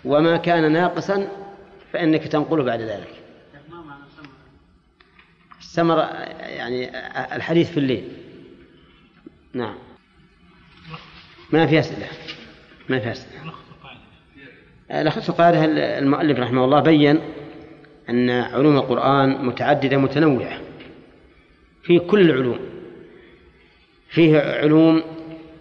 وما 0.06 0.38
كان 0.38 0.72
ناقصا 0.72 1.28
فإنك 1.94 2.28
تنقله 2.28 2.64
بعد 2.64 2.82
ذلك. 2.82 3.08
السمر 5.60 5.98
يعني 6.40 6.90
الحديث 7.36 7.72
في 7.72 7.78
الليل. 7.78 8.08
نعم. 9.56 9.76
ما 11.52 11.66
في 11.66 11.80
أسئلة. 11.80 12.08
ما 12.90 13.00
في 13.00 13.12
أسئلة. 13.12 13.52
لخص 14.90 15.32
قاعدة 15.32 15.66
المؤلف 16.00 16.40
رحمه 16.40 16.66
الله 16.66 16.80
بين 16.80 17.20
أن 18.10 18.30
علوم 18.30 18.78
القرآن 18.78 19.46
متعددة 19.46 19.98
متنوعة؟ 19.98 20.58
في 21.84 22.00
كل 22.00 22.22
العلوم. 22.22 22.60
فيه 24.10 24.40
علوم 24.40 25.04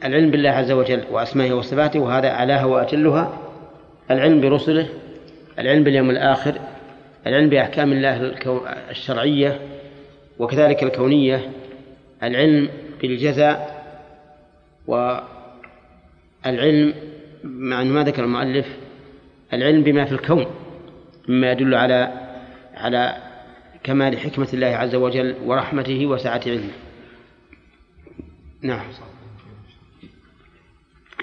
العلم 0.04 0.30
بالله 0.30 0.50
عز 0.50 0.72
وجل 0.72 1.04
وأسمائه 1.10 1.52
وصفاته 1.52 2.00
وهذا 2.00 2.28
أعلاها 2.28 2.64
وأجلها 2.64 3.38
العلم 4.10 4.40
برسله 4.40 4.88
العلم 5.58 5.84
باليوم 5.84 6.10
الآخر 6.10 6.60
العلم 7.26 7.48
بأحكام 7.48 7.92
الله 7.92 8.34
الشرعية 8.90 9.60
وكذلك 10.38 10.82
الكونية 10.82 11.50
العلم 12.22 12.68
بالجزاء 13.00 13.73
والعلم 14.86 16.94
مع 17.44 17.82
أن 17.82 17.86
ما 17.86 18.04
ذكر 18.04 18.24
المؤلف 18.24 18.66
العلم 19.52 19.82
بما 19.82 20.04
في 20.04 20.12
الكون 20.12 20.46
مما 21.28 21.52
يدل 21.52 21.74
على 21.74 22.12
على 22.74 23.16
كمال 23.84 24.18
حكمة 24.18 24.48
الله 24.54 24.66
عز 24.66 24.94
وجل 24.94 25.36
ورحمته 25.44 26.06
وسعة 26.06 26.40
علمه. 26.46 26.72
نعم. 28.62 28.86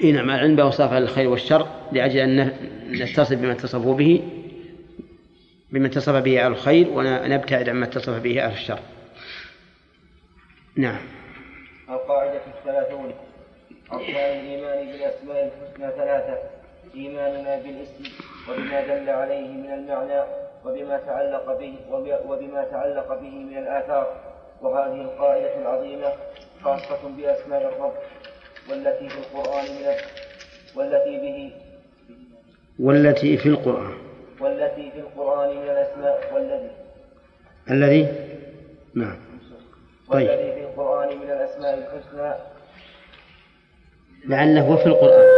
إيه 0.03 0.11
نعم 0.11 0.29
العلم 0.29 0.55
بأوصاف 0.55 0.93
الخير 0.93 1.29
والشر 1.29 1.67
لأجل 1.91 2.19
أن 2.19 2.53
نتصف 2.89 3.33
بما 3.33 3.51
اتصفوا 3.51 3.95
به 3.95 4.21
بما 5.71 5.87
اتصف 5.87 6.15
به 6.15 6.45
أهل 6.45 6.51
الخير 6.51 6.89
ونبتعد 6.89 7.69
عما 7.69 7.85
اتصف 7.85 8.21
به 8.21 8.45
أهل 8.45 8.53
الشر. 8.53 8.79
نعم. 10.75 11.01
القاعدة 11.89 12.41
الثلاثون. 12.57 13.13
أركان 13.93 14.39
الإيمان 14.39 14.87
بالأسماء 14.91 15.51
الحسنى 15.51 15.91
ثلاثة 15.91 16.37
إيماننا 16.95 17.55
بالاسم 17.55 18.03
وبما 18.49 18.81
دل 18.81 19.09
عليه 19.09 19.47
من 19.47 19.71
المعنى 19.73 20.21
وبما 20.65 20.97
تعلق 20.97 21.59
به 21.59 21.75
وب- 21.91 22.19
وبما 22.29 22.63
تعلق 22.63 23.07
به 23.19 23.29
من 23.29 23.57
الآثار. 23.57 24.15
وهذه 24.61 25.01
القاعدة 25.01 25.57
العظيمة 25.57 26.11
خاصة 26.63 26.99
بأسماء 27.17 27.61
الرب 27.61 27.93
والتي 28.69 29.09
في 29.09 29.17
القرآن 29.17 29.63
من 29.65 29.85
ال- 29.87 30.01
والتي 30.75 31.17
به 31.19 31.51
والتي 32.79 33.37
في 33.37 33.49
القرآن. 33.49 33.93
والتي 34.41 34.91
في 34.91 34.99
القرآن 34.99 35.49
من 35.57 35.63
الأسماء 35.63 36.31
والذي. 36.33 36.71
الذي؟ 37.71 38.07
نعم. 38.95 39.17
طيب. 40.09 40.29
والذي 40.29 40.51
في 40.51 40.61
القرآن 40.61 41.17
من 41.17 41.29
الأسماء 41.31 41.73
الحسنى 41.77 42.33
لعله 44.25 44.61
هو 44.61 44.77
في 44.77 44.85
القرآن. 44.85 45.31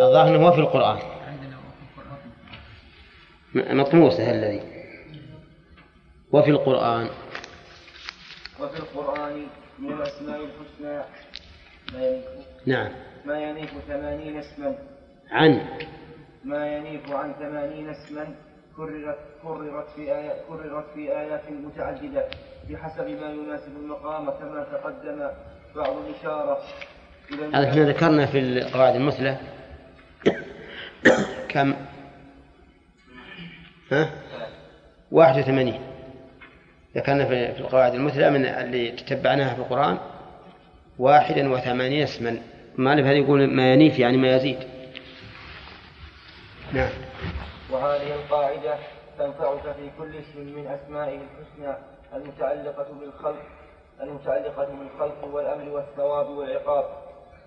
الظاهر 0.00 0.36
أنه 0.36 0.46
هو 0.48 0.52
في 0.52 0.60
القرآن. 0.60 0.98
مطموسة 3.54 4.30
الذي. 4.30 4.62
وفي 6.32 6.50
القرآن. 6.50 7.08
وفي 8.60 8.78
القرآن 8.78 9.46
من 9.78 9.92
الأسماء 9.92 10.40
الحسنى. 10.40 11.02
ما 11.92 12.06
ينيف 12.06 12.24
نعم. 12.66 12.92
ما 13.24 13.42
ينيف 13.42 13.70
ثمانين 13.88 14.36
اسما. 14.38 14.74
عن. 15.30 15.66
ما 16.44 16.76
ينيف 16.76 17.12
عن 17.12 17.32
ثمانين 17.32 17.88
اسما 17.88 18.34
كررت 18.76 19.18
كررت 19.42 19.88
في 19.96 20.14
آيات 20.14 20.36
كررت 20.48 20.84
في 20.94 21.18
آيات 21.18 21.50
متعددة 21.50 22.28
بحسب 22.70 23.08
ما 23.08 23.30
يناسب 23.30 23.76
المقام 23.76 24.30
كما 24.30 24.66
تقدم 24.72 25.28
بعض 25.76 25.96
الإشارة 25.96 26.58
هذا 27.54 27.70
إحنا 27.70 27.84
ذكرنا 27.84 28.26
في 28.26 28.38
القواعد 28.38 28.94
المثلى. 28.94 29.36
كم؟ 31.48 31.74
ها؟ 33.92 34.10
81 35.10 35.80
ذكرنا 36.96 37.24
في 37.24 37.60
القواعد 37.60 37.94
المثلى 37.94 38.30
من 38.30 38.46
اللي 38.46 38.90
تتبعناها 38.90 39.54
في 39.54 39.60
القرآن. 39.60 39.98
واحدا 40.98 41.52
وثمانين 41.52 42.02
اسما. 42.02 42.40
مالك 42.76 43.04
هذا 43.04 43.12
يقول 43.12 43.46
ما 43.46 43.72
ينيف 43.72 43.98
يعني 43.98 44.16
ما 44.16 44.36
يزيد. 44.36 44.58
نعم. 46.72 46.90
وهذه 47.70 48.14
القاعدة 48.14 48.74
تنفعك 49.18 49.62
في 49.62 49.90
كل 49.98 50.16
اسم 50.16 50.40
من 50.40 50.66
أسمائه 50.66 51.18
الحسنى 51.18 51.76
المتعلقة 52.14 52.86
بالخلق. 53.00 53.57
المتعلقة 54.00 54.64
بالخلق 54.64 55.24
والأمر 55.34 55.68
والثواب 55.70 56.28
والعقاب 56.28 56.84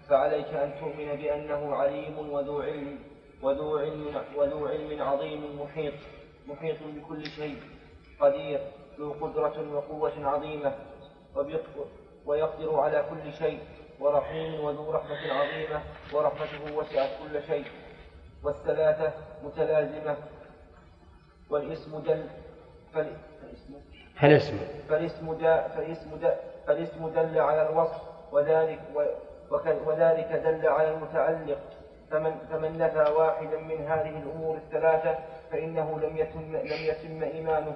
فعليك 0.10 0.48
أن 0.48 0.74
تؤمن 0.80 1.16
بأنه 1.16 1.76
عليم 1.76 2.20
وذو 2.20 2.62
علم 2.62 3.00
وذو 3.44 3.78
علم 3.78 4.24
وذو 4.36 4.68
علم 4.68 5.02
عظيم 5.02 5.62
محيط 5.62 5.94
محيط 6.48 6.78
بكل 6.84 7.26
شيء 7.26 7.58
قدير 8.20 8.60
ذو 9.00 9.12
قدرة 9.14 9.74
وقوة 9.76 10.26
عظيمة 10.28 10.76
ويقدر 12.26 12.80
على 12.80 13.06
كل 13.10 13.34
شيء 13.34 13.60
ورحيم 14.00 14.60
وذو 14.60 14.92
رحمة 14.92 15.34
عظيمة 15.34 15.82
ورحمته 16.14 16.76
وسعت 16.76 17.10
كل 17.24 17.44
شيء 17.44 17.66
والثلاثة 18.44 19.14
متلازمة 19.44 20.18
والاسم 21.50 22.00
دل 22.00 22.26
فالاسم 22.94 23.74
فالاسم 24.22 24.58
فالاسم 24.90 25.34
دا 25.34 25.68
فالاسم 25.68 26.16
دا 26.22 26.36
فالاسم 26.68 27.10
دل 27.10 27.40
على 27.40 27.70
الوصف 27.70 28.02
وذلك 28.32 28.80
وذلك 29.88 30.42
دل 30.46 30.68
على 30.68 30.90
المتعلق. 30.90 31.60
فمن 32.12 32.32
فمن 32.52 32.78
نفى 32.78 33.12
واحدا 33.12 33.58
من 33.58 33.86
هذه 33.88 34.10
الأمور 34.24 34.58
الثلاثة 34.58 35.18
فإنه 35.52 36.00
لم 36.00 36.18
يتم 36.18 36.56
لم 36.56 36.82
يتم 36.90 37.24
إيمانه. 37.24 37.76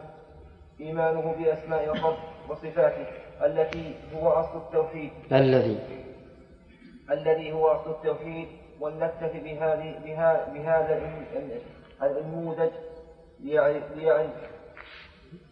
إيمانه 0.81 1.35
بأسماء 1.39 1.83
الرب 1.83 2.17
وصفاته 2.49 3.05
التي 3.45 3.95
هو 4.15 4.29
أصل 4.29 4.57
التوحيد. 4.57 5.11
الذي. 5.31 5.79
الذي 7.11 7.51
هو 7.51 7.67
أصل 7.67 7.91
التوحيد 7.91 8.47
ولنكتفي 8.79 9.39
بهذه 9.39 9.99
بها 10.05 10.49
بهذا 10.53 11.01
النموذج 12.03 12.71
ليعرف, 13.39 13.83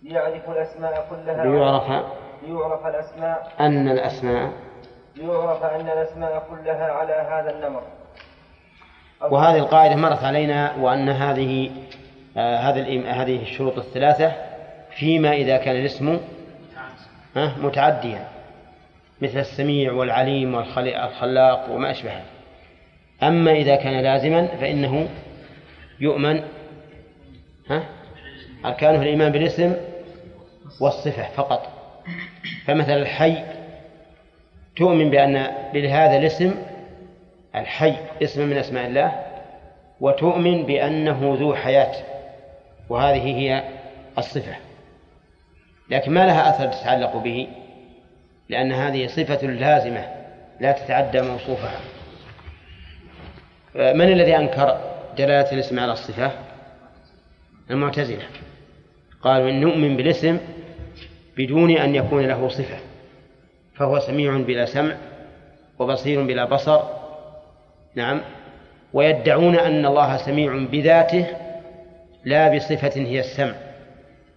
ليعرف, 0.04 0.50
الأسماء 0.50 1.08
كلها. 1.10 1.46
ليعرف 1.46 2.06
ليعرف 2.48 2.86
الأسماء. 2.86 3.52
أن 3.60 3.90
الأسماء. 3.90 4.52
ليعرف 5.16 5.64
أن 5.64 5.90
الأسماء 5.90 6.48
كلها 6.50 6.92
على 6.92 7.14
هذا 7.14 7.56
النمط. 7.56 7.84
وهذه 9.22 9.58
القاعدة 9.58 9.96
مرت 9.96 10.24
علينا 10.24 10.76
وأن 10.80 11.10
هذه 11.10 11.72
آه 12.38 12.58
هذه 12.58 13.22
هذه 13.22 13.42
الشروط 13.42 13.78
الثلاثة 13.78 14.32
فيما 14.92 15.34
إذا 15.34 15.58
كان 15.58 15.76
الاسم 15.76 16.20
متعديا. 17.36 18.28
مثل 19.22 19.40
السميع 19.40 19.94
والعليم 19.94 20.56
والخلاق 20.56 21.72
وما 21.72 21.92
أشبهه. 21.92 22.22
أما 23.24 23.52
إذا 23.52 23.76
كان 23.76 24.04
لازما 24.04 24.48
فإنه 24.48 25.08
يؤمن 26.00 26.44
ها 27.70 27.84
أركانه 28.66 29.02
الإيمان 29.02 29.32
بالاسم 29.32 29.76
والصفة 30.80 31.30
فقط. 31.36 31.68
فمثل 32.66 32.92
الحي 32.92 33.44
تؤمن 34.76 35.10
بأن 35.10 35.52
بهذا 35.74 36.18
الاسم 36.18 36.56
الحي 37.56 37.96
اسم 38.24 38.48
من 38.48 38.58
أسماء 38.58 38.88
الله 38.88 39.24
وتؤمن 40.02 40.64
بأنه 40.64 41.38
ذو 41.40 41.56
حياة 41.56 41.96
وهذه 42.90 43.38
هي 43.38 43.64
الصفة. 44.18 44.56
لكن 45.90 46.12
ما 46.12 46.26
لها 46.26 46.50
أثر 46.50 46.68
تتعلق 46.68 47.18
به؟ 47.18 47.48
لأن 48.50 48.72
هذه 48.72 49.08
صفة 49.08 49.48
لازمة 49.48 50.06
لا 50.60 50.72
تتعدى 50.72 51.22
موصوفها. 51.22 51.80
من 53.76 54.12
الذي 54.12 54.38
أنكر 54.38 54.78
دلالة 55.18 55.52
الاسم 55.52 55.80
على 55.80 55.94
الصفة؟ 55.94 56.32
المعتزلة. 57.72 58.24
قالوا 59.24 59.50
إن 59.50 59.62
نؤمن 59.62 59.98
بالاسم 59.98 60.40
بدون 61.38 61.72
أن 61.72 61.96
يكون 61.96 62.28
له 62.28 62.50
صفة 62.50 62.78
فهو 63.76 64.00
سميع 64.00 64.38
بلا 64.38 64.66
سمع 64.66 64.98
وبصير 65.80 66.24
بلا 66.24 66.46
بصر 66.46 66.84
نعم 67.96 68.22
ويدعون 68.94 69.56
أن 69.56 69.86
الله 69.86 70.18
سميع 70.18 70.58
بذاته 70.72 71.28
لا 72.26 72.56
بصفة 72.56 73.02
هي 73.02 73.20
السمع 73.20 73.56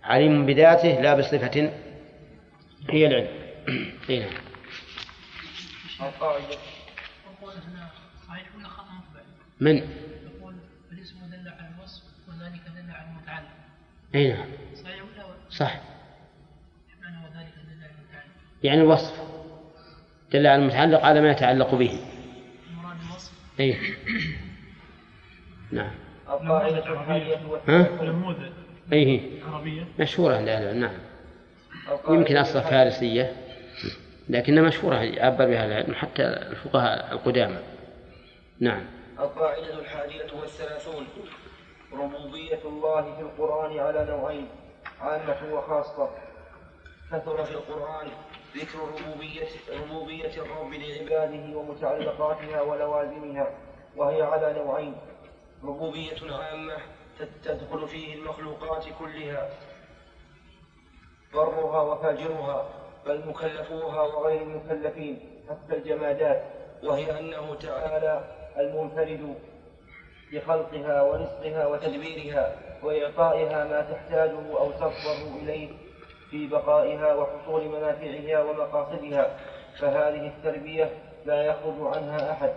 عليم 0.04 0.46
بذاته 0.46 1.00
لا 1.00 1.14
بصفة 1.14 1.70
هي 2.90 3.06
العلم 3.06 3.28
إيه 4.10 4.20
نعم 4.20 4.30
من؟ 9.60 9.76
يقول 9.76 10.54
الاسم 10.92 11.16
دل 11.30 11.48
على 11.48 11.68
الوصف 11.78 12.02
وذلك 12.28 12.60
دل 12.76 12.90
على 12.90 13.08
المتعلق. 13.10 13.48
اي 14.14 14.32
نعم. 14.32 14.65
صح. 15.56 15.80
يعني 18.62 18.80
الوصف 18.80 19.20
دل 20.32 20.46
على 20.46 20.62
المتعلق 20.62 21.04
على 21.04 21.20
ما 21.20 21.30
يتعلق 21.30 21.74
به. 21.74 22.00
اي. 23.60 23.76
نعم. 25.72 25.90
ها؟ 27.68 27.88
عربية. 29.46 29.84
مشهورة 29.98 30.36
عند 30.36 30.48
أهل 30.48 30.76
نعم. 30.76 30.94
يمكن 32.08 32.36
أصلها 32.36 32.62
فارسية 32.62 33.32
لكنها 34.28 34.62
مشهورة 34.62 34.96
يعبر 34.96 35.46
بها 35.46 35.64
العلم 35.66 35.94
حتى 35.94 36.22
الفقهاء 36.22 37.12
القدامى. 37.12 37.58
نعم. 38.60 38.80
القاعدة 39.18 39.78
الحادية 39.78 40.40
والثلاثون 40.40 41.06
ربوبية 41.92 42.60
الله 42.64 43.14
في 43.14 43.20
القرآن 43.20 43.78
على 43.78 44.04
نوعين 44.04 44.48
عامة 45.00 45.54
وخاصة 45.54 46.10
كثر 47.12 47.44
في 47.44 47.50
القرآن 47.50 48.08
ذكر 48.56 48.78
ربوبية 48.78 49.48
ربوبية 49.82 50.42
الرب 50.42 50.72
لعباده 50.72 51.58
ومتعلقاتها 51.58 52.60
ولوازمها 52.60 53.50
وهي 53.96 54.22
على 54.22 54.52
نوعين. 54.52 54.96
ربوبية 55.64 56.34
عامة 56.34 56.76
تدخل 57.44 57.88
فيه 57.88 58.14
المخلوقات 58.14 58.84
كلها. 58.98 59.50
برها 61.34 61.80
وفاجرها 61.82 62.68
بل 63.06 63.28
مكلفوها 63.28 64.02
وغير 64.02 64.42
المكلفين 64.42 65.42
حتى 65.50 65.76
الجمادات. 65.76 66.44
وهي 66.82 67.18
أنه 67.18 67.54
تعالى 67.54 68.24
المنفرد 68.56 69.34
بخلقها 70.32 71.02
ورزقها 71.02 71.66
وتدبيرها 71.66 72.56
وإعطائها 72.82 73.64
ما 73.64 73.80
تحتاجه 73.80 74.58
أو 74.58 74.70
تضطر 74.70 75.38
إليه 75.42 75.68
في 76.30 76.46
بقائها 76.46 77.14
وحصول 77.14 77.68
منافعها 77.68 78.42
ومقاصدها 78.42 79.38
فهذه 79.78 80.26
التربية 80.26 80.90
لا 81.26 81.44
يخرج 81.44 81.96
عنها 81.96 82.32
أحد. 82.32 82.52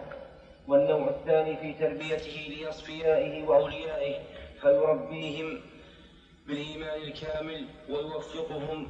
والنوع 0.68 1.08
الثاني 1.08 1.58
في 1.58 1.74
تربيته 1.74 2.58
لأصفيائه 2.62 3.48
وأوليائه 3.48 4.16
فيربيهم 4.62 5.62
بالإيمان 6.48 7.02
الكامل 7.02 7.66
ويوفقهم 7.90 8.88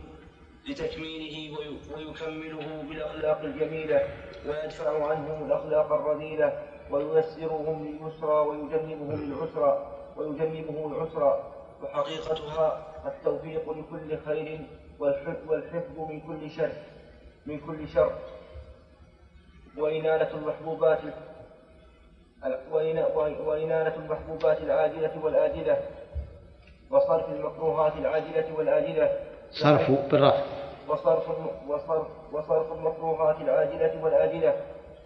لتكميله 0.67 1.57
ويكمله 1.95 2.84
بالأخلاق 2.89 3.41
الجميلة 3.41 4.07
ويدفع 4.47 5.07
عنهم 5.07 5.45
الأخلاق 5.45 5.91
الرذيلة 5.91 6.68
وييسرهم 6.91 7.85
لليسرى 7.85 8.39
ويجنبهم 8.47 9.11
للعسرى 9.11 9.87
ويجنبهم 10.17 10.93
العسرى. 10.93 11.43
وحقيقتها 11.83 12.87
التوفيق 13.05 13.69
لكل 13.71 14.17
خير 14.25 14.59
والحفظ 14.99 15.99
من 15.99 16.19
كل 16.19 16.49
شر 16.49 16.71
من 17.45 17.59
كل 17.59 17.87
شر. 17.87 18.11
وإنالة 19.77 20.31
المحبوبات 20.37 20.99
وإنالة 23.45 23.95
المحبوبات 23.95 24.57
العاجلة 24.57 25.23
والآجلة. 25.23 25.77
وصرف 26.91 27.29
المكروهات 27.29 27.93
العاجلة 27.93 28.55
والآجلة. 28.57 29.19
صرف 29.51 29.91
بالرفع 30.11 30.43
وصرف 30.87 31.29
وصرف 31.67 32.07
وصرف 32.33 32.71
المكروهات 32.71 33.41
العاجلة 33.41 34.03
والآجلة. 34.03 34.53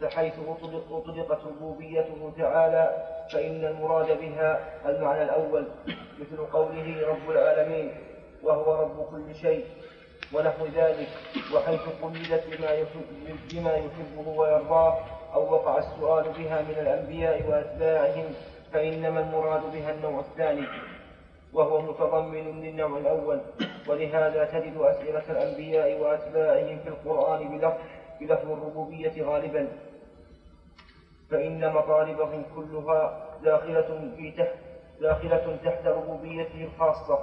فحيث 0.03 0.33
أطلق 0.47 0.91
أطلقت 0.91 1.45
ربوبيته 1.45 2.31
تعالى 2.37 3.05
فإن 3.33 3.65
المراد 3.65 4.19
بها 4.19 4.59
المعنى 4.85 5.23
الأول 5.23 5.67
مثل 6.19 6.45
قوله 6.53 7.07
رب 7.07 7.29
العالمين 7.29 7.91
وهو 8.43 8.81
رب 8.81 9.05
كل 9.11 9.35
شيء 9.35 9.65
ونحو 10.33 10.65
ذلك. 10.65 11.07
وحيث 11.55 11.81
قلدت 12.01 12.43
بما 12.51 12.71
يحب 12.71 13.01
بما 13.53 13.75
يحبه 13.75 14.29
ويرضاه 14.29 14.97
أو 15.33 15.53
وقع 15.53 15.77
السؤال 15.77 16.23
بها 16.23 16.61
من 16.61 16.75
الأنبياء 16.79 17.49
وأتباعهم 17.49 18.25
فإنما 18.73 19.19
المراد 19.19 19.61
بها 19.73 19.91
النوع 19.91 20.19
الثاني 20.19 20.67
وهو 21.53 21.81
متضمن 21.81 22.61
للنوع 22.61 22.97
الأول. 22.97 23.41
ولهذا 23.87 24.45
تجد 24.45 24.77
أسئلة 24.77 25.31
الأنبياء 25.31 25.99
وأتباعهم 25.99 26.79
في 26.79 26.89
القرآن 26.89 27.57
بلفظ 27.57 27.77
بلفظ 28.21 28.51
الربوبية 28.51 29.23
غالبا. 29.23 29.67
فإن 31.33 31.73
مطالبهم 31.73 32.43
كلها 32.55 33.25
داخلة 33.43 34.11
في 34.17 34.31
تحت 34.31 34.55
داخلة 35.01 35.57
تحت 35.65 35.85
ربوبيته 35.87 36.63
الخاصة. 36.63 37.19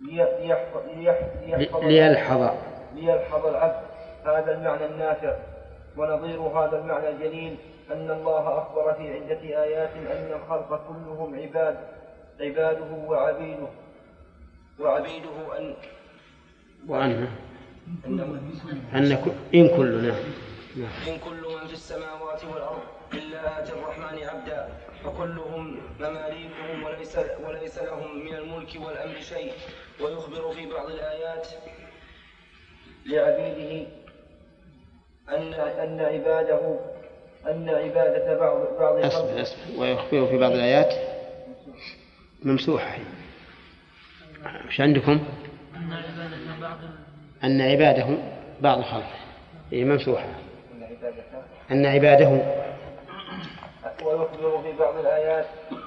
لي- 0.00 0.46
ليحفظ 0.46 0.80
ليحفظ 0.96 1.84
ليلحظ. 1.84 2.50
ليلحظ 2.94 3.46
العبد 3.46 3.84
هذا 4.26 4.54
المعنى 4.54 4.86
النافع. 4.86 5.36
ونظير 5.96 6.40
هذا 6.40 6.78
المعنى 6.78 7.08
الجليل 7.08 7.56
أن 7.92 8.10
الله 8.10 8.58
أخبر 8.58 8.94
في 8.94 9.12
عدة 9.14 9.62
آيات 9.64 9.90
أن 9.90 10.32
الخلق 10.40 10.86
كلهم 10.88 11.34
عباد 11.40 11.76
عباده 12.40 12.94
وعبيده. 13.08 13.66
وعبيده 14.80 15.58
أن 15.58 15.74
وأنه 16.88 17.28
أن 18.94 19.16
كل- 19.24 19.56
إن 19.58 19.68
كل 19.76 20.12
نعم. 20.76 20.90
إن 21.08 21.18
كل 21.18 21.36
من 21.60 21.66
في 21.66 21.72
السماوات 21.72 22.23
والأرض 22.44 22.82
إلا 23.12 23.58
آتي 23.58 23.72
الرحمن 23.72 24.18
عبدا 24.28 24.68
فكلهم 25.04 25.80
مماليكهم 26.00 26.82
وليس 26.82 27.18
وليس 27.46 27.78
لهم 27.78 28.24
من 28.24 28.34
الملك 28.34 28.68
والأمر 28.80 29.20
شيء. 29.20 29.52
ويخبر 30.00 30.52
في 30.52 30.66
بعض 30.66 30.90
الآيات 30.90 31.48
لعبيده 33.06 33.86
أن 35.28 35.54
أن 35.54 36.00
عباده 36.00 36.80
أن 37.46 37.68
عبادة 37.68 38.38
بعض 38.38 38.78
بعض 38.80 39.02
خلقه 39.02 39.42
أصبر 39.42 39.56
ويخبر 39.78 40.26
في 40.26 40.38
بعض 40.38 40.52
الآيات 40.52 40.94
ممسوحة. 42.42 42.98
مش 44.68 44.80
عندكم؟ 44.80 45.20
أن 45.76 45.92
عبادة 45.92 46.60
بعض 46.60 46.78
أن 47.44 47.60
عبادة 47.60 48.18
بعض 48.60 48.82
خلقه 48.82 49.14
هي 49.72 49.84
ممسوحة. 49.84 50.28
أن 51.70 51.86
عباده 51.86 52.28
ويخبر 54.04 54.62
في 54.62 54.72
بعض 54.78 54.96
الآيات 54.96 55.46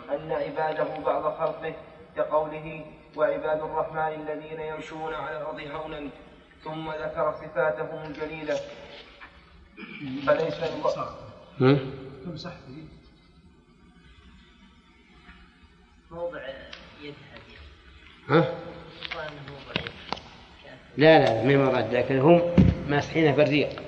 أن 0.09 0.31
عباده 0.31 0.87
بعض 1.05 1.23
خلقه 1.23 1.73
كقوله 2.15 2.85
وعباد 3.15 3.59
الرحمن 3.61 4.21
الذين 4.27 4.59
يمشون 4.59 5.13
على 5.13 5.37
الأرض 5.37 5.59
هونا 5.59 6.09
ثم 6.63 6.91
ذكر 6.91 7.31
صفاتهم 7.41 8.03
الجليلة 8.05 8.55
فليس 10.27 10.63
الله 10.63 11.09
ها؟ 11.61 11.77
موضع 16.11 16.39
يد 17.01 17.13
هذه 17.33 17.57
ها؟ 18.29 18.55
موضع 19.49 19.81
لا 20.97 21.19
لا 21.19 21.43
ما 21.43 21.65
مراد 21.65 21.93
لكن 21.93 22.19
هم 22.19 22.41
ماسحينه 22.87 23.35
بالريق. 23.35 23.86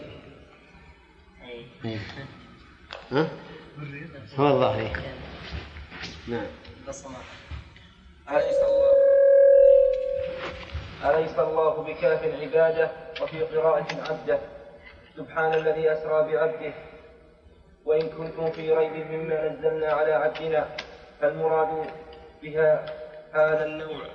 ها؟ 3.11 3.27
هو 4.37 4.47
الظاهر. 4.47 4.99
نعم. 6.27 6.45
أليس 8.29 8.57
الله 8.67 8.93
أليس 11.05 11.39
الله 11.39 11.83
بكاف 11.83 12.23
عباده 12.23 12.91
وفي 13.21 13.43
قراءة 13.43 13.87
عبده؟ 14.09 14.39
سبحان 15.17 15.53
الذي 15.53 15.93
أسرى 15.93 16.31
بعبده. 16.31 16.73
وإن 17.85 18.09
كنتم 18.09 18.51
في 18.51 18.73
ريب 18.73 19.11
مما 19.11 19.49
نزلنا 19.49 19.87
على 19.87 20.13
عبدنا 20.13 20.67
فالمراد 21.21 21.87
بها 22.43 22.85
هذا 23.33 23.65
النوع. 23.65 24.05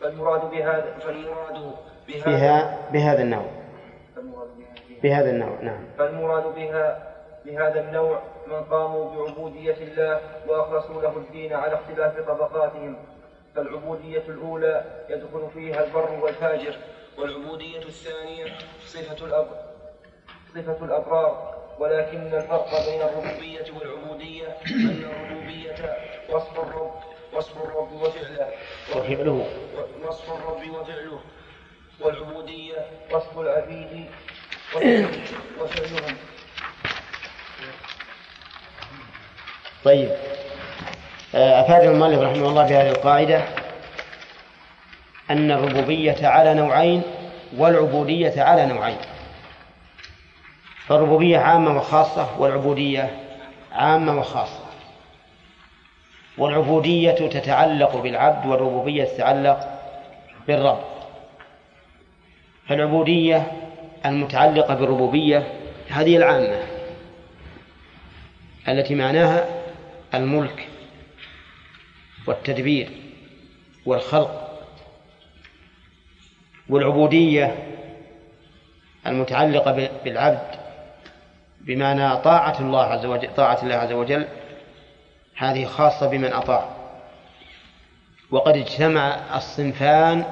فالمراد 0.00 0.50
بهذا 0.50 0.98
فالمراد 1.00 1.74
بهذا 2.08 2.26
بها 2.26 2.90
بهذا 2.92 3.22
النوع. 3.22 3.50
بهذا 5.04 5.30
النوع 5.30 5.60
نعم. 5.62 5.84
فالمراد 5.98 6.54
بها 6.54 7.14
بهذا 7.44 7.80
النوع 7.80 8.22
من 8.46 8.64
قاموا 8.64 9.10
بعبودية 9.14 9.76
الله 9.80 10.20
وأخلصوا 10.48 11.02
له 11.02 11.16
الدين 11.16 11.52
على 11.52 11.74
اختلاف 11.74 12.28
طبقاتهم. 12.28 12.96
فالعبودية 13.54 14.22
الأولى 14.28 14.84
يدخل 15.08 15.50
فيها 15.54 15.84
البر 15.84 16.10
والفاجر 16.22 16.76
والعبودية 17.18 17.78
الثانية 17.78 18.44
صفة 18.86 19.26
الأب 19.26 19.46
صفة 20.54 20.84
الأبرار. 20.84 21.54
ولكن 21.78 22.34
الفرق 22.34 22.70
بين 22.90 23.02
الربوبية 23.02 23.64
والعبودية 23.78 24.46
أن 24.66 25.04
الربوبية 25.04 25.96
وصف 26.30 26.58
الرب 26.58 26.94
وصف 27.34 27.64
الرب 27.64 27.92
وفعله. 27.92 28.48
وفعله. 28.96 29.46
وصف 30.08 30.32
الرب 30.32 30.80
وفعله. 30.80 31.20
والعبودية 32.00 32.86
وصف 33.12 33.38
العبيد 33.38 34.06
طيب. 39.84 40.10
آه، 41.34 41.60
أفاد 41.60 41.82
المؤلف 41.82 42.20
رحمه 42.20 42.48
الله 42.48 42.62
بهذه 42.62 42.90
القاعدة 42.90 43.44
أن 45.30 45.50
الربوبية 45.50 46.16
على 46.28 46.54
نوعين 46.54 47.02
والعبودية 47.56 48.42
على 48.42 48.66
نوعين. 48.66 48.96
فالربوبية 50.86 51.38
عامة 51.38 51.76
وخاصة 51.76 52.40
والعبودية 52.40 53.18
عامة 53.72 54.18
وخاصة. 54.18 54.64
والعبودية 56.38 57.10
تتعلق 57.10 57.96
بالعبد 57.96 58.46
والربوبية 58.46 59.04
تتعلق 59.04 59.68
بالرب. 60.46 60.84
فالعبودية 62.68 63.52
المتعلقة 64.06 64.74
بالربوبية 64.74 65.52
هذه 65.88 66.16
العامة 66.16 66.62
التي 68.68 68.94
معناها 68.94 69.48
الملك 70.14 70.68
والتدبير 72.26 72.90
والخلق 73.86 74.60
والعبودية 76.68 77.54
المتعلقة 79.06 79.90
بالعبد 80.04 80.64
بمعنى 81.60 82.16
طاعة 82.16 82.60
الله 82.60 82.82
عز 82.82 83.06
وجل 83.06 83.34
طاعة 83.36 83.62
الله 83.62 83.74
عز 83.74 83.92
وجل 83.92 84.26
هذه 85.36 85.64
خاصة 85.64 86.08
بمن 86.08 86.32
أطاع. 86.32 86.70
وقد 88.30 88.56
اجتمع 88.56 89.36
الصنفان 89.36 90.24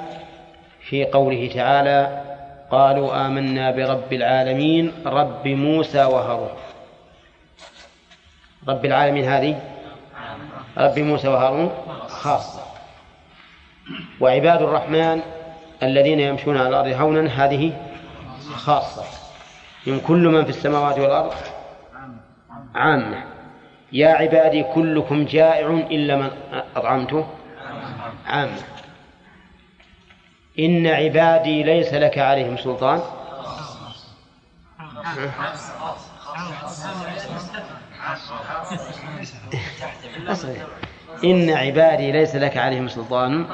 في 0.80 1.04
قوله 1.04 1.50
تعالى 1.54 2.31
قالوا 2.72 3.26
آمنا 3.26 3.70
برب 3.70 4.12
العالمين 4.12 4.92
رب 5.06 5.48
موسى 5.48 6.04
وهارون. 6.04 6.50
رب 8.68 8.84
العالمين 8.84 9.24
هذه؟ 9.24 9.60
رب 10.78 10.98
موسى 10.98 11.28
وهارون 11.28 11.70
خاصة. 12.08 12.62
وعباد 14.20 14.62
الرحمن 14.62 15.20
الذين 15.82 16.20
يمشون 16.20 16.56
على 16.56 16.68
الأرض 16.68 17.00
هونا 17.00 17.44
هذه 17.44 17.72
خاصة. 18.54 19.04
من 19.86 20.00
كل 20.00 20.28
من 20.28 20.44
في 20.44 20.50
السماوات 20.50 20.98
والأرض 20.98 21.32
عامة. 22.74 23.24
يا 23.92 24.08
عبادي 24.08 24.62
كلكم 24.62 25.24
جائع 25.24 25.68
إلا 25.68 26.16
من 26.16 26.30
أطعمته؟ 26.76 27.26
عامة. 28.26 28.62
إن 30.58 30.86
عبادي 30.86 31.62
ليس 31.62 31.94
لك 31.94 32.18
عليهم 32.18 32.56
سلطان. 32.56 33.00
إن 41.24 41.50
عبادي 41.50 42.12
ليس 42.12 42.36
لك 42.36 42.56
عليهم 42.56 42.88
سلطان. 42.88 43.46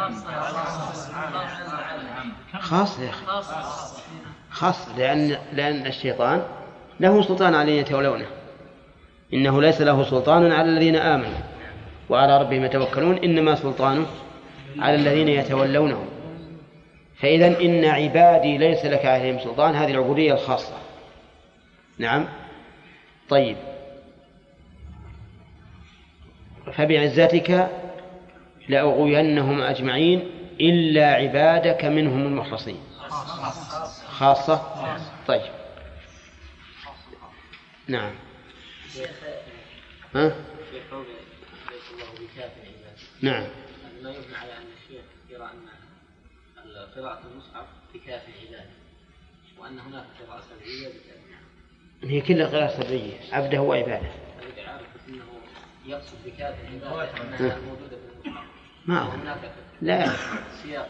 خاص 2.60 2.98
يا 2.98 3.10
أخي. 3.10 3.24
خاص 4.50 4.88
لأن 4.96 5.36
لأن 5.52 5.86
الشيطان 5.86 6.42
له 7.00 7.22
سلطان 7.22 7.54
على 7.54 7.62
الذين 7.62 7.80
يتولونه. 7.80 8.26
إنه 9.32 9.62
ليس 9.62 9.80
له 9.80 10.04
سلطان 10.10 10.52
على 10.52 10.68
الذين 10.68 10.96
آمنوا. 10.96 11.40
وعلى 12.08 12.40
ربهم 12.40 12.64
يتوكلون 12.64 13.18
إنما 13.18 13.54
سلطانه 13.54 14.06
على 14.78 14.94
الذين 14.94 15.28
يتولونه. 15.28 16.04
فإذا 17.20 17.60
إن 17.60 17.84
عبادي 17.84 18.58
ليس 18.58 18.84
لك 18.84 19.06
عليهم 19.06 19.38
سلطان 19.38 19.74
هذه 19.74 19.90
العبودية 19.90 20.32
الخاصة. 20.32 20.78
نعم؟ 21.98 22.28
طيب. 23.28 23.56
فبعزتك 26.72 27.68
لأغوينهم 28.68 29.60
أجمعين 29.60 30.30
إلا 30.60 31.06
عبادك 31.06 31.84
منهم 31.84 32.26
المخلصين. 32.26 32.80
خاصة؟ 34.08 34.62
طيب. 35.26 35.52
نعم. 37.88 38.12
ها؟ 40.14 40.36
نعم 43.22 43.46
ما 44.02 44.10
يبنى 44.10 44.36
على 44.36 44.52
ان 44.52 44.66
الشيخ 44.82 45.04
يرى 45.30 45.44
ان 45.44 45.68
قراءة 46.98 47.20
المصحف 47.32 47.66
بكاف 47.94 48.22
عباده 48.42 48.64
وأن 49.58 49.78
هناك 49.78 50.04
قراءة 50.20 50.40
سبعية 50.40 50.88
بكاف 50.88 51.18
هي 52.10 52.20
كلها 52.20 52.46
قراءة 52.46 52.82
سرية 52.82 53.12
عبده 53.32 53.62
وعبادة. 53.62 54.10
إنه 55.08 55.24
يقصد 55.86 56.16
بكاف 56.26 56.56
عباده 56.74 57.22
انها 57.22 57.58
موجودة 57.58 57.96
في 57.96 58.26
المصحف. 58.26 58.44
ما 58.86 58.98
هو. 59.00 59.12
لا. 59.82 60.06
سياق 60.62 60.88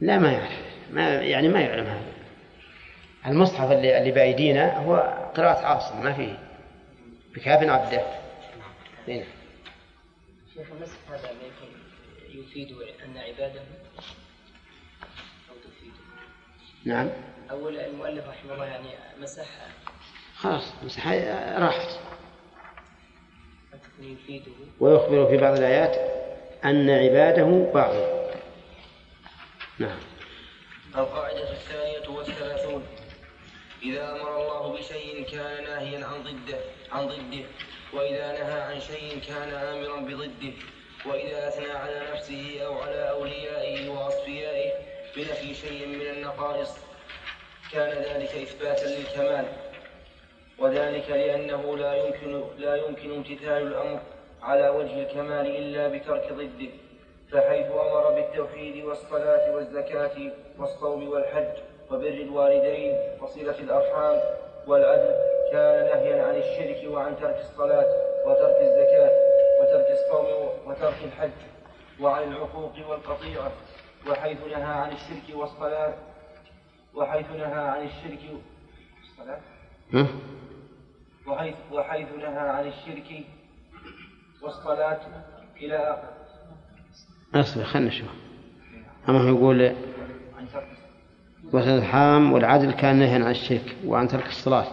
لا 0.00 0.18
ما 0.18 0.32
يعرف. 0.32 0.58
ما 0.92 1.14
يعني 1.14 1.48
ما 1.48 1.60
يعلم 1.60 1.86
هذا. 1.86 2.12
المصحف 3.26 3.72
اللي 3.72 3.98
اللي 3.98 4.10
بأيدينا 4.10 4.78
هو 4.78 4.96
قراءة 5.36 5.66
عاصم 5.66 6.04
ما 6.04 6.12
فيه. 6.12 6.38
بكاف 7.34 7.62
عبده. 7.62 8.02
هنا. 9.08 9.24
شيخ 10.54 10.66
المسح 10.72 10.96
هذا 11.08 11.32
ما 11.32 11.46
يكون 11.46 11.68
يفيد 12.42 12.72
أن 13.04 13.16
عباده 13.18 13.60
نعم. 16.84 17.10
أول 17.50 17.78
المؤلف 17.78 18.28
رحمه 18.28 18.54
الله 18.54 18.66
يعني 18.66 18.88
مسح. 19.20 19.46
خلاص 20.36 20.72
مسح. 20.82 21.06
راحت. 21.58 21.98
ويخبر 24.80 25.26
في 25.26 25.36
بعض 25.36 25.56
الآيات 25.56 25.96
أن 26.64 26.90
عباده 26.90 27.70
بعض 27.74 27.94
نعم. 29.78 29.98
القاعدة 30.96 31.50
الثانية 31.50 32.08
والثلاثون. 32.08 32.86
إذا 33.82 34.10
أمر 34.10 34.42
الله 34.42 34.78
بشيء 34.78 35.26
كان 35.32 35.64
ناهيا 35.64 36.06
عن 36.06 36.22
ضده 36.22 36.58
عن 36.92 37.06
ضده. 37.06 37.44
وإذا 37.92 38.32
نهى 38.32 38.60
عن 38.60 38.80
شيء 38.80 39.20
كان 39.28 39.48
آمرا 39.48 40.00
بضده. 40.00 40.52
وإذا 41.06 41.48
أثنى 41.48 41.72
على 41.72 42.02
نفسه 42.12 42.60
أو 42.66 42.78
على 42.78 43.10
أوليائه 43.10 43.88
وأصفيائه 43.88 44.72
بنفي 45.16 45.54
شيء 45.54 45.86
من 45.86 46.00
النقائص. 46.00 46.78
كان 47.72 47.88
ذلك 47.88 48.30
إثباتا 48.30 48.86
للكمال. 48.86 49.44
وذلك 50.58 51.10
لأنه 51.10 51.76
لا 51.76 51.94
يمكن 51.94 52.42
لا 52.58 52.76
يمكن 52.76 53.14
امتثال 53.14 53.62
الأمر 53.62 54.00
على 54.42 54.68
وجه 54.68 55.02
الكمال 55.02 55.46
إلا 55.56 55.88
بترك 55.88 56.32
ضده 56.32 56.70
فحيث 57.32 57.66
أمر 57.66 58.10
بالتوحيد 58.10 58.84
والصلاة 58.84 59.54
والزكاة 59.54 60.32
والصوم 60.58 61.08
والحج 61.08 61.58
وبر 61.90 62.08
الوالدين 62.08 62.98
وصلة 63.20 63.58
الأرحام 63.58 64.20
والعدل 64.66 65.14
كان 65.52 65.84
نهيا 65.84 66.22
عن 66.22 66.36
الشرك 66.36 66.90
وعن 66.90 67.16
ترك 67.20 67.38
الصلاة 67.50 67.86
وترك 68.26 68.56
الزكاة 68.60 69.10
وترك 69.60 69.86
الصوم 69.90 70.26
وترك 70.66 70.96
الحج 71.04 71.40
وعن 72.00 72.32
العقوق 72.32 72.72
والقطيعة. 72.88 73.52
وحيث 74.06 74.38
نهى 74.40 74.62
عن 74.64 74.90
الشرك 74.92 75.36
والصلاة 75.36 75.94
وحيث 76.94 77.30
نهى 77.30 77.68
عن 77.68 77.86
الشرك 77.86 78.20
والصلاة؟ 79.02 79.40
وحيث 81.26 81.54
وحيث 81.72 82.08
نهى 82.18 82.48
عن 82.48 82.66
الشرك 82.66 83.24
والصلاة 84.42 85.00
إلى 85.56 85.76
آخر. 85.76 86.08
اصبر 87.34 87.64
خلنا 87.64 87.88
نشوف. 87.88 88.08
أما 89.08 89.20
هو 89.20 89.28
يقول 89.28 89.74
وصل 91.52 91.68
الحام 91.68 92.32
والعدل 92.32 92.72
كان 92.72 92.96
نهيا 92.96 93.24
عن 93.24 93.30
الشرك 93.30 93.76
وعن 93.84 94.08
ترك 94.08 94.26
الصلاة 94.26 94.66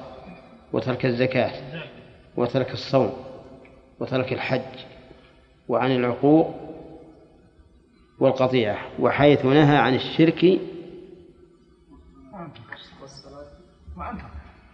وترك 0.73 1.05
الزكاة 1.05 1.51
وترك 2.37 2.71
الصوم 2.71 3.13
وترك 3.99 4.33
الحج 4.33 4.61
وعن 5.67 5.91
العقوق 5.91 6.55
والقطيعة 8.19 8.89
وحيث 8.99 9.45
نهى 9.45 9.77
عن 9.77 9.95
الشرك. 9.95 10.59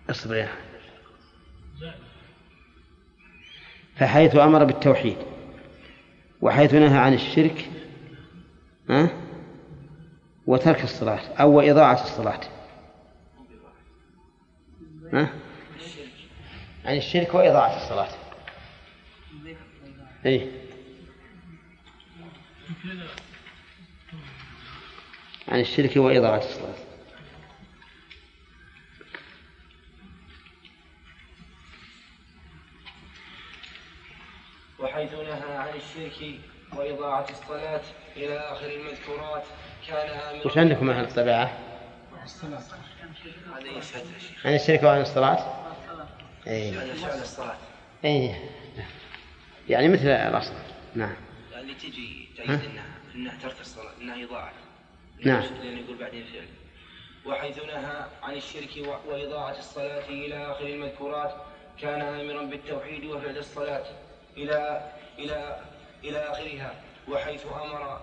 أصبر 0.09 0.47
فحيث 3.95 4.35
أمر 4.35 4.63
بالتوحيد 4.63 5.17
وحيث 6.41 6.73
نهى 6.73 6.97
عن 6.97 7.13
الشرك 7.13 7.69
ها؟ 8.89 9.09
وترك 10.47 10.83
الصلاة 10.83 11.33
أو 11.35 11.61
إضاعة 11.61 12.03
الصلاة. 12.03 12.41
ها؟ 15.13 15.33
عن 16.85 16.97
الشرك 16.97 17.33
وإضاعة 17.33 17.77
الصلاة. 17.77 18.09
أي 20.25 20.51
عن 25.51 25.59
الشرك 25.59 25.97
وإضاعة 25.97 26.37
الصلاة. 26.37 26.75
وحيث 34.79 35.13
نهى 35.13 35.57
عن 35.57 35.69
الشرك 35.75 36.39
وإضاعة 36.75 37.25
الصلاة 37.29 37.81
إلى 38.15 38.37
آخر 38.37 38.65
المذكورات 38.65 39.43
كان 39.87 40.09
آمرا 40.09 40.47
وش 40.47 40.57
عندكم 40.57 40.89
أهل 40.89 41.03
الطبيعة؟ 41.03 41.57
عن 44.45 44.55
الشرك 44.55 44.83
وعن 44.83 45.01
الصلاة؟ 45.01 45.65
أي 46.47 46.93
الصلاة. 47.21 47.57
أي 48.05 48.35
يعني 49.69 49.87
مثل 49.87 50.07
الأصل. 50.07 50.53
نعم. 50.95 51.15
اللي 51.59 51.73
تجي 51.73 52.27
ها؟ 52.39 52.45
تأييد 52.45 52.71
انها 52.71 52.85
إنها 53.15 53.37
ترك 53.41 53.61
الصلاة 53.61 53.91
إنها 54.01 54.23
إضاعة. 54.23 54.51
نعم. 55.21 55.41
لأنه 55.41 55.79
يقول 55.79 55.97
بعدين 55.97 56.25
فعل 56.33 56.47
وحيث 57.25 57.63
نهى 57.63 58.05
عن 58.23 58.33
الشرك 58.33 58.87
وإضاعة 59.07 59.57
الصلاة 59.57 60.05
إلى 60.09 60.51
آخر 60.51 60.65
المذكورات 60.65 61.35
كان 61.81 62.01
آمرا 62.01 62.43
بالتوحيد 62.43 63.05
وفعل 63.05 63.37
الصلاة 63.37 63.85
إلى 64.37 64.91
إلى 65.19 65.61
إلى 66.03 66.17
آخرها. 66.17 66.75
وحيث 67.09 67.45
أمر 67.45 68.01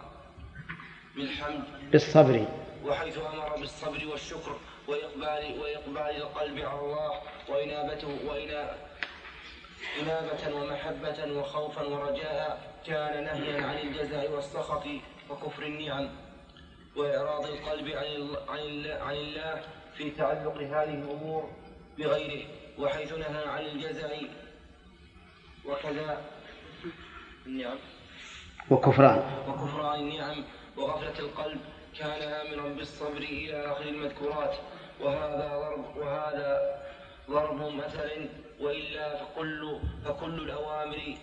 بالحمد. 1.16 1.64
بالصبر. 1.90 2.46
وحيث 2.84 3.18
أمر 3.18 3.56
بالصبر 3.56 4.06
والشكر 4.06 4.56
وإقبال 4.88 5.58
وإقبال 5.60 6.16
القلب 6.16 6.58
على 6.58 6.80
الله 6.80 7.20
وإنابته 7.48 8.18
وإنا 8.26 8.74
إنابة 10.02 10.54
ومحبة 10.54 11.32
وخوفا 11.38 11.82
ورجاء 11.82 12.72
كان 12.86 13.24
نهيا 13.24 13.66
عن 13.66 13.78
الجزاء 13.78 14.30
والسخط 14.30 14.84
وكفر 15.30 15.62
النعم. 15.62 16.08
وإعراض 16.98 17.44
القلب 17.46 17.88
عن 17.88 18.04
ال- 18.04 18.36
عن 18.48 18.58
ال- 18.58 19.02
عن 19.02 19.14
الله 19.14 19.62
في 19.96 20.10
تعلق 20.10 20.56
هذه 20.56 20.94
الأمور 20.94 21.50
بغيره 21.98 22.46
وحيث 22.78 23.12
نهى 23.12 23.44
عن 23.48 23.64
الجزاء 23.64 24.22
وكذا. 25.66 26.20
النعم. 27.46 27.78
وكفران. 28.70 29.22
وكفران 29.48 30.00
النعم 30.00 30.44
وغفلة 30.76 31.18
القلب. 31.18 31.60
كان 31.98 32.22
آمرا 32.22 32.68
بالصبر 32.68 33.16
إلى 33.16 33.72
آخر 33.72 33.84
المذكورات. 33.84 34.56
وهذا 35.00 35.58
ضرب 35.58 35.96
وهذا 35.96 36.80
ضرب 37.30 37.60
مثل 37.74 38.28
وإلا 38.60 39.16
فكل 39.24 39.78
فكل 40.04 40.34
الأوامر 40.34 41.16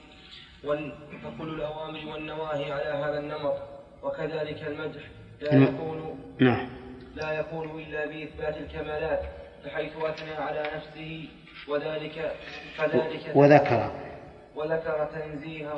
فكل 1.24 1.50
الأوامر 1.50 2.06
والنواهي 2.12 2.72
على 2.72 2.90
هذا 3.06 3.20
النمط. 3.20 3.58
وكذلك 4.04 4.62
المدح. 4.68 5.02
لا 5.42 5.54
الم- 5.54 5.64
يكون 5.64 6.20
نعم. 6.40 6.68
لا 7.16 7.32
يكون 7.40 7.80
إلا 7.82 8.06
بإثبات 8.06 8.58
الكمالات 8.58 9.22
بحيث 9.66 9.92
أثنى 10.04 10.34
على 10.36 10.64
نفسه 10.76 11.28
وذلك 11.68 12.32
فذلك 12.78 13.32
وذكر. 13.36 13.92
وذكر 14.56 15.06
تنزيهه 15.14 15.78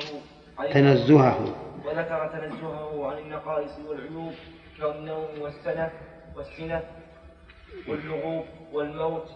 تنزهه. 0.73 1.55
وذكر 1.85 2.27
تنزهه 2.27 3.11
عن 3.11 3.17
النقائص 3.17 3.71
والعيوب 3.87 4.33
كالنوم 4.79 5.27
والسنة 5.41 5.89
والسنة 6.35 6.83
واللغوب 7.87 8.45
والموت 8.73 9.27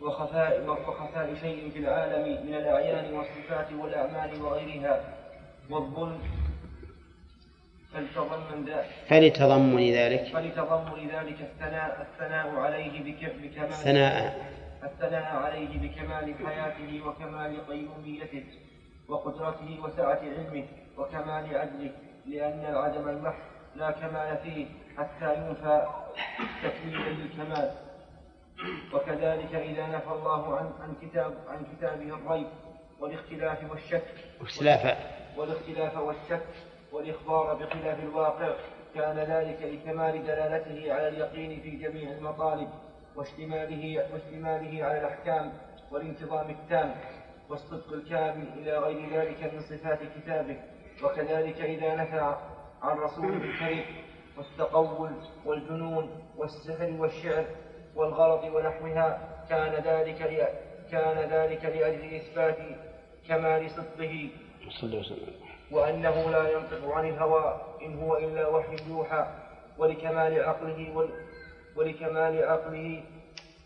وخفاء 0.00 0.64
وخفاء 0.68 1.34
شيء 1.40 1.70
في 1.72 1.78
العالم 1.78 2.46
من 2.46 2.54
الأعيان 2.54 3.14
والصفات 3.14 3.72
والأعمال 3.72 4.42
وغيرها 4.42 5.00
والظلم 5.70 6.18
فلتضمن 7.92 8.64
ذلك. 8.64 8.86
فلتضمن 9.08 9.90
ذلك. 9.92 10.24
فلتضمن 10.32 11.08
ذلك 11.08 11.40
الثناء 11.40 12.06
الثناء 12.10 12.56
عليه 12.56 13.02
بك- 13.04 13.32
بكمال 13.42 13.72
ثناء 13.72 14.46
الثناء 14.82 15.36
عليه 15.36 15.78
بكمال 15.78 16.34
حياته 16.46 17.02
وكمال 17.06 17.66
قيوميته 17.66 18.44
وقدرته 19.08 19.80
وسعة 19.82 20.20
علمه 20.20 20.64
وكمال 20.98 21.58
عدله 21.58 21.90
لأن 22.26 22.64
العدم 22.68 23.08
المحض 23.08 23.42
لا 23.76 23.90
كمال 23.90 24.38
فيه 24.44 24.66
حتى 24.98 25.34
ينفى 25.34 25.86
تكميلا 26.62 27.08
للكمال. 27.10 27.70
وكذلك 28.94 29.54
إذا 29.54 29.86
نفى 29.86 30.10
الله 30.12 30.56
عن 30.56 30.70
عن 30.80 30.94
كتاب 31.02 31.34
عن 31.48 31.58
كتابه 31.76 32.14
الريب 32.14 32.46
والاختلاف 33.00 33.70
والشك. 33.70 34.02
واختلاف. 34.40 34.96
والاختلاف 35.36 35.96
والشك. 35.96 36.46
والإخبار 36.92 37.54
بخلاف 37.54 37.98
الواقع 38.02 38.54
كان 38.94 39.18
ذلك 39.18 39.62
لكمال 39.62 40.22
دلالته 40.22 40.92
على 40.92 41.08
اليقين 41.08 41.60
في 41.60 41.70
جميع 41.70 42.10
المطالب 42.10 42.68
واشتماله 43.16 44.04
واشتماله 44.12 44.84
على 44.84 44.98
الأحكام 45.00 45.52
والانتظام 45.92 46.50
التام 46.50 46.94
والصدق 47.50 47.92
الكامل 47.92 48.48
إلى 48.56 48.78
غير 48.78 49.10
ذلك 49.12 49.54
من 49.54 49.60
صفات 49.60 49.98
كتابه. 50.16 50.56
وكذلك 51.04 51.60
إذا 51.60 51.94
نفى 51.94 52.36
عن 52.82 52.96
رسوله 52.98 53.36
الكريم 53.36 53.84
والتقول 54.36 55.10
والجنون 55.44 56.10
والسحر 56.36 56.90
والشعر 56.98 57.44
والغلط 57.96 58.44
ونحوها 58.44 59.28
كان 59.48 59.72
ذلك 59.72 60.18
كان 60.90 61.30
ذلك 61.30 61.64
لأجل 61.64 62.14
إثبات 62.14 62.58
كمال 63.28 63.70
صدقه. 63.70 64.30
صلى 64.80 64.90
الله 64.90 64.98
عليه 64.98 65.12
وسلم. 65.12 65.34
وأنه 65.70 66.30
لا 66.30 66.52
ينطق 66.52 66.92
عن 66.94 67.08
الهوى 67.08 67.60
إن 67.82 67.98
هو 67.98 68.16
إلا 68.16 68.46
وحي 68.46 68.76
يوحى 68.88 69.26
ولكمال 69.78 70.44
عقله 70.44 70.90
ول 70.94 71.08
ولكمال 71.76 72.44
عقله 72.44 73.02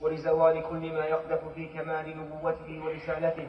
ولزوال 0.00 0.62
كل 0.62 0.92
ما 0.92 1.04
يقدح 1.04 1.38
في 1.54 1.66
كمال 1.66 2.16
نبوته 2.18 2.84
ورسالته. 2.84 3.46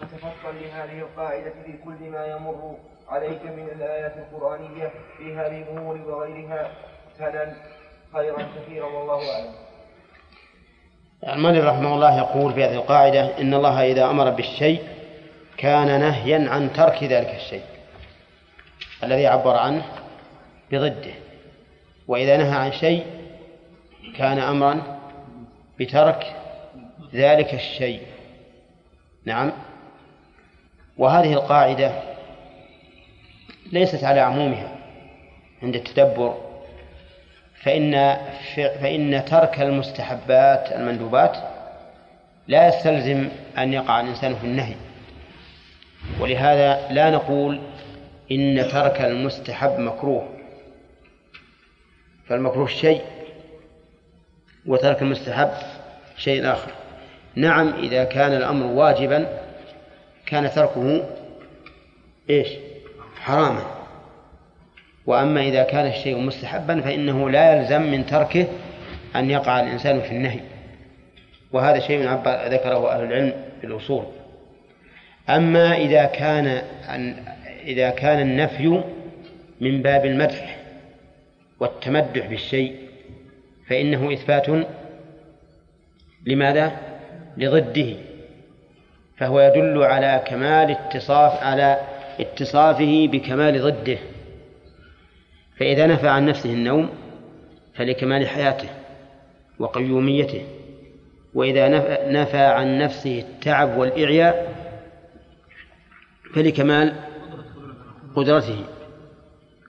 فتفطن 0.00 0.56
لهذه 0.60 0.98
القاعدة 0.98 1.52
في 1.64 1.72
كل 1.84 2.10
ما 2.10 2.26
يمر 2.26 2.76
عليك 3.08 3.42
من 3.42 3.68
الآيات 3.76 4.14
القرآنية 4.16 4.90
في 5.18 5.34
هذه 5.34 5.62
الأمور 5.62 6.00
وغيرها. 6.06 6.70
تنل 7.18 7.52
خيرا 8.12 8.48
كثيرا 8.56 8.86
والله 8.86 9.32
أعلم. 9.34 9.54
المؤلف 11.28 11.64
رحمه 11.64 11.94
الله 11.94 12.18
يقول 12.18 12.52
في 12.52 12.64
هذه 12.64 12.74
القاعدة 12.74 13.38
إن 13.38 13.54
الله 13.54 13.92
إذا 13.92 14.04
أمر 14.04 14.30
بالشيء 14.30 14.82
كان 15.56 16.00
نهيا 16.00 16.50
عن 16.50 16.72
ترك 16.72 17.02
ذلك 17.02 17.34
الشيء. 17.34 17.71
الذي 19.04 19.26
عبر 19.26 19.56
عنه 19.56 19.84
بضده 20.70 21.14
وإذا 22.08 22.36
نهى 22.36 22.56
عن 22.58 22.72
شيء 22.72 23.06
كان 24.16 24.38
أمرا 24.38 24.98
بترك 25.80 26.36
ذلك 27.14 27.54
الشيء. 27.54 28.00
نعم. 29.24 29.52
وهذه 30.98 31.32
القاعدة 31.32 31.92
ليست 33.72 34.04
على 34.04 34.20
عمومها 34.20 34.76
عند 35.62 35.74
التدبر 35.74 36.36
فإن 37.62 38.16
فإن 38.54 39.24
ترك 39.24 39.60
المستحبات 39.60 40.72
المندوبات 40.72 41.36
لا 42.48 42.68
يستلزم 42.68 43.28
أن 43.58 43.72
يقع 43.72 44.00
الإنسان 44.00 44.34
في 44.34 44.44
النهي. 44.44 44.74
ولهذا 46.20 46.88
لا 46.90 47.10
نقول 47.10 47.60
إن 48.32 48.68
ترك 48.72 49.00
المستحب 49.00 49.78
مكروه. 49.78 50.28
فالمكروه 52.26 52.66
شيء 52.66 53.00
وترك 54.66 55.02
المستحب 55.02 55.50
شيء 56.16 56.52
آخر. 56.52 56.72
نعم 57.34 57.68
إذا 57.68 58.04
كان 58.04 58.32
الأمر 58.32 58.66
واجبا 58.66 59.26
كان 60.26 60.50
تركه 60.50 61.08
إيش؟ 62.30 62.48
حراما. 63.20 63.64
وأما 65.06 65.40
إذا 65.40 65.62
كان 65.62 65.86
الشيء 65.86 66.18
مستحبا 66.18 66.80
فإنه 66.80 67.30
لا 67.30 67.56
يلزم 67.56 67.82
من 67.82 68.06
تركه 68.06 68.46
أن 69.16 69.30
يقع 69.30 69.60
الإنسان 69.60 70.00
في 70.00 70.10
النهي. 70.10 70.40
وهذا 71.52 71.78
شيء 71.78 72.00
ذكره 72.26 72.92
أهل 72.92 73.04
العلم 73.04 73.32
في 73.60 73.66
الأصول. 73.66 74.04
أما 75.28 75.76
إذا 75.76 76.04
كان 76.04 76.62
إذا 77.64 77.90
كان 77.90 78.20
النفي 78.20 78.82
من 79.60 79.82
باب 79.82 80.06
المدح 80.06 80.58
والتمدح 81.60 82.26
بالشيء 82.26 82.76
فإنه 83.68 84.12
إثبات 84.12 84.66
لماذا؟ 86.26 86.72
لضده 87.36 87.94
فهو 89.16 89.40
يدل 89.40 89.82
على 89.82 90.22
كمال 90.26 90.70
اتصاف 90.70 91.42
على 91.42 91.80
اتصافه 92.20 93.08
بكمال 93.12 93.62
ضده 93.62 93.98
فإذا 95.56 95.86
نفى 95.86 96.08
عن 96.08 96.26
نفسه 96.26 96.52
النوم 96.52 96.90
فلكمال 97.74 98.28
حياته 98.28 98.68
وقيوميته 99.58 100.42
وإذا 101.34 101.68
نفى 102.10 102.38
عن 102.38 102.78
نفسه 102.78 103.18
التعب 103.18 103.78
والإعياء 103.78 104.52
فلكمال 106.34 106.94
قدرته. 108.16 108.64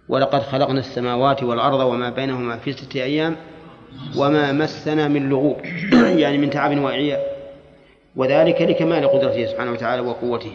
ولقد 0.09 0.41
خلقنا 0.41 0.79
السماوات 0.79 1.43
والأرض 1.43 1.79
وما 1.79 2.09
بينهما 2.09 2.57
في 2.57 2.73
ستة 2.73 3.03
أيام 3.03 3.35
وما 4.17 4.51
مسنا 4.51 5.07
من 5.07 5.29
لغوب 5.29 5.57
يعني 6.21 6.37
من 6.37 6.49
تعب 6.49 6.77
وإعياء 6.77 7.33
وذلك 8.15 8.61
لكمال 8.61 9.07
قدرته 9.07 9.45
سبحانه 9.45 9.71
وتعالى 9.71 10.01
وقوته. 10.01 10.51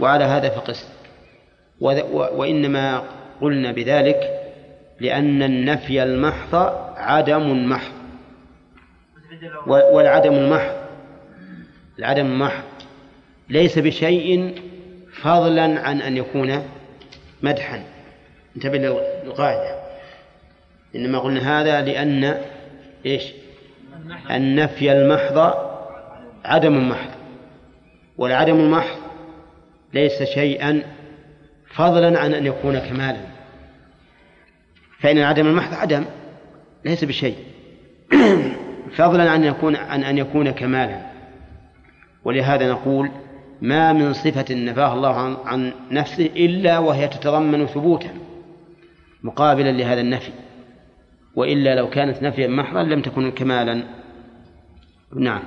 وعلى 0.00 0.24
هذا 0.24 0.48
فقس. 0.48 0.88
وإنما 2.10 3.02
قلنا 3.40 3.72
بذلك 3.72 4.40
لأن 5.00 5.42
النفي 5.42 6.02
المحض 6.02 6.54
عدم 6.96 7.68
محض. 7.68 8.02
والعدم 9.66 10.32
المحض 10.34 10.74
العدم 11.98 12.26
المحض 12.26 12.62
ليس 13.48 13.78
بشيء 13.78 14.54
فضلا 15.12 15.80
عن 15.80 16.00
أن 16.00 16.16
يكون 16.16 16.62
مدحا. 17.42 17.82
انتبه 18.56 18.78
للقاعدة 18.78 19.82
إنما 20.94 21.18
قلنا 21.18 21.60
هذا 21.60 21.80
لأن 21.80 22.40
إيش؟ 23.06 23.32
النفي 24.30 24.92
المحض 24.92 25.54
عدم 26.44 26.88
محض 26.88 27.10
والعدم 28.18 28.60
المحض 28.60 28.98
ليس 29.94 30.22
شيئا 30.22 30.82
فضلا 31.74 32.20
عن 32.20 32.34
أن 32.34 32.46
يكون 32.46 32.78
كمالا. 32.78 33.20
فإن 35.00 35.18
العدم 35.18 35.46
المحض 35.46 35.74
عدم 35.74 36.04
ليس 36.84 37.04
بشيء. 37.04 37.36
فضلا 38.98 39.30
عن 39.30 39.44
يكون 39.44 39.76
عن 39.76 40.04
أن 40.04 40.18
يكون 40.18 40.50
كمالا. 40.50 41.00
ولهذا 42.24 42.70
نقول 42.70 43.10
ما 43.62 43.92
من 43.92 44.12
صفة 44.12 44.54
نفاها 44.54 44.94
الله 44.94 45.14
عن, 45.14 45.36
عن 45.44 45.72
نفسه 45.90 46.26
إلا 46.26 46.78
وهي 46.78 47.08
تتضمن 47.08 47.66
ثبوتا 47.66 48.18
مقابلا 49.22 49.72
لهذا 49.72 50.00
النفي. 50.00 50.32
وإلا 51.34 51.74
لو 51.74 51.90
كانت 51.90 52.22
نفيا 52.22 52.48
محضا 52.48 52.82
لم 52.82 53.02
تكن 53.02 53.30
كمالا. 53.30 53.84
نعم. 55.16 55.42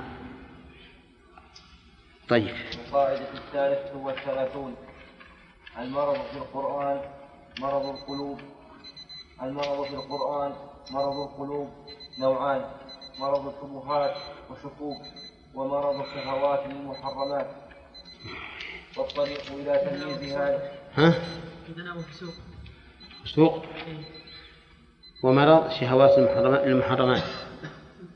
طيب. 2.28 2.54
القاعدة 2.86 3.28
الثالثة 3.34 3.96
والثلاثون 3.96 4.74
المرض 5.78 6.14
في 6.14 6.36
القرآن 6.36 7.00
مرض 7.60 7.86
القلوب. 7.86 8.40
المرض 9.42 9.84
في 9.84 9.94
القرآن 9.94 10.52
مرض 10.90 11.30
القلوب 11.30 11.68
نوعان 12.20 12.64
مرض 13.20 13.54
الشبهات 13.54 14.16
وشكوك 14.50 15.02
ومرض 15.54 16.00
الشهوات 16.00 16.66
المحرمات. 16.66 17.65
والطريق 18.96 19.52
إلى 19.52 19.78
تمييز 19.78 20.32
هذا 20.32 20.72
ها؟ 20.94 21.14
عندنا 21.68 22.02
في 22.02 22.08
السوق 22.08 22.34
سوق. 23.24 23.64
ومرض 25.22 25.70
شهوات 25.70 26.18
المحرمات 26.18 26.64
المحرمات. 26.64 27.22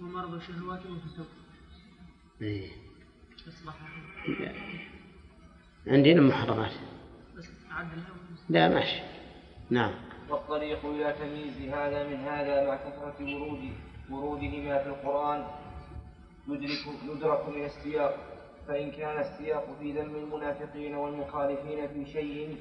ومرض 0.01 0.35
الشهوات 0.35 0.81
والفسوق 0.87 1.27
إيه. 2.43 2.69
أصبح 3.49 3.75
عندنا 5.87 6.23
عدل 7.73 8.03
لا 8.49 8.69
ماشي 8.69 9.01
نعم. 9.71 9.93
والطريق 10.29 10.87
إلى 10.87 11.13
تمييز 11.13 11.75
هذا 11.75 12.09
من 12.09 12.17
هذا 12.17 12.67
مع 12.67 12.77
كثرة 12.77 13.17
ورود 13.21 13.73
ورودهما 14.11 14.79
في 14.79 14.89
القرآن. 14.89 15.47
يدرك 16.49 16.87
يدرك 17.09 17.49
من 17.49 17.65
السياق. 17.65 18.30
فإن 18.69 18.91
كان 18.91 19.19
السياق 19.21 19.67
في 19.81 19.93
ذم 19.93 20.15
المنافقين 20.17 20.95
والمخالفين 20.95 21.89
في 21.89 22.13
شيء 22.13 22.57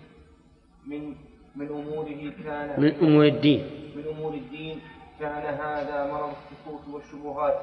من 0.88 1.16
من 1.56 1.68
أموره 1.68 2.34
كان 2.44 2.82
من 2.82 2.96
أمور 3.02 3.26
الدين. 3.26 3.92
من 3.96 4.04
أمور 4.08 4.34
الدين 4.34 4.82
كان 5.20 5.54
هذا 5.54 6.12
مرض 6.12 6.34
الشكوك 6.34 6.82
والشبهات. 6.96 7.60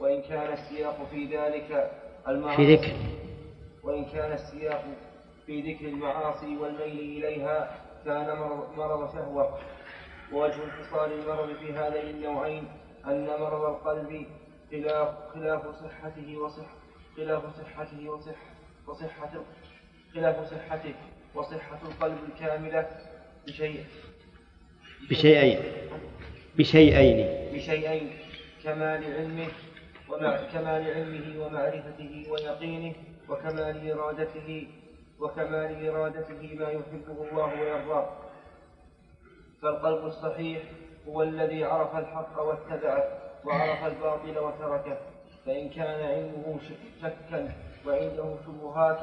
وإن 0.00 0.22
كان 0.22 0.52
السياق 0.52 1.06
في 1.10 1.24
ذلك 1.36 1.90
المعاصي 2.28 2.56
في 2.66 2.74
ذكر. 2.74 2.92
وإن 3.82 4.04
كان 4.04 4.32
السياق 4.32 4.84
في 5.46 5.60
ذكر 5.72 5.88
المعاصي 5.88 6.56
والميل 6.56 7.24
إليها 7.24 7.76
كان 8.04 8.26
مرض- 8.38 9.12
شهوة. 9.14 9.58
ووجه 10.32 10.64
انفصال 10.64 11.12
المرض 11.12 11.56
في 11.56 11.72
هذين 11.72 12.16
النوعين 12.16 12.64
أن 13.06 13.26
مرض 13.40 13.64
القلب 13.64 14.26
خلاف 14.70 15.08
خلاف 15.34 15.62
صحته 15.82 16.36
وصح 16.36 16.66
خلاف 17.18 17.42
صحته 17.58 18.10
وصح 18.10 18.38
وصحة 18.86 19.30
خلاف 20.14 20.50
صحته 20.50 20.94
وصحة 21.34 21.78
القلب 21.82 22.18
الكاملة 22.28 22.88
بشيء. 23.46 23.84
بشيئين. 25.10 25.60
بشيئين. 26.58 27.52
بشيئين. 27.54 28.10
كمال 28.64 29.04
علمه 29.14 29.48
ومع 30.08 30.36
كمال 30.36 30.90
علمه 30.94 31.46
ومعرفته 31.46 32.26
ويقينه 32.30 32.94
وكمال 33.28 33.90
إرادته 33.90 34.66
وكمال 35.20 35.88
إرادته 35.88 36.54
ما 36.54 36.68
يحبه 36.70 37.28
الله 37.30 37.60
ويرضاه. 37.60 38.08
فالقلب 39.62 40.06
الصحيح 40.06 40.62
هو 41.08 41.22
الذي 41.22 41.64
عرف 41.64 41.96
الحق 41.96 42.42
واتبعه 42.42 43.04
وعرف 43.44 43.84
الباطل 43.84 44.38
وتركه. 44.38 44.98
فإن 45.48 45.68
كان 45.68 46.00
علمه 46.04 46.58
شكا 47.02 47.48
وعنده 47.86 48.34
شبهات 48.46 48.98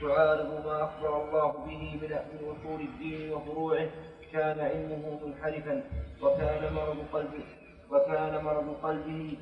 تعارض 0.00 0.66
ما 0.66 0.84
أخبر 0.84 1.22
الله 1.22 1.52
به 1.52 1.98
من 2.02 2.08
من 2.32 2.54
أصول 2.54 2.80
الدين 2.80 3.32
وفروعه 3.32 3.88
كان 4.32 4.60
علمه 4.60 5.18
منحرفا 5.26 5.82
وكان 6.22 6.72
مرض 6.74 6.96
قلبه 7.12 7.44
وكان 7.90 8.44
مرض 8.44 8.76
قلبه 8.82 9.36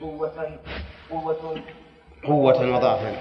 قوة 0.00 0.58
قوة 1.10 1.56
قوة 2.24 2.76
وضعفا. 2.76 3.16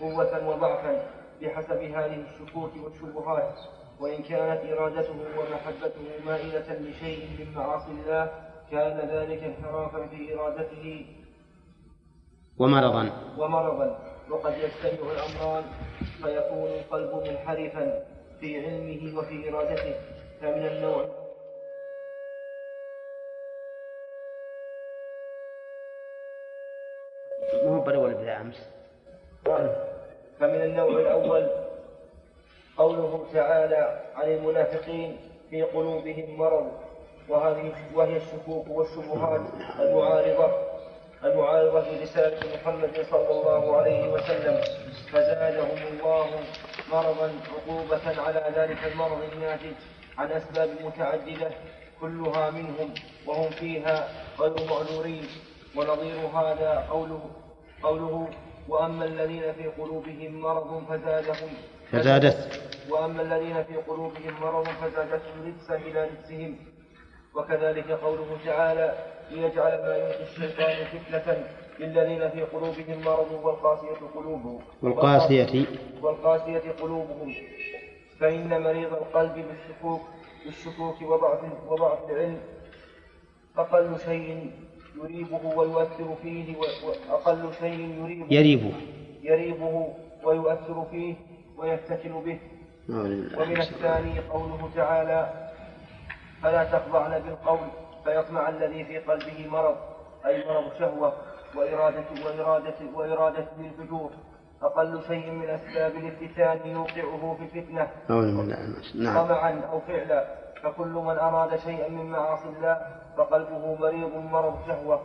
قوة 0.00 0.48
وضعفا 0.48 1.02
بحسب 1.42 1.82
هذه 1.82 2.24
الشكوك 2.30 2.72
والشبهات. 2.84 3.54
وإن 4.00 4.22
كانت 4.22 4.60
إرادته 4.72 5.14
ومحبته 5.38 6.24
مائلة 6.26 6.72
لشيء 6.80 7.28
من 7.38 7.52
معاصي 7.56 7.90
الله 7.90 8.30
كان 8.70 9.08
ذلك 9.08 9.42
انحرافا 9.42 10.06
في 10.06 10.34
إرادته 10.34 11.06
ومرضا. 12.58 13.10
ومرضا. 13.38 13.98
وقد 14.30 14.52
يجتمع 14.58 15.12
الأمران 15.12 15.64
فيكون 16.22 16.68
القلب 16.68 17.28
منحرفا 17.28 18.04
في 18.40 18.66
علمه 18.66 19.18
وفي 19.18 19.48
إرادته. 19.50 19.94
فمن 20.40 20.66
النوع 20.66 21.06
ما 27.64 27.76
هو 27.76 27.80
بالأول 27.80 28.14
بلا 28.14 28.40
أمس. 28.40 28.68
فمن 30.40 30.62
النوع 30.62 30.88
الأول 31.00 31.48
قوله 32.78 33.26
تعالى 33.32 34.00
عن 34.14 34.32
المنافقين 34.32 35.18
في 35.50 35.62
قلوبهم 35.62 36.38
مرض 36.38 36.72
وهذه 37.28 37.72
وهي 37.94 38.16
الشكوك 38.16 38.66
والشبهات 38.68 39.40
المعارضة. 39.80 40.65
المعارضة 41.32 41.90
لرسالة 41.90 42.40
محمد 42.54 43.06
صلى 43.10 43.30
الله 43.30 43.76
عليه 43.76 44.12
وسلم 44.12 44.60
فزادهم 45.12 45.78
الله 45.92 46.26
مرضا 46.92 47.32
عقوبة 47.56 48.22
على 48.22 48.52
ذلك 48.56 48.84
المرض 48.92 49.18
الناتج 49.32 49.72
عن 50.18 50.30
أسباب 50.32 50.68
متعددة 50.84 51.50
كلها 52.00 52.50
منهم 52.50 52.94
وهم 53.26 53.50
فيها 53.50 54.08
غير 54.40 54.54
معذورين 54.70 55.26
ونظير 55.76 56.16
هذا 56.34 56.86
قوله 56.90 57.30
قوله 57.82 58.28
وأما 58.68 59.04
الذين 59.04 59.52
في 59.52 59.66
قلوبهم 59.66 60.40
مرض 60.40 60.84
فزادهم 60.88 61.48
فزادت. 61.92 62.60
وأما 62.90 63.22
الذين 63.22 63.64
في 63.64 63.76
قلوبهم 63.76 64.40
مرض 64.40 64.64
فزادتهم 64.68 65.46
رجسا 65.46 65.74
إلى 65.76 66.04
رجسهم 66.08 66.56
وكذلك 67.34 67.90
قوله 67.90 68.38
تعالى 68.46 68.94
ليجعل 69.30 69.82
ما 69.82 69.96
يلقي 69.96 70.22
الشيطان 70.22 70.76
فتنة 70.84 71.44
للذين 71.80 72.28
في 72.30 72.42
قلوبهم 72.42 73.04
مرض 73.04 73.40
والقاسية 73.42 74.06
قلوبهم. 74.14 74.60
والقاسية. 74.82 75.66
والقاسية 76.02 76.72
قلوبهم. 76.80 77.34
فإن 78.20 78.62
مريض 78.62 78.92
القلب 78.92 79.34
بالشكوك 79.34 80.00
بالشكوك 80.44 81.02
وضعف 81.02 81.40
وضعف 81.68 82.10
العلم. 82.10 82.40
أقل 83.58 83.96
شيء 84.04 84.50
يريبه 85.02 85.40
ويؤثر 85.56 86.14
فيه 86.22 86.56
وأقل 86.56 87.50
شيء 87.60 88.02
يريبه 88.02 88.26
يريبه. 88.30 88.72
يريبه 89.22 89.94
ويؤثر 90.24 90.86
فيه 90.90 91.14
ويفتتن 91.56 92.20
به. 92.20 92.38
ومن 92.88 93.60
الثاني 93.60 94.20
قوله 94.20 94.70
تعالى 94.74 95.50
فلا 96.42 96.64
تخضعن 96.64 97.22
بالقول 97.22 97.68
فيطمع 98.06 98.48
الذي 98.48 98.84
في 98.84 98.98
قلبه 98.98 99.46
مرض 99.48 99.76
أي 100.26 100.44
مرض 100.48 100.64
شهوة 100.78 101.12
وإرادة 101.56 102.04
وإرادة 102.26 102.74
وإرادة 102.94 103.46
للفجور. 103.58 104.10
أقل 104.62 105.02
شيء 105.08 105.30
من 105.30 105.50
أسباب 105.50 105.92
الافتتان 105.96 106.70
يوقعه 106.70 107.36
في 107.38 107.60
فتنة 107.60 107.88
نعم. 108.94 109.26
طمعا 109.26 109.60
أو 109.72 109.80
فعلا. 109.80 110.24
فكل 110.62 110.88
من 110.88 111.18
أراد 111.18 111.56
شيئا 111.58 111.88
من 111.88 112.10
معاصي 112.10 112.48
الله 112.56 112.86
فقلبه 113.16 113.74
مريض 113.80 114.16
مرض 114.16 114.54
شهوة. 114.66 115.00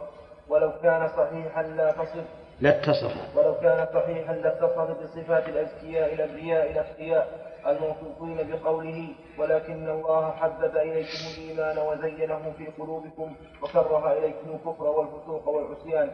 ولو 0.50 0.72
كان 0.84 1.08
صحيحا 1.08 1.64
لا 1.64 1.92
تصف. 1.92 2.26
لا 2.62 2.70
اتصف 2.70 3.38
ولو 3.38 3.56
كان 3.56 3.88
صحيحا 3.94 4.34
لاتصف 4.34 5.04
بصفات 5.04 5.50
الأزكياء 5.50 6.14
الأبرياء 6.14 6.72
الأتقياء 6.72 7.51
الموصوفين 7.68 8.38
بقوله 8.52 9.08
ولكن 9.38 9.90
الله 9.90 10.32
حبب 10.32 10.78
إليكم 10.78 11.20
الإيمان 11.38 11.78
وزينه 11.78 12.54
في 12.58 12.66
قلوبكم 12.80 13.34
وكره 13.62 14.14
إليكم 14.14 14.48
الكفر 14.54 14.84
والفسوق 14.84 15.48
والعصيان. 15.48 16.10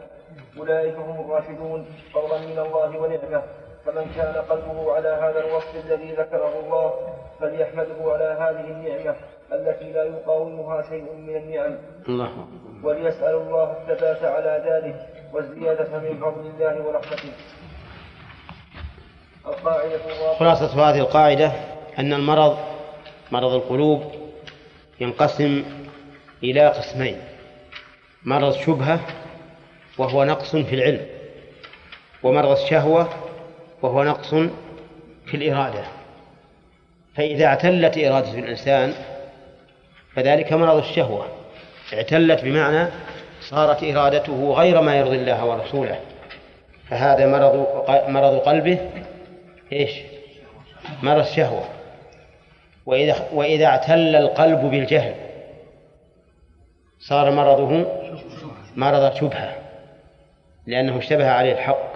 أولئك 0.58 0.94
هم 0.94 1.20
الراشدون. 1.20 1.86
فضلا 2.14 2.38
من 2.38 2.58
الله 2.58 2.98
ونعمة. 3.00 3.42
فمن 3.86 4.12
كان 4.16 4.34
قلبه 4.34 4.92
على 4.92 5.08
هذا 5.08 5.44
الوصف 5.44 5.86
الذي 5.86 6.12
ذكره 6.12 6.60
الله 6.60 6.94
فليحمده 7.40 8.12
على 8.12 8.24
هذه 8.24 8.70
النعمة 8.70 9.16
التي 9.52 9.92
لا 9.92 10.04
يقاومها 10.04 10.82
شيء 10.82 11.12
من 11.14 11.36
النعم. 11.36 11.76
الله. 12.08 12.30
وليسأل 12.84 13.34
الله 13.34 13.72
الثبات 13.72 14.24
على 14.24 14.62
ذلك 14.66 14.96
والزيادة 15.34 15.98
من 15.98 16.20
فضل 16.20 16.46
الله 16.46 16.86
ورحمته. 16.86 17.32
خلاصة 20.38 20.90
هذه 20.90 20.98
القاعدة 20.98 21.52
أن 21.98 22.12
المرض 22.12 22.58
مرض 23.30 23.52
القلوب 23.52 24.02
ينقسم 25.00 25.64
إلى 26.42 26.68
قسمين. 26.68 27.16
مرض 28.24 28.52
شبهة 28.52 29.00
وهو 29.98 30.24
نقص 30.24 30.56
في 30.56 30.74
العلم 30.74 31.06
ومرض 32.22 32.50
الشهوة 32.50 33.08
وهو 33.82 34.04
نقص 34.04 34.34
في 35.26 35.34
الإرادة. 35.34 35.84
فإذا 37.16 37.46
اعتلت 37.46 37.98
إرادة 37.98 38.38
الإنسان 38.38 38.94
فذلك 40.14 40.52
مرض 40.52 40.76
الشهوة. 40.76 41.26
اعتلت 41.94 42.44
بمعنى 42.44 42.88
صارت 43.40 43.84
إرادته 43.84 44.54
غير 44.56 44.80
ما 44.80 44.96
يرضي 44.96 45.16
الله 45.16 45.44
ورسوله. 45.44 46.00
فهذا 46.90 47.26
مرض 47.26 47.66
مرض 48.08 48.38
قلبه 48.38 48.78
إيش؟ 49.72 49.90
مرض 51.02 51.26
الشهوة. 51.26 51.64
وإذا 52.86 53.28
وإذا 53.32 53.66
اعتل 53.66 54.16
القلب 54.16 54.58
بالجهل 54.58 55.14
صار 56.98 57.30
مرضه 57.30 57.86
مرض 58.76 59.14
شبهة 59.14 59.56
لأنه 60.66 60.98
اشتبه 60.98 61.30
عليه 61.30 61.52
الحق 61.52 61.88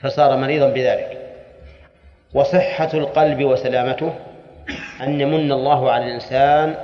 فصار 0.00 0.36
مريضا 0.36 0.68
بذلك. 0.68 1.18
وصحة 2.34 2.90
القلب 2.94 3.44
وسلامته 3.44 4.14
أن 5.00 5.20
يمن 5.20 5.52
الله 5.52 5.90
على 5.90 6.06
الإنسان 6.06 6.74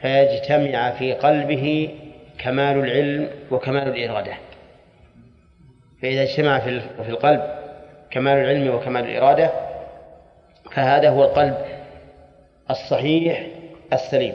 فيجتمع 0.00 0.90
في 0.90 1.12
قلبه 1.12 1.94
كمال 2.38 2.76
العلم 2.78 3.28
وكمال 3.50 3.88
الإرادة. 3.88 4.32
فإذا 6.02 6.22
اجتمع 6.22 6.58
في 6.58 7.08
القلب 7.08 7.65
كمال 8.10 8.38
العلم 8.38 8.74
وكمال 8.74 9.04
الإرادة 9.04 9.50
فهذا 10.72 11.10
هو 11.10 11.24
القلب 11.24 11.56
الصحيح 12.70 13.46
السليم. 13.92 14.34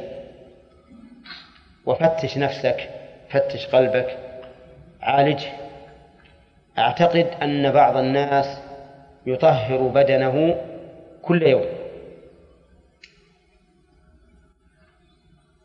وفتش 1.85 2.37
نفسك 2.37 2.89
فتش 3.29 3.67
قلبك 3.67 4.17
عالجه. 5.01 5.51
أعتقد 6.77 7.27
أن 7.41 7.71
بعض 7.71 7.97
الناس 7.97 8.61
يطهر 9.25 9.77
بدنه 9.87 10.61
كل 11.21 11.43
يوم. 11.43 11.65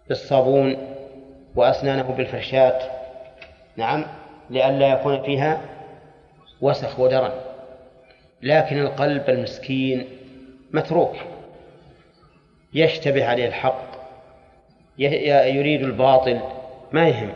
بالصابون 0.09 0.77
وأسنانه 1.55 2.03
بالفرشات 2.03 2.83
نعم 3.77 4.05
لئلا 4.51 4.89
يكون 4.89 5.23
فيها 5.23 5.61
وسخ 6.61 7.01
ودرن. 7.01 7.46
لكن 8.43 8.79
القلب 8.79 9.31
المسكين 9.31 10.05
متروك 10.73 11.17
يشتبه 12.75 13.27
عليه 13.29 13.47
الحق 13.49 13.83
يريد 14.99 15.83
الباطل 15.83 16.41
ما 16.93 17.09
يهم. 17.09 17.33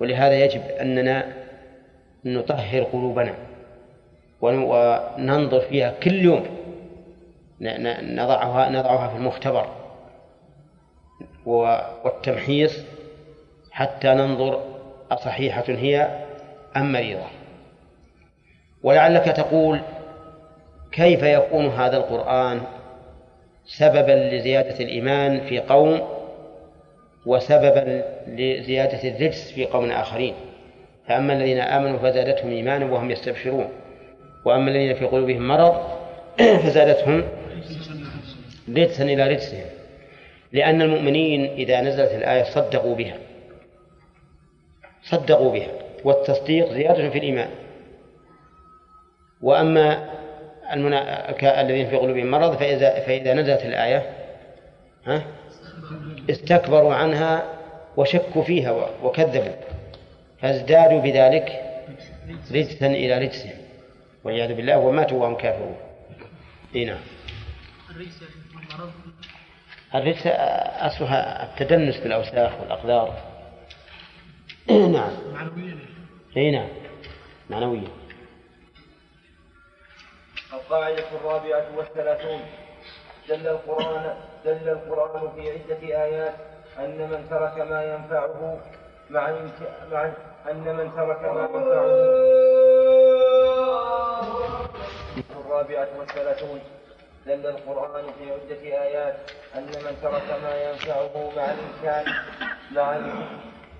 ولهذا 0.00 0.44
يجب 0.44 0.60
أننا 0.80 1.32
نطهر 2.24 2.82
قلوبنا 2.82 3.34
ون- 4.40 4.62
وننظر 4.62 5.60
فيها 5.60 5.90
كل 6.02 6.14
يوم. 6.14 6.46
نضعها 7.60 8.68
نضعها 8.70 9.08
في 9.08 9.16
المختبر 9.16 9.66
والتمحيص 11.46 12.78
حتى 13.70 14.08
ننظر 14.08 14.62
أصحيحة 15.10 15.64
هي 15.68 16.24
أم 16.76 16.92
مريضة. 16.92 17.26
ولعلك 18.86 19.24
تقول 19.24 19.80
كيف 20.92 21.22
يكون 21.22 21.66
هذا 21.66 21.96
القرآن 21.96 22.60
سببا 23.64 24.30
لزيادة 24.34 24.84
الإيمان 24.84 25.40
في 25.40 25.60
قوم 25.60 26.00
وسببا 27.26 28.04
لزيادة 28.26 29.08
الرجس 29.08 29.52
في 29.52 29.64
قوم 29.64 29.90
آخرين؟ 29.90 30.34
فأما 31.08 31.32
الذين 31.32 31.58
آمنوا 31.58 31.98
فزادتهم 31.98 32.50
إيمانا 32.50 32.92
وهم 32.92 33.10
يستبشرون. 33.10 33.68
وأما 34.44 34.70
الذين 34.70 34.94
في 34.94 35.04
قلوبهم 35.04 35.48
مرض 35.48 35.82
فزادتهم 36.62 37.24
رجسا 38.68 39.04
إلى 39.04 39.28
رجسهم. 39.28 39.64
لأن 40.52 40.82
المؤمنين 40.82 41.44
إذا 41.44 41.80
نزلت 41.80 42.10
الآية 42.12 42.42
صدقوا 42.42 42.94
بها. 42.94 43.16
صدقوا 45.02 45.52
بها. 45.52 45.68
والتصديق 46.04 46.72
زيادة 46.72 47.10
في 47.10 47.18
الإيمان. 47.18 47.65
وأما 49.42 50.08
المنا... 50.72 51.30
الذين 51.60 51.90
في 51.90 51.96
قلوبهم 51.96 52.30
مرض 52.30 52.56
فإذا 52.56 53.00
فإذا 53.00 53.34
نزلت 53.34 53.64
الآية 53.64 54.12
ها 55.06 55.22
استكبروا 56.30 56.94
عنها 56.94 57.44
وشكوا 57.96 58.42
فيها 58.42 58.90
وكذبوا 59.02 59.54
فازدادوا 60.42 61.00
بذلك 61.00 61.62
رجسا 62.50 62.86
إلى 62.86 63.18
رجسهم 63.18 63.58
والعياذ 64.24 64.54
بالله 64.54 64.78
وماتوا 64.78 65.22
وهم 65.22 65.34
كافرون. 65.34 65.76
إي 66.74 66.84
نعم. 66.84 66.98
الرجس 67.90 68.22
المرض 68.52 68.92
الرجس 69.94 70.26
أصلها 70.80 71.44
التدنس 71.44 71.96
بالأوساخ 71.96 72.60
والأقدار. 72.60 73.14
نعم. 74.70 75.10
معنويا. 75.32 75.76
إي 76.36 76.50
نعم. 76.50 76.68
معنويا. 77.50 77.88
القاعدة 80.52 81.04
الرابعة 81.20 81.66
والثلاثون. 81.76 82.40
دل 83.28 83.48
القرآن 83.48 84.16
دل 84.44 84.68
القرآن 84.68 85.30
في 85.34 85.50
عدة 85.50 86.04
آيات 86.04 86.34
أن 86.78 86.98
من 87.10 87.26
ترك 87.30 87.58
ما 87.58 87.84
ينفعه 87.84 88.58
مع 89.10 89.30
مع 89.92 90.10
أن 90.50 90.76
من 90.76 90.92
ترك 90.96 91.22
ما 91.22 91.48
ينفعه. 91.54 91.86
الرابعة 95.40 95.88
والثلاثون. 95.98 96.60
دل 97.26 97.46
القرآن 97.46 98.04
في 98.18 98.32
عدة 98.32 98.82
آيات 98.82 99.16
أن 99.54 99.66
من 99.66 99.98
ترك 100.02 100.42
ما 100.42 100.54
ينفعه 100.62 101.30
مع 101.36 101.44
الإمكان 101.44 102.04
مع 102.72 102.98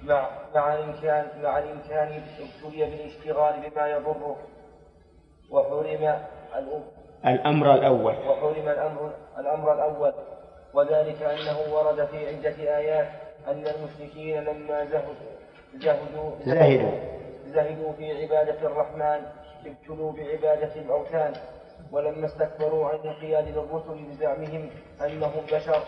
مع 0.03 0.29
مع 0.55 0.75
الإمكان 0.75 1.29
مع 1.43 1.59
الإمكان 1.59 2.23
ابتلي 2.39 2.85
بالاشتغال 2.85 3.71
بما 3.71 3.89
يضره 3.89 4.37
وحرم 5.51 6.23
الأم. 6.59 6.83
الأمر 7.27 7.75
الأول. 7.75 8.13
وحرم 8.13 8.69
الأمر 8.69 9.11
الأمر 9.39 9.75
الأول. 9.75 10.13
وذلك 10.75 11.23
أنه 11.23 11.75
ورد 11.75 12.05
في 12.05 12.29
عدة 12.29 12.77
آيات 12.79 13.09
أن 13.49 13.65
المشركين 13.67 14.41
لما 14.45 14.85
زهدوا 14.85 15.15
زهدوا 15.75 16.31
زهدوا. 16.45 16.91
زهدوا 17.47 17.93
في 17.93 18.23
عبادة 18.23 18.67
الرحمن 18.67 19.27
ابتلوا 19.67 20.13
بعبادة 20.13 20.75
الأوثان 20.77 21.33
ولما 21.93 22.27
استكبروا 22.27 22.89
عن 22.89 22.95
الانقياد 22.95 23.49
للرسل 23.49 24.05
بزعمهم 24.11 24.71
أنهم 25.05 25.47
بشر 25.53 25.83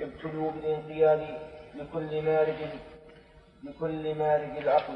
ابتلوا 0.00 0.50
بالانقياد 0.50 1.20
لكل 1.74 2.22
مارج 2.22 2.54
لكل 3.64 4.14
مارج 4.14 4.56
العقل 4.58 4.94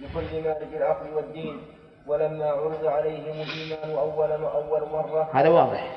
لكل 0.00 0.42
مارج 0.44 0.74
العقل 0.74 1.14
والدين. 1.14 1.62
ولما 2.06 2.44
عرض 2.44 2.86
عليهم 2.86 3.42
الإيمان 3.42 3.98
أول 3.98 4.30
أول 4.30 4.80
مرة. 4.92 5.30
هذا 5.34 5.48
واضح. 5.48 5.96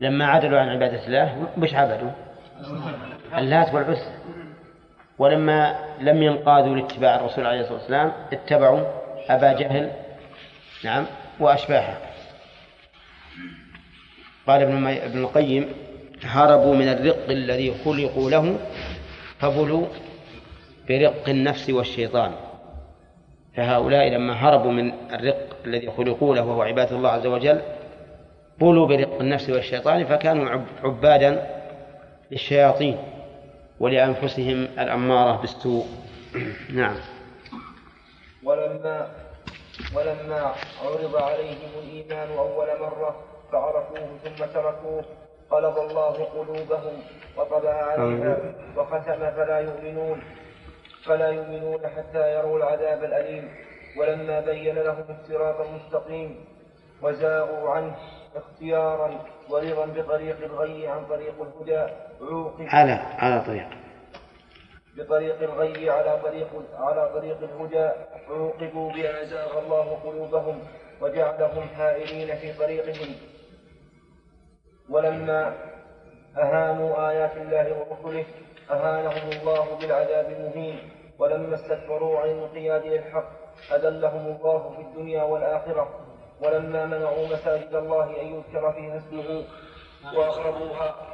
لما 0.00 0.26
عدلوا 0.26 0.60
عن 0.60 0.68
عبادة 0.68 1.06
الله 1.06 1.46
وش 1.58 1.74
عبدوا؟ 1.74 2.10
اللات 3.36 3.74
والعزى 3.74 4.10
ولما 5.18 5.78
لم 6.00 6.22
ينقادوا 6.22 6.76
لاتباع 6.76 7.16
الرسول 7.16 7.46
عليه 7.46 7.60
الصلاة 7.60 7.78
والسلام 7.78 8.12
اتبعوا 8.32 8.80
أبا 9.28 9.52
جهل 9.52 9.90
نعم 10.84 11.06
وأشباهه. 11.40 11.96
قال 14.46 14.62
ابن 14.62 14.86
ابن 14.86 15.18
القيم 15.18 15.72
هربوا 16.24 16.74
من 16.74 16.88
الرق 16.88 17.30
الذي 17.30 17.74
خلقوا 17.84 18.30
له 18.30 18.58
فبلوا 19.38 19.86
برق 20.88 21.28
النفس 21.28 21.70
والشيطان. 21.70 22.32
فهؤلاء 23.56 24.08
لما 24.08 24.32
هربوا 24.32 24.72
من 24.72 24.92
الرق 25.14 25.36
الذي 25.64 25.90
خلقوا 25.90 26.34
له 26.34 26.44
وهو 26.46 26.62
عبادة 26.62 26.96
الله 26.96 27.10
عز 27.10 27.26
وجل 27.26 27.60
بولوا 28.58 28.86
برق 28.86 29.20
النفس 29.20 29.50
والشيطان 29.50 30.04
فكانوا 30.04 30.50
عب- 30.50 30.66
عبادا 30.84 31.46
للشياطين 32.30 32.98
ولأنفسهم 33.80 34.68
الأمارة 34.78 35.40
بالسوء. 35.40 35.86
نعم. 36.74 36.94
ولما 38.44 39.08
ولما 39.96 40.52
عرض 40.84 41.16
عليهم 41.16 41.70
الإيمان 41.84 42.28
أول 42.38 42.66
مرة 42.80 43.16
فعرفوه 43.52 44.08
ثم 44.24 44.44
تركوه 44.44 45.04
قلب 45.50 45.78
الله 45.78 46.12
قلوبهم 46.24 46.92
وطبع 47.36 47.74
عليها 47.74 48.38
وختم 48.76 49.30
فلا 49.36 49.58
يؤمنون. 49.58 50.22
فلا 51.06 51.28
يؤمنون 51.28 51.86
حتى 51.86 52.34
يروا 52.34 52.58
العذاب 52.58 53.04
الأليم. 53.04 53.54
ولما 53.96 54.40
بين 54.40 54.74
لهم 54.74 55.04
الصراط 55.08 55.60
المستقيم 55.60 56.44
وزاغوا 57.02 57.70
عنه 57.70 57.96
اختيارا 58.36 59.20
ورضا 59.50 59.86
بطريق 59.86 60.36
الغي 60.44 60.88
عن 60.88 61.06
طريق 61.06 61.34
الهدى 61.42 61.92
عوقب 62.20 62.66
على 62.68 62.92
على 62.92 63.40
طريق. 63.40 63.68
بطريق 64.96 65.42
الغي 65.42 65.90
على 65.90 66.20
طريق 66.22 66.48
على 66.78 67.10
طريق 67.14 67.38
الهدى 67.42 67.90
عوقبوا 68.28 68.92
بأن 68.92 69.26
زاغ 69.26 69.58
الله 69.58 69.98
قلوبهم 70.04 70.60
وجعلهم 71.00 71.68
حائرين 71.76 72.36
في 72.36 72.52
طريقهم. 72.52 73.14
ولما 74.90 75.54
أهانوا 76.38 77.10
آيات 77.10 77.36
الله 77.36 77.76
ورسله 77.78 78.24
أهانهم 78.70 79.30
الله 79.40 79.74
بالعذاب 79.78 80.30
المهين 80.32 80.90
ولما 81.18 81.54
استكبروا 81.54 82.20
عن 82.20 82.28
الانقياد 82.28 82.86
للحق 82.86 83.30
أذلهم 83.74 84.26
الله 84.36 84.74
في 84.76 84.82
الدنيا 84.82 85.22
والآخرة 85.22 86.00
ولما 86.40 86.86
منعوا 86.86 87.26
مساجد 87.26 87.74
الله 87.74 88.20
أن 88.20 88.26
يذكر 88.26 88.72
فيها 88.72 88.96
اسمه 88.98 89.44
وأخربوها 90.18 91.08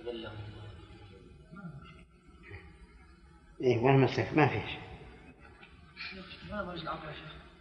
أذلهم 0.00 0.36
إيه 3.60 3.78
وين 3.78 3.94
مسك 3.98 4.32
ما 4.32 4.46
في 4.46 4.60
شيء. 4.68 4.80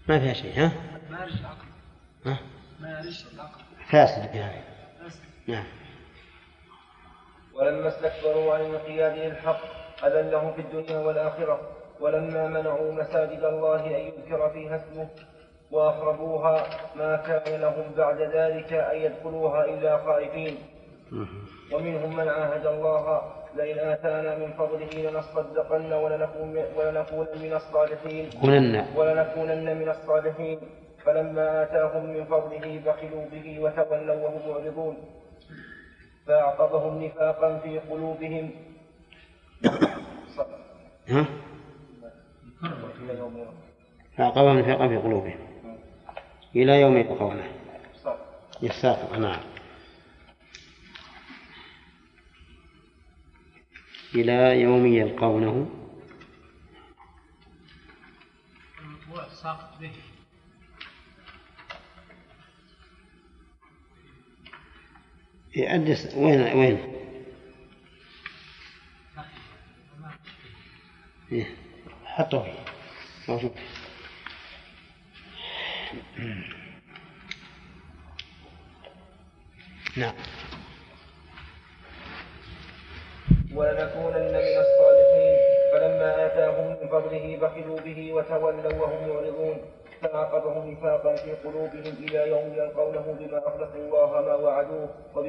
ما 0.08 0.20
فيها 0.20 0.34
شيء 0.34 0.60
ها؟ 0.60 0.72
ما 1.10 1.20
يرجع 1.24 1.40
العقل. 1.40 1.66
ها؟ 2.26 2.40
ما 2.80 2.90
يرجع 3.00 3.28
العقل. 3.34 3.62
فاسد 3.92 4.36
يعني 4.36 4.69
نعم. 5.50 5.66
ولما 7.54 7.88
استكبروا 7.88 8.54
عن 8.54 8.62
الانقياد 8.62 9.18
للحق 9.18 9.62
أذلهم 10.06 10.54
في 10.54 10.62
الدنيا 10.62 11.00
والآخرة. 11.00 11.60
ولما 12.00 12.48
منعوا 12.48 12.92
مساجد 12.92 13.44
الله 13.44 13.86
أن 13.86 14.02
يذكر 14.02 14.50
فيها 14.50 14.76
اسمه 14.76 15.08
وأخربوها 15.72 16.66
ما 16.96 17.16
كان 17.16 17.62
لهم 17.62 17.92
بعد 17.98 18.22
ذلك 18.22 18.74
أن 18.74 18.98
يدخلوها 18.98 19.66
إلا 19.66 19.98
خائفين. 19.98 20.58
ومنهم 21.74 22.16
من 22.18 22.30
عاهد 22.30 22.66
الله 22.66 23.22
لئن 23.56 23.80
آتانا 23.80 24.38
من 24.38 24.54
فضله 24.54 25.10
لنصدقن 25.10 25.94
ولنكون 25.94 26.64
ولنكون 26.78 27.28
من 27.42 27.54
الصالحين. 27.54 28.30
ولنكونن 28.96 29.78
من 29.78 29.90
الصالحين. 29.90 30.60
فلما 31.06 31.64
آتاهم 31.64 32.06
من 32.06 32.26
فضله 32.26 32.82
بخلوا 32.86 33.26
به 33.32 33.60
وتولوا 33.60 34.16
وهم 34.16 34.50
معرضون. 34.50 34.98
فأعقبهم 36.30 37.04
نفاقا 37.04 37.60
في 37.60 37.80
قلوبهم. 37.80 38.52
ها؟ 41.08 41.26
فأعقبهم 44.18 44.60
نفاقا 44.60 44.88
في 44.88 44.98
قلوبهم. 44.98 45.40
إلى 46.56 46.82
يوم 46.82 46.98
يلقونه 46.98 47.52
يساق 48.62 49.14
نعم. 49.14 49.42
إلى 54.16 54.62
يوم 54.62 54.86
يلقونه. 54.86 55.70
وساقط 59.12 59.80
به. 59.82 60.09
يأدس 65.60 66.16
وين 66.16 66.42
وين؟ 66.42 66.78
إيه، 71.32 71.46
حطه. 72.06 72.48
موجود 73.30 73.52
نعم. 79.98 80.14
ولنكونن 83.54 84.32
من 84.32 84.58
الصالحين. 84.58 85.38
فلما 85.74 86.26
آتاهم 86.26 86.68
من 86.70 86.88
فضله 86.90 87.38
بخلوا 87.42 87.80
به 87.80 88.14
وتولوا 88.14 88.74
وهم 88.74 89.10
معرضون 89.10 89.58
فعاقبهم 90.02 90.72
نفاقا 90.72 91.16
في 91.16 91.32
قلوبهم 91.32 91.94
إلى 92.04 92.30
يوم 92.30 92.54
يلقونه 92.54 93.18
بما 93.20 93.38
أخلفوا 93.48 93.76
الله 93.76 94.22
ما 94.22 94.36
وعدوه. 94.36 94.90
وبما 95.16 95.28